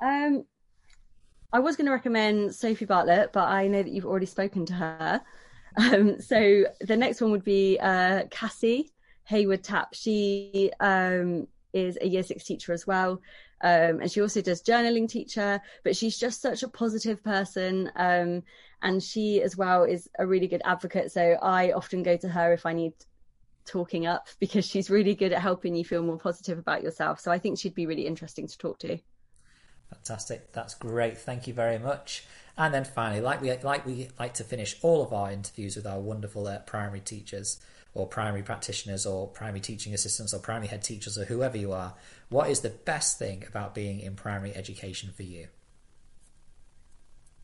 Um, 0.00 0.46
I 1.52 1.58
was 1.58 1.76
going 1.76 1.86
to 1.86 1.92
recommend 1.92 2.54
Sophie 2.54 2.86
Bartlett, 2.86 3.32
but 3.32 3.48
I 3.48 3.68
know 3.68 3.82
that 3.82 3.92
you've 3.92 4.06
already 4.06 4.26
spoken 4.26 4.66
to 4.66 4.74
her. 4.74 5.22
Um, 5.74 6.20
so 6.20 6.66
the 6.82 6.98
next 6.98 7.22
one 7.22 7.30
would 7.30 7.44
be 7.44 7.78
uh, 7.80 8.24
Cassie 8.30 8.92
Hayward 9.24 9.64
Tap. 9.64 9.94
She 9.94 10.70
um, 10.80 11.48
is 11.72 11.96
a 11.98 12.06
year 12.06 12.22
six 12.22 12.44
teacher 12.44 12.74
as 12.74 12.86
well. 12.86 13.22
Um, 13.62 14.00
and 14.02 14.12
she 14.12 14.20
also 14.20 14.42
does 14.42 14.62
journaling 14.62 15.08
teacher, 15.08 15.62
but 15.82 15.96
she's 15.96 16.18
just 16.18 16.42
such 16.42 16.62
a 16.62 16.68
positive 16.68 17.24
person. 17.24 17.90
Um, 17.96 18.42
and 18.82 19.02
she 19.02 19.40
as 19.40 19.56
well 19.56 19.84
is 19.84 20.10
a 20.18 20.26
really 20.26 20.46
good 20.46 20.60
advocate. 20.66 21.10
So 21.10 21.38
I 21.40 21.72
often 21.72 22.02
go 22.02 22.18
to 22.18 22.28
her 22.28 22.52
if 22.52 22.66
I 22.66 22.74
need 22.74 22.92
talking 23.64 24.06
up 24.06 24.28
because 24.40 24.66
she's 24.66 24.90
really 24.90 25.14
good 25.14 25.32
at 25.32 25.40
helping 25.40 25.74
you 25.74 25.86
feel 25.86 26.02
more 26.02 26.18
positive 26.18 26.58
about 26.58 26.82
yourself. 26.82 27.18
So 27.18 27.32
I 27.32 27.38
think 27.38 27.58
she'd 27.58 27.74
be 27.74 27.86
really 27.86 28.06
interesting 28.06 28.46
to 28.46 28.58
talk 28.58 28.78
to. 28.80 28.98
Fantastic. 29.92 30.52
That's 30.52 30.74
great. 30.74 31.18
Thank 31.18 31.46
you 31.46 31.54
very 31.54 31.78
much. 31.78 32.24
And 32.56 32.72
then 32.72 32.84
finally, 32.84 33.20
like 33.20 33.40
we 33.40 33.52
like 33.58 33.86
we 33.86 34.08
like 34.18 34.34
to 34.34 34.44
finish 34.44 34.76
all 34.82 35.02
of 35.02 35.12
our 35.12 35.30
interviews 35.30 35.76
with 35.76 35.86
our 35.86 36.00
wonderful 36.00 36.46
uh, 36.46 36.58
primary 36.60 37.00
teachers 37.00 37.60
or 37.94 38.06
primary 38.06 38.42
practitioners 38.42 39.04
or 39.04 39.28
primary 39.28 39.60
teaching 39.60 39.92
assistants 39.92 40.32
or 40.32 40.38
primary 40.38 40.68
head 40.68 40.82
teachers 40.82 41.18
or 41.18 41.24
whoever 41.26 41.58
you 41.58 41.72
are, 41.72 41.94
what 42.30 42.48
is 42.48 42.60
the 42.60 42.70
best 42.70 43.18
thing 43.18 43.44
about 43.46 43.74
being 43.74 44.00
in 44.00 44.14
primary 44.14 44.54
education 44.54 45.10
for 45.14 45.22
you? 45.22 45.48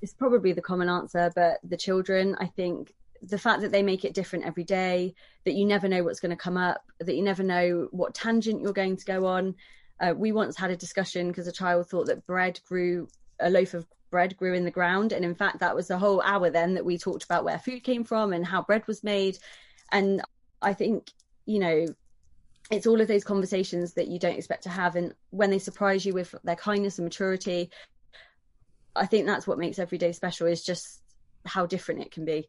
It's 0.01 0.14
probably 0.14 0.53
the 0.53 0.62
common 0.62 0.88
answer, 0.88 1.30
but 1.34 1.59
the 1.64 1.76
children, 1.76 2.36
I 2.38 2.46
think 2.46 2.94
the 3.20 3.38
fact 3.38 3.61
that 3.62 3.72
they 3.72 3.82
make 3.82 4.05
it 4.05 4.14
different 4.14 4.46
every 4.46 4.64
day, 4.64 5.14
that 5.44 5.55
you 5.55 5.66
never 5.66 5.88
know 5.88 6.03
what's 6.03 6.20
going 6.20 6.30
to 6.30 6.36
come 6.36 6.57
up, 6.57 6.82
that 7.01 7.16
you 7.16 7.22
never 7.22 7.42
know 7.42 7.88
what 7.90 8.14
tangent 8.14 8.62
you're 8.62 8.72
going 8.72 8.96
to 8.96 9.05
go 9.05 9.26
on. 9.26 9.55
Uh, 10.01 10.14
we 10.16 10.32
once 10.32 10.57
had 10.57 10.70
a 10.70 10.76
discussion 10.76 11.28
because 11.28 11.46
a 11.46 11.53
child 11.53 11.88
thought 11.88 12.07
that 12.07 12.26
bread 12.26 12.61
grew, 12.66 13.09
a 13.40 13.51
loaf 13.51 13.74
of 13.74 13.86
bread 14.11 14.36
grew 14.36 14.55
in 14.55 14.64
the 14.64 14.70
ground. 14.70 15.12
And 15.12 15.24
in 15.24 15.34
fact, 15.34 15.61
that 15.61 15.74
was 15.74 15.90
a 15.90 15.99
whole 15.99 16.22
hour 16.22 16.51
then 16.51 16.74
that 16.74 16.84
we 16.84 16.99
talked 16.99 17.24
about 17.24 17.44
where 17.44 17.59
food 17.59 17.82
came 17.82 18.05
from 18.05 18.32
and 18.32 18.46
how 18.46 18.62
bread 18.62 18.86
was 18.86 19.03
made. 19.05 19.38
And 19.90 20.22
I 20.62 20.72
think, 20.72 21.11
you 21.46 21.59
know, 21.59 21.86
it's 22.70 22.86
all 22.86 23.01
of 23.01 23.09
those 23.09 23.24
conversations 23.24 23.94
that 23.94 24.09
you 24.09 24.18
don't 24.18 24.36
expect 24.36 24.64
to 24.64 24.68
have. 24.68 24.94
And 24.96 25.14
when 25.30 25.51
they 25.51 25.59
surprise 25.59 26.05
you 26.05 26.12
with 26.12 26.34
their 26.44 26.57
kindness 26.57 26.99
and 26.99 27.07
maturity, 27.07 27.70
I 28.94 29.07
think 29.07 29.26
that's 29.26 29.46
what 29.46 29.59
makes 29.59 29.78
every 29.78 29.99
day 29.99 30.12
special 30.12 30.46
is 30.46 30.62
just 30.62 31.01
how 31.46 31.66
different 31.66 32.03
it 32.03 32.11
can 32.11 32.24
be. 32.24 32.49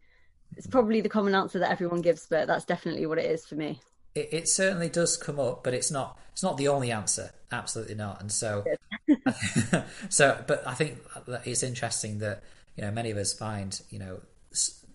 It's 0.57 0.67
probably 0.67 1.01
the 1.01 1.09
common 1.09 1.35
answer 1.35 1.59
that 1.59 1.71
everyone 1.71 2.01
gives, 2.01 2.27
but 2.27 2.47
that's 2.47 2.65
definitely 2.65 3.05
what 3.05 3.19
it 3.19 3.29
is 3.29 3.45
for 3.45 3.55
me. 3.55 3.79
It, 4.15 4.29
it 4.31 4.49
certainly 4.49 4.89
does 4.89 5.17
come 5.17 5.39
up, 5.39 5.63
but 5.63 5.73
it's 5.73 5.91
not. 5.91 6.17
It's 6.31 6.43
not 6.43 6.57
the 6.57 6.69
only 6.69 6.91
answer. 6.91 7.31
Absolutely 7.51 7.95
not. 7.95 8.21
And 8.21 8.31
so, 8.31 8.63
so, 10.09 10.43
but 10.47 10.65
I 10.65 10.73
think 10.73 10.99
it's 11.45 11.63
interesting 11.63 12.19
that 12.19 12.43
you 12.75 12.83
know 12.83 12.91
many 12.91 13.11
of 13.11 13.17
us 13.17 13.33
find 13.33 13.79
you 13.89 13.99
know 13.99 14.21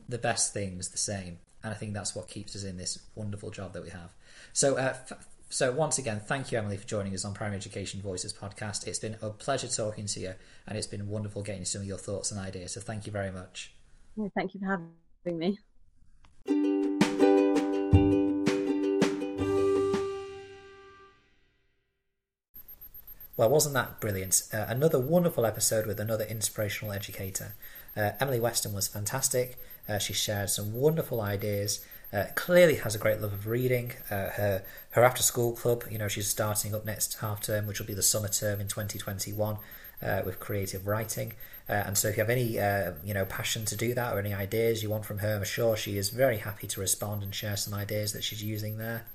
the 0.09 0.19
best 0.19 0.53
things 0.53 0.89
the 0.91 0.99
same 0.99 1.39
and 1.65 1.73
I 1.73 1.77
think 1.77 1.95
that's 1.95 2.15
what 2.15 2.29
keeps 2.29 2.55
us 2.55 2.63
in 2.63 2.77
this 2.77 2.99
wonderful 3.15 3.51
job 3.51 3.73
that 3.73 3.83
we 3.83 3.89
have. 3.89 4.11
So, 4.53 4.77
uh, 4.77 4.95
f- 5.11 5.27
so 5.49 5.73
once 5.73 5.99
again, 5.99 6.21
thank 6.21 6.53
you, 6.53 6.59
Emily, 6.59 6.77
for 6.77 6.87
joining 6.87 7.15
us 7.15 7.25
on 7.25 7.33
Primary 7.33 7.57
Education 7.57 8.03
Voices 8.03 8.35
podcast. 8.35 8.87
It's 8.87 8.99
been 8.99 9.17
a 9.23 9.31
pleasure 9.31 9.69
talking 9.69 10.05
to 10.07 10.21
you, 10.21 10.35
and 10.67 10.77
it's 10.77 10.87
been 10.87 11.09
wonderful 11.09 11.43
getting 11.43 11.65
some 11.65 11.81
of 11.81 11.87
your 11.87 11.99
thoughts 11.99 12.31
and 12.31 12.39
ideas. 12.39 12.75
So, 12.75 12.83
thank 12.83 13.07
you 13.07 13.13
very 13.13 13.33
much. 13.33 13.73
Well, 14.15 14.31
thank 14.37 14.53
you 14.55 14.61
for 14.61 14.67
having 15.27 15.39
me. 16.47 16.84
Well, 23.37 23.51
wasn't 23.51 23.75
that 23.75 24.01
brilliant? 24.01 24.43
Uh, 24.53 24.67
another 24.69 25.01
wonderful 25.01 25.45
episode 25.45 25.87
with 25.87 25.99
another 25.99 26.25
inspirational 26.25 26.93
educator. 26.93 27.55
Uh, 27.97 28.13
Emily 28.21 28.39
Weston 28.39 28.73
was 28.73 28.87
fantastic. 28.87 29.59
Uh, 29.89 29.99
she 29.99 30.13
shared 30.13 30.51
some 30.51 30.73
wonderful 30.73 31.21
ideas. 31.21 31.85
Uh, 32.13 32.27
clearly 32.37 32.77
has 32.77 32.95
a 32.95 32.99
great 32.99 33.21
love 33.21 33.33
of 33.33 33.49
reading. 33.49 33.93
Uh, 34.09 34.31
her 34.31 34.63
her 34.91 35.03
after 35.03 35.23
school 35.23 35.53
club, 35.53 35.83
you 35.91 35.99
know, 35.99 36.07
she's 36.07 36.29
starting 36.29 36.75
up 36.77 36.85
next 36.85 37.15
half 37.15 37.41
term, 37.41 37.67
which 37.67 37.81
will 37.81 37.87
be 37.87 37.95
the 37.95 38.05
summer 38.05 38.29
term 38.29 38.61
in 38.61 38.69
2021 38.69 39.57
uh, 40.01 40.23
with 40.25 40.39
creative 40.39 40.87
writing. 40.87 41.33
Uh, 41.69 41.73
and 41.73 41.99
so, 41.99 42.09
if 42.09 42.17
you 42.17 42.21
have 42.21 42.31
any 42.31 42.55
you 43.05 43.15
know 43.15 43.25
passion 43.25 43.65
to 43.65 43.77
do 43.77 43.95
that 43.95 44.15
or 44.15 44.21
any 44.21 44.33
ideas 44.33 44.81
you 44.81 44.91
want 44.91 45.05
from 45.05 45.19
her, 45.19 45.35
I'm 45.35 45.45
sure 45.45 45.77
she 45.77 45.99
is 45.99 46.11
very 46.11 46.37
happy 46.37 46.69
to 46.69 46.81
respond 46.81 47.25
and 47.25 47.35
share 47.35 47.57
some 47.57 47.75
ideas 47.75 48.13
that 48.13 48.23
she's 48.23 48.45
using 48.45 48.79
there. 48.79 49.07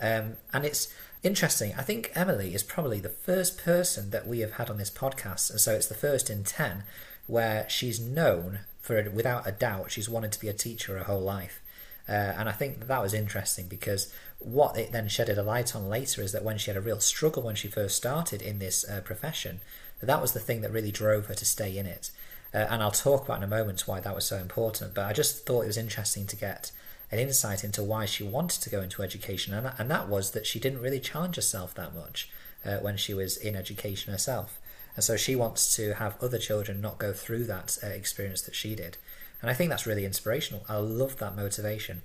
Um, 0.00 0.36
and 0.52 0.64
it's 0.64 0.92
interesting. 1.22 1.74
I 1.76 1.82
think 1.82 2.10
Emily 2.14 2.54
is 2.54 2.62
probably 2.62 3.00
the 3.00 3.08
first 3.08 3.62
person 3.62 4.10
that 4.10 4.26
we 4.26 4.40
have 4.40 4.52
had 4.52 4.70
on 4.70 4.78
this 4.78 4.90
podcast, 4.90 5.50
and 5.50 5.60
so 5.60 5.74
it's 5.74 5.86
the 5.86 5.94
first 5.94 6.30
in 6.30 6.44
ten 6.44 6.84
where 7.26 7.68
she's 7.68 8.00
known 8.00 8.60
for 8.80 9.08
without 9.10 9.46
a 9.46 9.52
doubt 9.52 9.90
she's 9.90 10.08
wanted 10.08 10.32
to 10.32 10.40
be 10.40 10.48
a 10.48 10.52
teacher 10.52 10.98
her 10.98 11.04
whole 11.04 11.20
life. 11.20 11.60
Uh, 12.08 12.34
and 12.36 12.48
I 12.48 12.52
think 12.52 12.88
that 12.88 13.02
was 13.02 13.14
interesting 13.14 13.68
because 13.68 14.12
what 14.40 14.76
it 14.76 14.90
then 14.90 15.06
shedded 15.06 15.38
a 15.38 15.44
light 15.44 15.76
on 15.76 15.88
later 15.88 16.22
is 16.22 16.32
that 16.32 16.42
when 16.42 16.58
she 16.58 16.70
had 16.70 16.76
a 16.76 16.80
real 16.80 16.98
struggle 16.98 17.44
when 17.44 17.54
she 17.54 17.68
first 17.68 17.96
started 17.96 18.42
in 18.42 18.58
this 18.58 18.84
uh, 18.88 19.00
profession, 19.02 19.60
that 20.02 20.20
was 20.20 20.32
the 20.32 20.40
thing 20.40 20.62
that 20.62 20.72
really 20.72 20.90
drove 20.90 21.26
her 21.26 21.34
to 21.34 21.44
stay 21.44 21.76
in 21.78 21.86
it. 21.86 22.10
Uh, 22.52 22.66
and 22.68 22.82
I'll 22.82 22.90
talk 22.90 23.24
about 23.24 23.36
in 23.36 23.44
a 23.44 23.46
moment 23.46 23.86
why 23.86 24.00
that 24.00 24.14
was 24.14 24.24
so 24.24 24.38
important. 24.38 24.94
But 24.94 25.06
I 25.06 25.12
just 25.12 25.46
thought 25.46 25.62
it 25.62 25.68
was 25.68 25.76
interesting 25.76 26.26
to 26.26 26.36
get 26.36 26.72
an 27.10 27.18
insight 27.18 27.64
into 27.64 27.82
why 27.82 28.06
she 28.06 28.22
wanted 28.22 28.62
to 28.62 28.70
go 28.70 28.80
into 28.80 29.02
education, 29.02 29.52
and, 29.52 29.72
and 29.78 29.90
that 29.90 30.08
was 30.08 30.30
that 30.30 30.46
she 30.46 30.60
didn't 30.60 30.80
really 30.80 31.00
challenge 31.00 31.36
herself 31.36 31.74
that 31.74 31.94
much 31.94 32.30
uh, 32.64 32.76
when 32.76 32.96
she 32.96 33.14
was 33.14 33.36
in 33.36 33.56
education 33.56 34.12
herself. 34.12 34.58
And 34.96 35.04
so 35.04 35.16
she 35.16 35.36
wants 35.36 35.74
to 35.76 35.94
have 35.94 36.22
other 36.22 36.38
children 36.38 36.80
not 36.80 36.98
go 36.98 37.12
through 37.12 37.44
that 37.44 37.78
uh, 37.82 37.86
experience 37.86 38.42
that 38.42 38.54
she 38.54 38.74
did. 38.74 38.96
And 39.40 39.50
I 39.50 39.54
think 39.54 39.70
that's 39.70 39.86
really 39.86 40.04
inspirational. 40.04 40.64
I 40.68 40.76
love 40.76 41.16
that 41.18 41.36
motivation. 41.36 42.02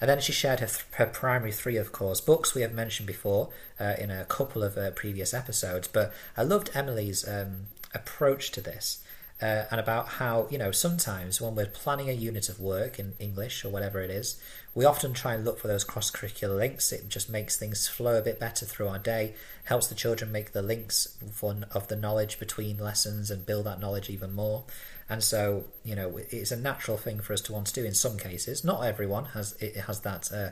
And 0.00 0.08
then 0.08 0.20
she 0.20 0.32
shared 0.32 0.60
her, 0.60 0.66
th- 0.66 0.86
her 0.92 1.06
primary 1.06 1.52
three, 1.52 1.76
of 1.76 1.92
course, 1.92 2.20
books 2.20 2.54
we 2.54 2.62
have 2.62 2.72
mentioned 2.72 3.06
before 3.06 3.50
uh, 3.78 3.94
in 3.98 4.10
a 4.10 4.24
couple 4.24 4.62
of 4.62 4.78
uh, 4.78 4.90
previous 4.92 5.34
episodes. 5.34 5.88
But 5.88 6.14
I 6.36 6.42
loved 6.42 6.70
Emily's 6.72 7.28
um, 7.28 7.66
approach 7.92 8.50
to 8.52 8.62
this 8.62 9.04
uh, 9.42 9.64
and 9.70 9.80
about 9.80 10.08
how, 10.08 10.46
you 10.50 10.58
know, 10.58 10.70
sometimes 10.70 11.40
when 11.40 11.54
we're 11.54 11.66
planning 11.66 12.10
a 12.10 12.12
unit 12.12 12.48
of 12.48 12.60
work 12.60 12.98
in 12.98 13.14
English 13.18 13.64
or 13.64 13.70
whatever 13.70 14.00
it 14.00 14.10
is, 14.10 14.40
we 14.74 14.84
often 14.84 15.12
try 15.12 15.34
and 15.34 15.44
look 15.44 15.58
for 15.58 15.68
those 15.68 15.82
cross 15.82 16.10
curricular 16.10 16.56
links. 16.56 16.92
It 16.92 17.08
just 17.08 17.30
makes 17.30 17.56
things 17.56 17.88
flow 17.88 18.18
a 18.18 18.22
bit 18.22 18.38
better 18.38 18.66
through 18.66 18.88
our 18.88 18.98
day, 18.98 19.34
helps 19.64 19.86
the 19.86 19.94
children 19.94 20.30
make 20.30 20.52
the 20.52 20.62
links 20.62 21.16
of 21.72 21.88
the 21.88 21.96
knowledge 21.96 22.38
between 22.38 22.78
lessons 22.78 23.30
and 23.30 23.46
build 23.46 23.66
that 23.66 23.80
knowledge 23.80 24.10
even 24.10 24.32
more. 24.32 24.64
And 25.08 25.24
so, 25.24 25.64
you 25.84 25.96
know, 25.96 26.20
it's 26.30 26.52
a 26.52 26.56
natural 26.56 26.96
thing 26.96 27.20
for 27.20 27.32
us 27.32 27.40
to 27.42 27.52
want 27.52 27.66
to 27.68 27.74
do 27.74 27.84
in 27.84 27.94
some 27.94 28.16
cases. 28.16 28.62
Not 28.62 28.84
everyone 28.84 29.24
has 29.26 29.56
it 29.58 29.74
has 29.76 30.00
that 30.02 30.30
uh, 30.32 30.50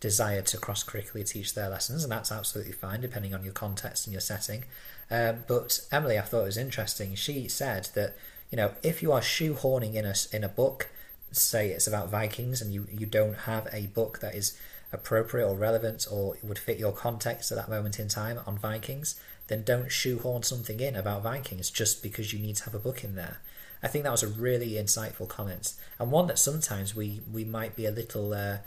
desire 0.00 0.42
to 0.42 0.56
cross 0.56 0.82
curricularly 0.82 1.24
teach 1.24 1.54
their 1.54 1.68
lessons, 1.68 2.04
and 2.04 2.12
that's 2.12 2.32
absolutely 2.32 2.72
fine 2.72 3.00
depending 3.00 3.34
on 3.34 3.44
your 3.44 3.52
context 3.52 4.06
and 4.06 4.12
your 4.12 4.20
setting. 4.20 4.64
Um, 5.10 5.44
but 5.46 5.80
Emily, 5.90 6.18
I 6.18 6.22
thought 6.22 6.42
it 6.42 6.46
was 6.46 6.56
interesting. 6.56 7.14
She 7.14 7.48
said 7.48 7.88
that 7.94 8.16
you 8.50 8.56
know 8.56 8.72
if 8.82 9.02
you 9.02 9.12
are 9.12 9.20
shoehorning 9.20 9.94
in 9.94 10.04
a 10.04 10.14
in 10.32 10.44
a 10.44 10.48
book 10.48 10.88
say 11.32 11.70
it's 11.70 11.86
about 11.86 12.08
Vikings 12.08 12.60
and 12.60 12.72
you, 12.72 12.86
you 12.90 13.06
don't 13.06 13.34
have 13.40 13.68
a 13.72 13.86
book 13.88 14.20
that 14.20 14.34
is 14.34 14.58
appropriate 14.92 15.46
or 15.46 15.56
relevant 15.56 16.06
or 16.10 16.36
would 16.42 16.58
fit 16.58 16.78
your 16.78 16.92
context 16.92 17.52
at 17.52 17.56
that 17.56 17.68
moment 17.68 17.98
in 17.98 18.08
time 18.08 18.38
on 18.46 18.58
Vikings, 18.58 19.20
then 19.48 19.62
don't 19.62 19.92
shoehorn 19.92 20.42
something 20.42 20.80
in 20.80 20.96
about 20.96 21.22
Vikings 21.22 21.70
just 21.70 22.02
because 22.02 22.32
you 22.32 22.38
need 22.38 22.56
to 22.56 22.64
have 22.64 22.74
a 22.74 22.78
book 22.78 23.04
in 23.04 23.14
there. 23.14 23.38
I 23.82 23.88
think 23.88 24.04
that 24.04 24.10
was 24.10 24.22
a 24.22 24.28
really 24.28 24.70
insightful 24.72 25.28
comment 25.28 25.74
and 25.98 26.10
one 26.10 26.26
that 26.28 26.38
sometimes 26.38 26.96
we, 26.96 27.20
we 27.30 27.44
might 27.44 27.76
be 27.76 27.86
a 27.86 27.90
little 27.90 28.32
uh, 28.32 28.58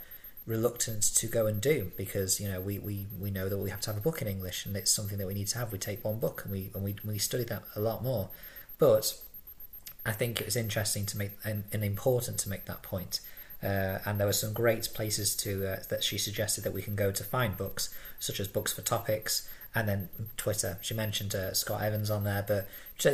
reluctant 0.46 1.02
to 1.02 1.26
go 1.26 1.46
and 1.46 1.60
do 1.60 1.92
because 1.96 2.40
you 2.40 2.48
know 2.48 2.60
we, 2.60 2.78
we, 2.78 3.06
we 3.20 3.30
know 3.30 3.48
that 3.48 3.58
we 3.58 3.70
have 3.70 3.80
to 3.82 3.90
have 3.90 3.98
a 3.98 4.02
book 4.02 4.22
in 4.22 4.28
English 4.28 4.64
and 4.64 4.76
it's 4.76 4.90
something 4.90 5.18
that 5.18 5.26
we 5.26 5.34
need 5.34 5.48
to 5.48 5.58
have. 5.58 5.72
We 5.72 5.78
take 5.78 6.04
one 6.04 6.18
book 6.18 6.42
and 6.44 6.52
we 6.52 6.70
and 6.74 6.82
we, 6.82 6.96
we 7.04 7.18
study 7.18 7.44
that 7.44 7.64
a 7.76 7.80
lot 7.80 8.02
more. 8.02 8.30
But 8.78 9.14
I 10.04 10.12
think 10.12 10.40
it 10.40 10.46
was 10.46 10.56
interesting 10.56 11.06
to 11.06 11.16
make 11.16 11.32
and, 11.44 11.64
and 11.72 11.84
important 11.84 12.38
to 12.38 12.48
make 12.48 12.64
that 12.66 12.82
point. 12.82 13.20
Uh, 13.62 13.98
and 14.04 14.18
there 14.18 14.26
were 14.26 14.32
some 14.32 14.52
great 14.52 14.88
places 14.92 15.36
to 15.36 15.66
uh, 15.66 15.76
that 15.88 16.02
she 16.02 16.18
suggested 16.18 16.64
that 16.64 16.72
we 16.72 16.82
can 16.82 16.96
go 16.96 17.12
to 17.12 17.22
find 17.22 17.56
books, 17.56 17.94
such 18.18 18.40
as 18.40 18.48
books 18.48 18.72
for 18.72 18.82
topics, 18.82 19.48
and 19.74 19.88
then 19.88 20.08
Twitter. 20.36 20.78
She 20.82 20.94
mentioned 20.94 21.34
uh, 21.34 21.54
Scott 21.54 21.82
Evans 21.82 22.10
on 22.10 22.24
there, 22.24 22.44
but 22.46 22.68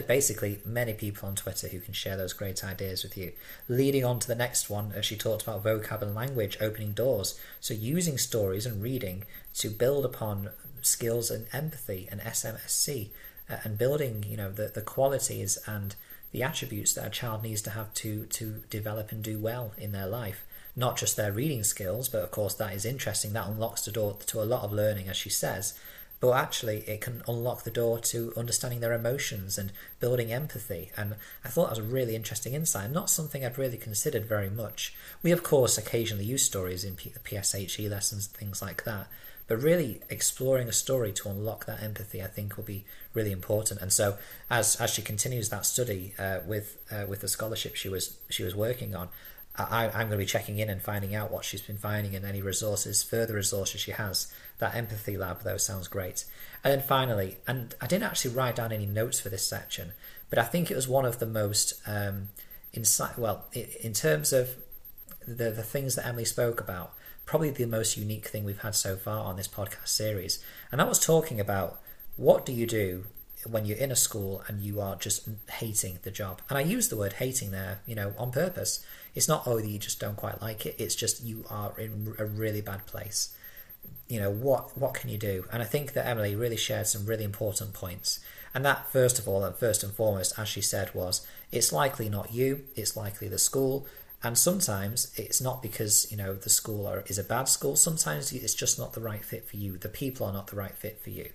basically 0.07 0.61
many 0.65 0.95
people 0.95 1.29
on 1.29 1.35
Twitter 1.35 1.69
who 1.69 1.81
can 1.81 1.93
share 1.93 2.17
those 2.17 2.33
great 2.33 2.65
ideas 2.65 3.03
with 3.03 3.17
you. 3.17 3.33
Leading 3.69 4.05
on 4.05 4.19
to 4.21 4.27
the 4.27 4.35
next 4.35 4.71
one, 4.71 4.93
uh, 4.93 5.03
she 5.03 5.17
talked 5.17 5.43
about 5.43 5.63
vocab 5.63 6.01
and 6.01 6.15
language 6.15 6.57
opening 6.61 6.93
doors. 6.93 7.39
So 7.61 7.75
using 7.75 8.17
stories 8.17 8.65
and 8.65 8.83
reading 8.83 9.25
to 9.59 9.69
build 9.69 10.05
upon 10.07 10.51
skills 10.81 11.31
and 11.31 11.47
empathy 11.53 12.09
and 12.11 12.21
SMSC, 12.23 13.09
uh, 13.51 13.57
and 13.65 13.79
building 13.79 14.25
you 14.27 14.37
know 14.37 14.51
the 14.51 14.69
the 14.69 14.83
qualities 14.83 15.59
and 15.67 15.95
the 16.33 16.43
attributes 16.43 16.95
that 16.95 17.07
a 17.07 17.11
child 17.11 17.43
needs 17.43 17.63
to 17.63 17.71
have 17.71 17.93
to 17.95 18.27
to 18.27 18.63
develop 18.71 19.13
and 19.13 19.23
do 19.23 19.39
well 19.39 19.73
in 19.79 19.93
their 19.93 20.07
life. 20.07 20.45
Not 20.77 20.97
just 20.97 21.17
their 21.17 21.33
reading 21.33 21.65
skills 21.65 22.09
but 22.09 22.23
of 22.23 22.31
course 22.31 22.55
that 22.55 22.75
is 22.75 22.85
interesting. 22.85 23.33
That 23.33 23.49
unlocks 23.49 23.83
the 23.83 23.93
door 23.93 24.17
to 24.27 24.43
a 24.43 24.45
lot 24.45 24.63
of 24.63 24.73
learning 24.73 25.09
as 25.09 25.17
she 25.17 25.31
says. 25.31 25.79
But 26.21 26.33
actually 26.33 26.79
it 26.89 27.01
can 27.01 27.23
unlock 27.29 27.63
the 27.63 27.71
door 27.71 28.01
to 28.01 28.33
understanding 28.37 28.81
their 28.81 28.93
emotions 28.93 29.57
and 29.57 29.73
building 30.01 30.33
empathy. 30.33 30.91
And 30.97 31.15
I 31.45 31.49
thought 31.49 31.69
that 31.71 31.81
was 31.81 31.91
a 31.91 31.95
really 31.95 32.17
interesting 32.17 32.55
insight, 32.55 32.91
not 32.91 33.09
something 33.09 33.45
I'd 33.45 33.57
really 33.57 33.77
considered 33.77 34.25
very 34.25 34.51
much. 34.51 34.95
We, 35.23 35.31
of 35.31 35.45
course, 35.45 35.79
occasionally 35.79 36.25
use 36.25 36.43
stories 36.43 36.83
in 36.85 36.97
P- 36.97 37.13
PSHE 37.25 37.89
lessons 37.89 38.27
things 38.27 38.61
like 38.61 38.83
that, 38.83 39.07
but 39.49 39.61
really 39.61 40.01
exploring 40.11 40.69
a 40.69 40.73
story 40.73 41.11
to 41.13 41.29
unlock 41.29 41.67
that 41.67 41.83
empathy, 41.83 42.23
I 42.23 42.27
think, 42.27 42.57
will 42.57 42.65
be 42.65 42.85
really 43.15 43.33
important. 43.33 43.81
And 43.81 43.93
so, 43.93 44.19
as 44.51 44.77
as 44.77 44.91
she 44.91 45.03
continues 45.03 45.49
that 45.49 45.67
study 45.67 46.15
uh, 46.19 46.41
with 46.47 46.79
uh, 46.93 47.07
with 47.09 47.23
the 47.23 47.29
scholarship 47.29 47.75
she 47.75 47.89
was 47.89 48.19
she 48.29 48.45
was 48.45 48.55
working 48.55 48.95
on, 48.95 49.09
I, 49.59 49.87
am 49.87 49.93
going 49.93 50.11
to 50.11 50.17
be 50.19 50.27
checking 50.27 50.59
in 50.59 50.71
and 50.71 50.81
finding 50.81 51.15
out 51.15 51.33
what 51.33 51.45
she's 51.45 51.63
been 51.63 51.79
finding 51.79 52.15
and 52.15 52.25
any 52.25 52.43
resources, 52.43 53.03
further 53.03 53.35
resources 53.35 53.81
she 53.81 53.91
has. 53.93 54.33
That 54.59 54.75
empathy 54.75 55.17
lab, 55.17 55.43
though, 55.43 55.57
sounds 55.57 55.89
great. 55.89 56.25
And 56.63 56.73
then 56.73 56.87
finally, 56.87 57.39
and 57.47 57.75
I 57.81 57.87
didn't 57.87 58.05
actually 58.05 58.35
write 58.35 58.57
down 58.57 58.73
any 58.73 58.87
notes 58.87 59.19
for 59.19 59.31
this 59.31 59.47
section, 59.47 59.93
but 60.31 60.39
I 60.39 60.45
think 60.45 60.71
it 60.71 60.77
was 60.77 60.87
one 60.87 61.05
of 61.05 61.19
the 61.19 61.27
most 61.27 61.75
um, 61.87 62.29
insight. 62.73 63.19
Well, 63.19 63.47
in 63.55 63.95
terms 63.95 64.33
of 64.33 64.51
the 65.27 65.51
the 65.51 65.63
things 65.63 65.95
that 65.97 66.07
Emily 66.07 66.25
spoke 66.25 66.61
about, 66.61 66.93
probably 67.29 67.51
the 67.51 67.67
most 67.67 67.99
unique 67.99 68.27
thing 68.27 68.43
we've 68.43 68.63
had 68.63 68.75
so 68.75 68.97
far 68.97 69.23
on 69.27 69.37
this 69.37 69.47
podcast 69.47 69.89
series. 69.89 70.43
And 70.73 70.81
that 70.81 70.89
was 70.89 70.99
talking 70.99 71.39
about 71.39 71.79
what 72.17 72.47
do 72.47 72.55
you 72.55 72.67
do 72.67 73.05
when 73.47 73.67
you're 73.67 73.77
in 73.77 73.93
a 73.93 73.97
school 73.97 74.43
and 74.49 74.63
you 74.63 74.81
are 74.81 74.97
just 74.97 75.29
hating 75.51 75.99
the 76.05 76.11
job. 76.11 76.41
And 76.49 76.57
I 76.57 76.63
use 76.63 76.89
the 76.89 76.97
word 76.97 77.13
hating 77.15 77.51
there, 77.51 77.81
you 77.85 77.95
know, 77.95 78.15
on 78.17 78.33
purpose. 78.33 78.83
It's 79.15 79.29
not 79.29 79.43
oh 79.47 79.59
you 79.59 79.79
just 79.79 80.01
don't 80.01 80.17
quite 80.17 80.41
like 80.41 80.65
it. 80.65 80.77
It's 80.79 80.95
just 80.95 81.23
you 81.23 81.45
are 81.51 81.79
in 81.79 82.15
a 82.19 82.25
really 82.25 82.63
bad 82.63 82.87
place. 82.87 83.37
You 84.09 84.21
know 84.21 84.31
what? 84.31 84.79
What 84.79 84.95
can 84.95 85.11
you 85.11 85.19
do? 85.19 85.45
And 85.53 85.63
I 85.63 85.67
think 85.67 85.93
that 85.93 86.07
Emily 86.07 86.35
really 86.35 86.57
shared 86.57 86.87
some 86.87 87.05
really 87.05 87.25
important 87.25 87.75
points. 87.75 88.21
And 88.55 88.65
that, 88.65 88.91
first 88.91 89.19
of 89.19 89.29
all, 89.29 89.45
and 89.45 89.55
first 89.55 89.85
and 89.85 89.93
foremost, 89.93 90.39
as 90.39 90.49
she 90.49 90.63
said, 90.63 90.95
was 90.95 91.27
it's 91.53 91.75
likely 91.75 92.09
not 92.09 92.33
you. 92.33 92.65
It's 92.75 92.97
likely 92.97 93.29
the 93.29 93.39
school. 93.39 93.87
And 94.23 94.37
sometimes 94.37 95.13
it's 95.17 95.41
not 95.41 95.63
because 95.63 96.11
you 96.11 96.17
know 96.17 96.35
the 96.35 96.51
school 96.51 96.87
are, 96.87 97.05
is 97.07 97.19
a 97.19 97.25
bad 97.25 97.49
school. 97.49 97.77
Sometimes 97.77 98.33
it's 98.33 98.55
just 98.55 98.79
not 98.79 98.93
the 98.93 99.01
right 99.01 99.25
fit 99.25 99.47
for 99.49 99.57
you. 99.57 99.79
The 99.79 99.89
people 99.89 100.27
are 100.27 100.33
not 100.33 100.49
the 100.49 100.57
right 100.57 100.77
fit 100.77 101.01
for 101.01 101.11
you. 101.11 101.31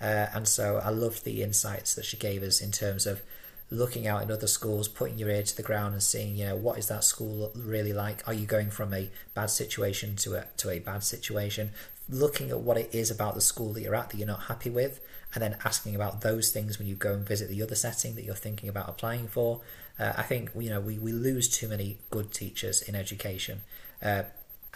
Uh, 0.00 0.26
and 0.34 0.48
so 0.48 0.80
I 0.82 0.90
loved 0.90 1.24
the 1.24 1.42
insights 1.42 1.94
that 1.94 2.04
she 2.04 2.16
gave 2.16 2.42
us 2.42 2.60
in 2.60 2.72
terms 2.72 3.06
of 3.06 3.22
looking 3.70 4.06
out 4.06 4.22
in 4.22 4.30
other 4.30 4.46
schools, 4.46 4.88
putting 4.88 5.18
your 5.18 5.30
ear 5.30 5.42
to 5.42 5.56
the 5.56 5.62
ground 5.62 5.94
and 5.94 6.02
seeing, 6.02 6.36
you 6.36 6.46
know, 6.46 6.56
what 6.56 6.78
is 6.78 6.88
that 6.88 7.04
school 7.04 7.52
really 7.54 7.92
like? 7.92 8.26
Are 8.26 8.34
you 8.34 8.46
going 8.46 8.70
from 8.70 8.92
a 8.92 9.10
bad 9.34 9.50
situation 9.50 10.16
to 10.16 10.34
a 10.34 10.46
to 10.58 10.70
a 10.70 10.78
bad 10.78 11.04
situation? 11.04 11.70
Looking 12.08 12.50
at 12.50 12.60
what 12.60 12.76
it 12.76 12.94
is 12.94 13.10
about 13.10 13.34
the 13.34 13.40
school 13.40 13.72
that 13.74 13.82
you're 13.82 13.94
at 13.94 14.10
that 14.10 14.16
you're 14.16 14.26
not 14.26 14.44
happy 14.44 14.70
with, 14.70 15.00
and 15.34 15.42
then 15.42 15.56
asking 15.64 15.94
about 15.94 16.20
those 16.20 16.50
things 16.50 16.78
when 16.78 16.86
you 16.86 16.94
go 16.94 17.12
and 17.12 17.26
visit 17.26 17.48
the 17.48 17.62
other 17.62 17.74
setting 17.74 18.14
that 18.14 18.24
you're 18.24 18.34
thinking 18.34 18.68
about 18.68 18.88
applying 18.88 19.26
for, 19.26 19.60
uh, 19.98 20.12
I 20.16 20.22
think 20.22 20.50
you 20.56 20.70
know 20.70 20.80
we, 20.80 20.98
we 20.98 21.12
lose 21.12 21.48
too 21.48 21.68
many 21.68 21.98
good 22.10 22.32
teachers 22.32 22.82
in 22.82 22.94
education, 22.94 23.62
uh, 24.02 24.24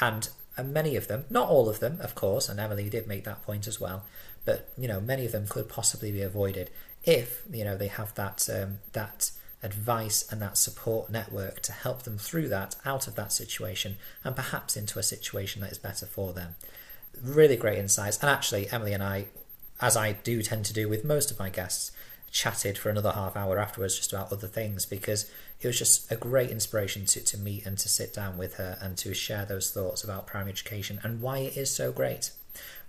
and, 0.00 0.28
and 0.56 0.72
many 0.72 0.96
of 0.96 1.08
them, 1.08 1.24
not 1.30 1.48
all 1.48 1.68
of 1.68 1.80
them, 1.80 1.98
of 2.00 2.14
course, 2.14 2.48
and 2.48 2.58
Emily 2.58 2.88
did 2.90 3.06
make 3.06 3.24
that 3.24 3.42
point 3.42 3.66
as 3.66 3.80
well. 3.80 4.04
But 4.44 4.72
you 4.76 4.88
know, 4.88 5.00
many 5.00 5.26
of 5.26 5.32
them 5.32 5.46
could 5.48 5.68
possibly 5.68 6.10
be 6.12 6.22
avoided 6.22 6.70
if 7.04 7.42
you 7.50 7.64
know 7.64 7.76
they 7.76 7.88
have 7.88 8.14
that 8.14 8.48
um, 8.52 8.78
that 8.92 9.30
advice 9.62 10.30
and 10.30 10.40
that 10.40 10.56
support 10.56 11.10
network 11.10 11.60
to 11.60 11.72
help 11.72 12.04
them 12.04 12.16
through 12.16 12.48
that, 12.48 12.76
out 12.84 13.08
of 13.08 13.14
that 13.16 13.32
situation, 13.32 13.96
and 14.24 14.36
perhaps 14.36 14.76
into 14.76 14.98
a 14.98 15.02
situation 15.02 15.60
that 15.60 15.72
is 15.72 15.78
better 15.78 16.06
for 16.06 16.32
them. 16.32 16.54
Really 17.22 17.56
great 17.56 17.78
insights, 17.78 18.18
and 18.20 18.30
actually, 18.30 18.70
Emily 18.70 18.92
and 18.92 19.02
I, 19.02 19.26
as 19.80 19.96
I 19.96 20.12
do 20.12 20.42
tend 20.42 20.64
to 20.66 20.72
do 20.72 20.88
with 20.88 21.04
most 21.04 21.30
of 21.30 21.38
my 21.38 21.50
guests, 21.50 21.92
chatted 22.30 22.76
for 22.76 22.90
another 22.90 23.12
half 23.12 23.36
hour 23.36 23.58
afterwards 23.58 23.96
just 23.96 24.12
about 24.12 24.30
other 24.32 24.46
things 24.46 24.84
because 24.84 25.30
it 25.60 25.66
was 25.66 25.78
just 25.78 26.10
a 26.12 26.16
great 26.16 26.50
inspiration 26.50 27.04
to, 27.06 27.20
to 27.24 27.38
meet 27.38 27.64
and 27.64 27.78
to 27.78 27.88
sit 27.88 28.12
down 28.12 28.36
with 28.36 28.54
her 28.54 28.76
and 28.80 28.96
to 28.98 29.14
share 29.14 29.44
those 29.44 29.70
thoughts 29.70 30.04
about 30.04 30.26
primary 30.26 30.52
education 30.52 31.00
and 31.02 31.22
why 31.22 31.38
it 31.38 31.56
is 31.56 31.74
so 31.74 31.90
great. 31.90 32.30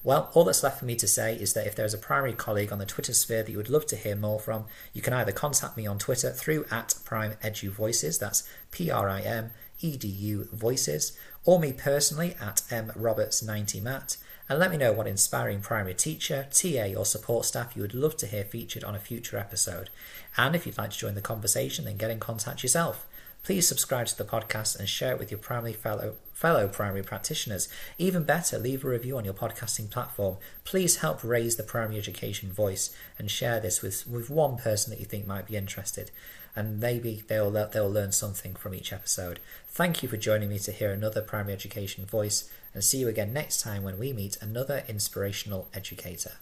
Well, 0.04 0.30
all 0.34 0.46
that's 0.46 0.64
left 0.64 0.80
for 0.80 0.86
me 0.86 0.96
to 0.96 1.08
say 1.08 1.36
is 1.36 1.54
that 1.54 1.68
if 1.68 1.76
there's 1.76 1.94
a 1.94 1.98
primary 1.98 2.34
colleague 2.34 2.72
on 2.72 2.80
the 2.80 2.86
Twitter 2.86 3.14
sphere 3.14 3.44
that 3.44 3.52
you 3.52 3.58
would 3.58 3.70
love 3.70 3.86
to 3.88 3.98
hear 3.98 4.16
more 4.16 4.40
from, 4.40 4.66
you 4.94 5.02
can 5.02 5.14
either 5.14 5.34
contact 5.34 5.76
me 5.76 5.86
on 5.86 5.98
Twitter 5.98 6.32
through 6.32 6.66
at 6.72 6.96
Prime 7.04 7.34
Edu 7.44 7.70
Voices, 7.70 8.18
that's 8.18 8.48
P 8.72 8.90
R 8.90 9.10
I 9.10 9.22
M 9.22 9.52
E 9.82 9.98
D 9.98 10.08
U 10.08 10.48
Voices, 10.54 11.18
or 11.44 11.60
me 11.60 11.74
personally 11.74 12.36
at 12.40 12.62
M 12.72 12.94
Roberts 12.96 13.44
90 13.44 13.82
Matt 13.82 14.18
and 14.50 14.58
let 14.58 14.72
me 14.72 14.78
know 14.78 14.91
what 14.91 15.08
inspiring 15.08 15.62
primary 15.62 15.93
teacher, 15.93 16.47
TA, 16.52 16.97
or 16.97 17.06
support 17.06 17.45
staff 17.45 17.76
you 17.76 17.84
would 17.84 17.93
love 17.93 18.18
to 18.18 18.28
hear 18.28 18.43
featured 18.43 18.84
on 18.84 18.95
a 18.95 19.00
future 19.00 19.38
episode. 19.38 19.91
And 20.36 20.56
if 20.56 20.66
you'd 20.66 20.78
like 20.78 20.89
to 20.89 20.97
join 20.97 21.14
the 21.14 21.22
conversation, 21.22 21.86
then 21.86 21.97
get 21.97 22.10
in 22.10 22.20
contact 22.20 22.64
yourself. 22.64 23.06
Please 23.43 23.68
subscribe 23.68 24.08
to 24.08 24.18
the 24.18 24.26
podcast 24.26 24.78
and 24.78 24.89
share 24.89 25.14
it 25.14 25.20
with 25.20 25.32
your 25.32 25.38
primary 25.38 25.74
fellow 25.74 26.16
fellow 26.34 26.68
primary 26.68 27.04
practitioners. 27.04 27.68
Even 27.97 28.24
better, 28.24 28.58
leave 28.58 28.84
a 28.84 28.88
review 28.88 29.18
on 29.18 29.26
your 29.26 29.34
podcasting 29.34 29.89
platform. 29.89 30.38
Please 30.64 30.97
help 30.97 31.22
raise 31.24 31.58
the 31.58 31.64
primary 31.64 31.97
education 31.97 32.52
voice 32.52 32.95
and 33.18 33.30
share 33.30 33.60
this 33.60 33.82
with, 33.82 34.08
with 34.08 34.30
one 34.30 34.56
person 34.56 34.89
that 34.89 35.00
you 35.00 35.06
think 35.06 35.28
might 35.28 35.47
be 35.47 35.58
interested. 35.58 36.12
And 36.56 36.80
maybe 36.80 37.24
they'll 37.28 37.52
they'll 37.52 37.91
learn 37.91 38.12
something 38.12 38.56
from 38.56 38.74
each 38.74 38.91
episode. 38.91 39.39
Thank 39.68 40.02
you 40.02 40.10
for 40.10 40.18
joining 40.18 40.50
me 40.50 40.60
to 40.60 40.72
hear 40.72 40.91
another 40.91 41.22
primary 41.22 41.54
education 41.54 42.06
voice 42.06 42.50
and 42.74 42.84
see 42.84 42.98
you 42.98 43.08
again 43.08 43.34
next 43.34 43.62
time 43.62 43.84
when 43.84 43.98
we 43.98 44.14
meet 44.14 44.38
another 44.42 44.84
inspirational 44.88 45.68
educator. 45.74 46.34